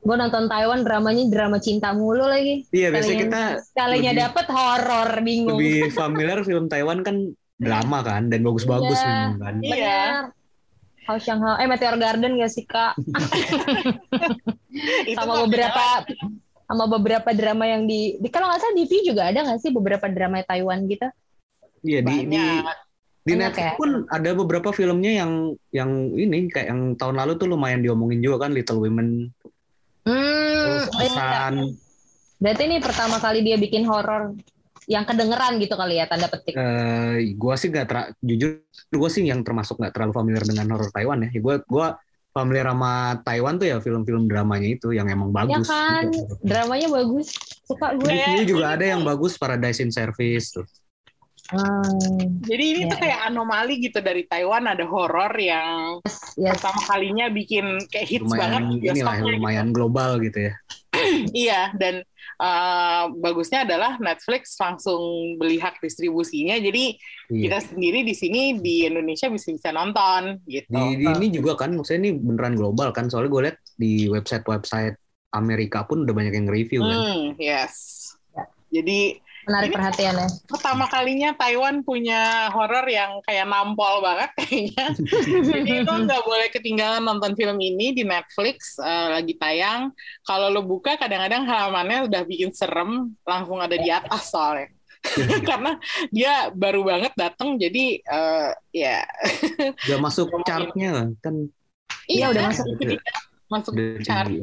Gue 0.03 0.15
nonton 0.15 0.45
Taiwan 0.45 0.83
dramanya 0.83 1.23
drama 1.25 1.57
cinta 1.57 1.91
mulu 1.91 2.23
lagi. 2.23 2.67
Iya 2.69 2.91
biasanya 2.91 3.17
kita 3.21 3.41
Sekalinya 3.63 4.11
Lebih- 4.11 4.21
dapet 4.21 4.45
horor 4.47 5.09
bingung. 5.21 5.55
lebih 5.55 5.91
familiar 5.91 6.39
film 6.43 6.67
Taiwan 6.67 6.99
kan 7.01 7.15
drama 7.55 7.99
kan 8.01 8.27
dan 8.27 8.39
bagus-bagus 8.41 8.97
Iya. 8.97 9.07
memang 9.07 9.35
kan. 9.37 9.55
Iya. 9.59 9.71
Bener. 9.71 10.23
House 11.03 11.23
Shanghai, 11.23 11.59
eh 11.59 11.67
Meteor 11.67 11.95
Garden 11.97 12.35
gak 12.37 12.47
sih 12.49 12.63
kak? 12.63 12.95
Itu 15.03 15.15
sama 15.15 15.43
beberapa 15.43 15.83
sama 16.63 16.85
beberapa 16.89 17.29
drama 17.31 17.63
yang 17.63 17.83
di, 17.83 18.15
di 18.17 18.27
kalau 18.27 18.47
nggak 18.47 18.57
salah 18.57 18.73
di 18.73 18.83
V 18.83 18.91
juga 19.03 19.27
ada 19.27 19.39
nggak 19.41 19.59
sih 19.59 19.69
beberapa 19.69 20.07
drama 20.07 20.39
Taiwan 20.41 20.87
gitu? 20.87 21.07
Iya 21.81 21.99
di, 22.01 22.15
di 22.23 22.39
banyak. 22.39 22.75
di 23.19 23.33
Banyak 23.35 23.39
Netflix 23.45 23.67
ya? 23.67 23.75
pun 23.75 23.89
ada 24.05 24.29
beberapa 24.33 24.69
filmnya 24.71 25.11
yang 25.13 25.31
yang 25.71 25.91
ini 26.09 26.47
kayak 26.47 26.71
yang 26.71 26.81
tahun 26.93 27.15
lalu 27.15 27.35
tuh 27.35 27.47
lumayan 27.47 27.79
diomongin 27.79 28.19
juga 28.19 28.47
kan 28.47 28.51
Little 28.51 28.79
Women, 28.79 29.27
Hmm, 30.03 30.83
terus 30.83 30.83
iya. 30.99 31.11
San, 31.15 31.55
berarti 32.39 32.61
ini 32.67 32.77
pertama 32.83 33.17
kali 33.23 33.39
dia 33.39 33.55
bikin 33.55 33.87
horor 33.87 34.35
yang 34.83 35.07
kedengeran 35.07 35.63
gitu 35.63 35.79
kali 35.79 35.95
ya 35.95 36.11
tanda 36.11 36.27
petik. 36.27 36.59
eh 36.59 37.31
gua 37.39 37.55
sih 37.55 37.71
nggak 37.71 37.87
ter 37.87 37.97
jujur 38.19 38.59
gua 38.91 39.07
sih 39.07 39.23
yang 39.23 39.39
termasuk 39.47 39.79
nggak 39.79 39.95
terlalu 39.95 40.11
familiar 40.11 40.43
dengan 40.43 40.67
horor 40.75 40.91
Taiwan 40.91 41.23
ya. 41.23 41.29
Gua 41.39 41.55
gua 41.63 41.87
familiar 42.33 42.73
sama 42.73 43.21
Taiwan 43.23 43.55
tuh 43.61 43.67
ya 43.69 43.77
film-film 43.79 44.25
dramanya 44.27 44.67
itu 44.75 44.89
yang 44.91 45.05
emang 45.07 45.29
Ya 45.31 45.55
bagus. 45.61 45.69
kan, 45.69 46.09
gitu. 46.09 46.33
dramanya 46.41 46.87
bagus, 46.89 47.27
suka 47.63 47.93
gue. 47.93 48.09
Di 48.09 48.19
sini 48.25 48.43
juga 48.49 48.73
ada 48.73 48.81
yang 48.83 49.05
bagus 49.05 49.37
Paradise 49.37 49.79
in 49.85 49.93
Service 49.93 50.49
tuh. 50.49 50.65
Hmm, 51.53 52.41
Jadi 52.41 52.63
ini 52.65 52.81
Iya, 52.83 52.91
tuh 52.91 52.97
kayak 52.97 53.19
anomali 53.29 53.75
gitu 53.77 54.01
dari 54.01 54.25
Taiwan 54.25 54.65
ada 54.65 54.81
horor 54.89 55.29
yang 55.37 56.01
yes. 56.33 56.57
pertama 56.57 56.81
kalinya 56.89 57.25
bikin 57.29 57.77
kayak 57.93 58.07
hits 58.09 58.31
banget 58.33 58.61
Lumayan 58.65 58.81
di 58.81 58.87
inilah 58.89 59.15
gitu. 59.21 59.29
lumayan 59.37 59.67
global 59.69 60.11
gitu 60.19 60.39
ya. 60.49 60.53
Iya, 61.33 61.73
dan 61.77 62.05
uh, 62.37 63.09
bagusnya 63.17 63.65
adalah 63.65 63.97
Netflix 63.97 64.53
langsung 64.57 65.35
beli 65.37 65.57
hak 65.57 65.81
distribusinya. 65.81 66.57
Jadi 66.57 66.97
Iya. 67.33 67.49
kita 67.49 67.59
sendiri 67.73 68.05
di 68.05 68.13
sini 68.13 68.61
di 68.61 68.85
Indonesia 68.85 69.25
bisa 69.29 69.49
bisa 69.49 69.69
nonton 69.73 70.37
gitu. 70.45 70.69
Di, 70.69 71.01
di 71.01 71.05
ini 71.07 71.27
juga 71.33 71.57
kan 71.57 71.73
maksudnya 71.73 72.09
ini 72.09 72.11
beneran 72.17 72.53
global 72.53 72.93
kan 72.93 73.09
soalnya 73.09 73.29
gue 73.31 73.41
lihat 73.49 73.57
di 73.73 74.05
website-website 74.05 74.95
Amerika 75.33 75.81
pun 75.89 76.05
udah 76.05 76.13
banyak 76.13 76.33
yang 76.33 76.45
review 76.49 76.85
kan. 76.85 76.97
Hmm, 76.97 77.23
yes. 77.41 77.73
Jadi 78.69 79.21
Menarik 79.43 79.69
Ini- 79.69 79.75
perhatian 79.75 80.15
ya. 80.15 80.27
pertama 80.47 80.85
kalinya 80.87 81.29
Taiwan 81.35 81.83
punya 81.83 82.47
horor 82.49 82.87
yang 82.87 83.19
kayak 83.23 83.43
nampol 83.43 83.99
banget 83.99 84.29
kayaknya. 84.39 84.85
Jadi 85.51 85.71
itu 85.83 85.91
nggak 85.91 86.23
boleh 86.23 86.47
ketinggalan 86.47 87.03
nonton 87.03 87.35
film 87.35 87.59
ini 87.59 87.91
di 87.91 88.03
Netflix 88.03 88.79
eh, 88.79 89.07
lagi 89.11 89.35
tayang. 89.35 89.91
Kalau 90.23 90.47
lo 90.47 90.63
buka 90.63 90.95
kadang-kadang 90.95 91.43
halamannya 91.43 92.07
udah 92.07 92.21
bikin 92.23 92.55
serem, 92.55 93.11
langsung 93.23 93.59
ada 93.59 93.75
di 93.75 93.91
atas 93.91 94.31
soalnya. 94.31 94.71
Karena 95.49 95.75
dia 96.15 96.47
baru 96.55 96.87
banget 96.87 97.11
datang, 97.19 97.59
jadi 97.59 97.99
eh, 97.99 98.49
ya 98.71 99.03
Udah 99.91 99.99
masuk 99.99 100.31
chartnya 100.47 101.11
kan 101.19 101.51
Iya, 102.07 102.31
udah 102.31 102.47
kan? 102.47 102.51
masuk. 102.55 102.65
Masuk 103.53 103.71
udah 103.71 104.01
chart. 104.01 104.27
tinggi. 104.27 104.41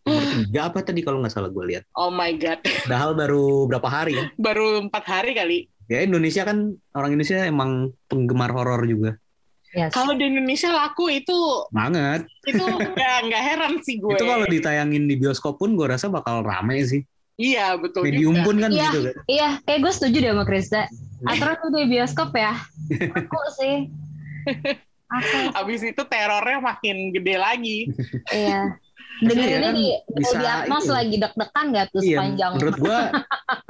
Nomor 0.00 0.24
tiga 0.36 0.60
apa 0.68 0.78
tadi 0.80 1.00
kalau 1.00 1.18
nggak 1.18 1.32
salah 1.32 1.48
gue 1.48 1.64
lihat. 1.66 1.84
Oh 1.94 2.08
my 2.08 2.32
god, 2.34 2.60
Padahal 2.60 3.10
baru 3.12 3.44
berapa 3.66 3.88
hari 3.88 4.12
ya. 4.14 4.24
baru 4.46 4.84
empat 4.84 5.04
hari 5.04 5.32
kali. 5.32 5.58
Ya 5.86 6.00
Indonesia 6.00 6.44
kan 6.44 6.58
orang 6.92 7.10
Indonesia 7.10 7.42
emang 7.42 7.70
penggemar 8.06 8.50
horor 8.50 8.84
juga. 8.84 9.16
Yes. 9.70 9.90
Kalau 9.90 10.12
di 10.12 10.26
Indonesia 10.26 10.66
laku 10.68 11.08
itu 11.08 11.34
Banget. 11.70 12.26
itu 12.44 12.58
nggak 12.94 13.16
nggak 13.26 13.42
heran 13.44 13.72
sih 13.80 13.96
gue. 13.96 14.12
Itu 14.12 14.24
kalau 14.24 14.44
ditayangin 14.44 15.06
di 15.06 15.14
bioskop 15.14 15.56
pun 15.56 15.74
gue 15.74 15.86
rasa 15.86 16.06
bakal 16.06 16.42
rame 16.42 16.78
sih. 16.82 17.02
Iya 17.34 17.72
betul 17.74 18.04
Medium 18.04 18.34
juga. 18.34 18.44
pun 18.44 18.56
kan 18.58 18.70
Iya. 18.70 18.84
gitu 18.84 18.98
kan. 19.00 19.14
Iya, 19.24 19.48
kayak 19.64 19.80
gue 19.80 19.92
setuju 19.94 20.16
deh 20.18 20.30
sama 20.30 20.44
Krista. 20.44 20.82
Aturan 21.22 21.56
tuh 21.56 21.70
di 21.72 21.84
bioskop 21.86 22.30
ya. 22.34 22.52
Aku 23.18 23.38
sih. 23.56 23.74
Aku, 25.10 25.36
Abis 25.58 25.82
itu 25.82 26.02
terornya 26.06 26.58
makin 26.62 27.10
gede 27.10 27.34
lagi. 27.34 27.78
iya. 28.30 28.70
Dengerinnya 29.20 29.68
kan 29.68 29.76
di 29.76 29.86
bisa 30.16 30.36
di 30.40 30.46
Atmos 30.48 30.84
itu. 30.88 30.92
lagi 30.96 31.16
deg-degan 31.20 31.64
nggak 31.76 31.86
tuh 31.92 32.00
Iya, 32.00 32.16
sepanjang 32.16 32.50
menurut 32.56 32.76
gua 32.80 32.98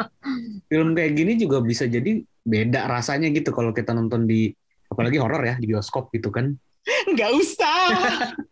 film 0.70 0.88
kayak 0.94 1.12
gini 1.18 1.32
juga 1.42 1.58
bisa 1.58 1.90
jadi 1.90 2.22
beda 2.46 2.86
rasanya 2.86 3.34
gitu 3.34 3.50
kalau 3.50 3.74
kita 3.74 3.90
nonton 3.90 4.30
di 4.30 4.54
apalagi 4.86 5.18
horor 5.18 5.42
ya 5.42 5.58
di 5.58 5.66
bioskop 5.66 6.14
gitu 6.14 6.30
kan. 6.30 6.54
Nggak 7.12 7.30
usah. 7.36 7.78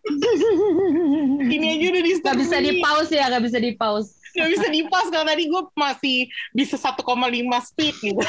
Ini 1.49 1.67
aja 1.75 1.85
udah 1.91 2.03
di 2.05 2.13
nggak 2.19 2.37
bisa 2.39 2.57
di 2.61 2.73
pause 2.79 3.13
ya 3.17 3.25
nggak 3.33 3.45
bisa 3.49 3.59
di 3.59 3.73
pause 3.75 4.19
Nggak 4.37 4.51
bisa 4.55 4.67
di 4.69 4.81
pause 4.87 5.09
kalau 5.11 5.27
tadi 5.27 5.45
gue 5.49 5.63
masih 5.73 6.19
bisa 6.53 6.77
1,5 6.77 7.01
speed 7.65 7.95
gitu. 7.99 8.23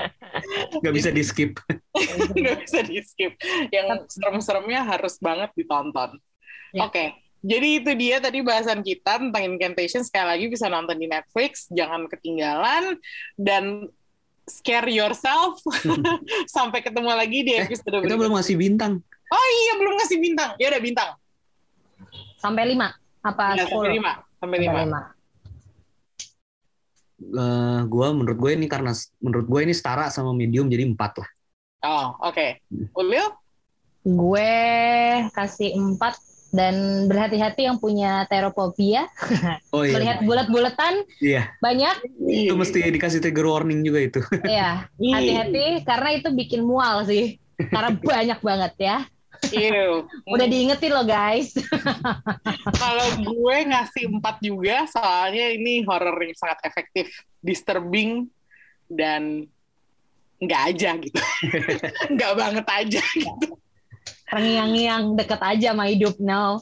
nggak 0.80 0.94
bisa 0.94 1.10
di 1.10 1.22
skip. 1.26 1.58
Nggak 2.38 2.56
bisa 2.64 2.78
di 2.86 2.98
skip. 3.02 3.34
Yang 3.68 4.06
serem-seremnya 4.16 4.86
harus 4.86 5.18
banget 5.18 5.50
ditonton. 5.52 6.16
Ya. 6.72 6.86
Oke. 6.88 7.12
Jadi 7.46 7.68
itu 7.82 7.90
dia 7.98 8.16
tadi 8.22 8.40
bahasan 8.40 8.80
kita 8.80 9.18
tentang 9.20 9.42
incantation. 9.44 10.00
Sekali 10.06 10.26
lagi 10.38 10.44
bisa 10.48 10.70
nonton 10.70 10.96
di 10.96 11.10
Netflix. 11.10 11.68
Jangan 11.68 12.06
ketinggalan. 12.08 12.96
Dan 13.36 13.92
scare 14.46 14.88
yourself. 14.88 15.58
Sampai 16.48 16.80
ketemu 16.80 17.12
lagi 17.12 17.44
di 17.44 17.52
Eh, 17.54 17.66
episode 17.66 17.82
Kita 17.82 17.98
berikutnya. 17.98 18.18
belum 18.24 18.32
ngasih 18.40 18.56
bintang. 18.56 19.02
Oh 19.26 19.46
iya, 19.56 19.72
belum 19.76 19.94
ngasih 19.96 20.18
bintang. 20.18 20.50
Ya 20.56 20.70
udah 20.70 20.82
bintang. 20.82 21.10
sampai 22.36 22.68
lima 22.68 22.92
apa 23.20 23.56
Ya, 23.56 23.64
sampai 23.66 23.90
lima. 23.92 24.12
Sampai 24.38 24.56
Sampai 24.56 24.58
lima. 24.60 24.80
lima. 24.84 25.00
Eh, 27.16 27.80
gua 27.88 28.12
menurut 28.12 28.36
gue 28.36 28.52
ini 28.52 28.68
karena 28.68 28.92
menurut 29.18 29.46
gue 29.46 29.60
ini 29.64 29.72
setara 29.72 30.12
sama 30.12 30.30
medium 30.30 30.68
jadi 30.68 30.84
empat 30.84 31.12
lah. 31.16 31.28
Oh, 31.82 32.06
oke. 32.22 32.60
Ulil? 32.92 33.26
gue 34.06 34.54
kasih 35.34 35.74
empat 35.74 36.14
dan 36.54 36.74
berhati-hati 37.10 37.66
yang 37.66 37.74
punya 37.74 38.22
teropobia 38.30 39.10
Oh 39.74 39.82
iya, 39.82 39.98
melihat 39.98 40.18
bulat-bulatan 40.22 41.02
iya. 41.18 41.50
banyak 41.58 42.06
Itu 42.22 42.54
mesti 42.54 42.86
dikasih 42.86 43.18
trigger 43.18 43.50
warning 43.50 43.82
juga 43.82 43.98
itu. 43.98 44.20
ya 44.46 44.86
Ih, 45.02 45.10
hati-hati 45.18 45.82
karena 45.82 46.08
itu 46.14 46.30
bikin 46.30 46.62
mual 46.62 47.02
sih 47.02 47.42
karena 47.58 47.98
banyak 47.98 48.38
banget 48.38 48.72
ya 48.78 48.96
Ew. 49.52 50.08
udah 50.26 50.46
diingetin 50.46 50.92
loh 50.92 51.06
guys 51.06 51.54
Kalau 52.80 53.06
gue 53.22 53.56
ngasih 53.70 54.04
empat 54.10 54.36
juga, 54.42 54.86
soalnya 54.90 55.52
ini 55.54 55.82
horor 55.86 56.16
yang 56.18 56.34
sangat 56.36 56.58
efektif, 56.66 57.10
disturbing, 57.40 58.30
dan 58.86 59.46
nggak 60.36 60.62
aja 60.74 60.90
gitu. 61.00 61.20
nggak 62.14 62.32
banget 62.36 62.66
aja 62.68 63.02
gitu. 63.16 63.48
terngiang-ngiang 64.26 65.14
deket 65.14 65.38
aja 65.38 65.70
sama 65.70 65.86
hidup 65.86 66.18
no 66.18 66.58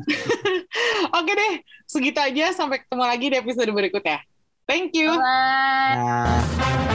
Oke 1.20 1.32
deh, 1.36 1.54
segitu 1.84 2.18
aja. 2.18 2.56
Sampai 2.56 2.80
ketemu 2.80 3.04
lagi 3.04 3.26
di 3.28 3.36
episode 3.36 3.70
berikutnya. 3.70 4.24
Thank 4.64 4.96
you. 4.96 5.12
bye 5.12 5.20
Nah, 5.98 6.88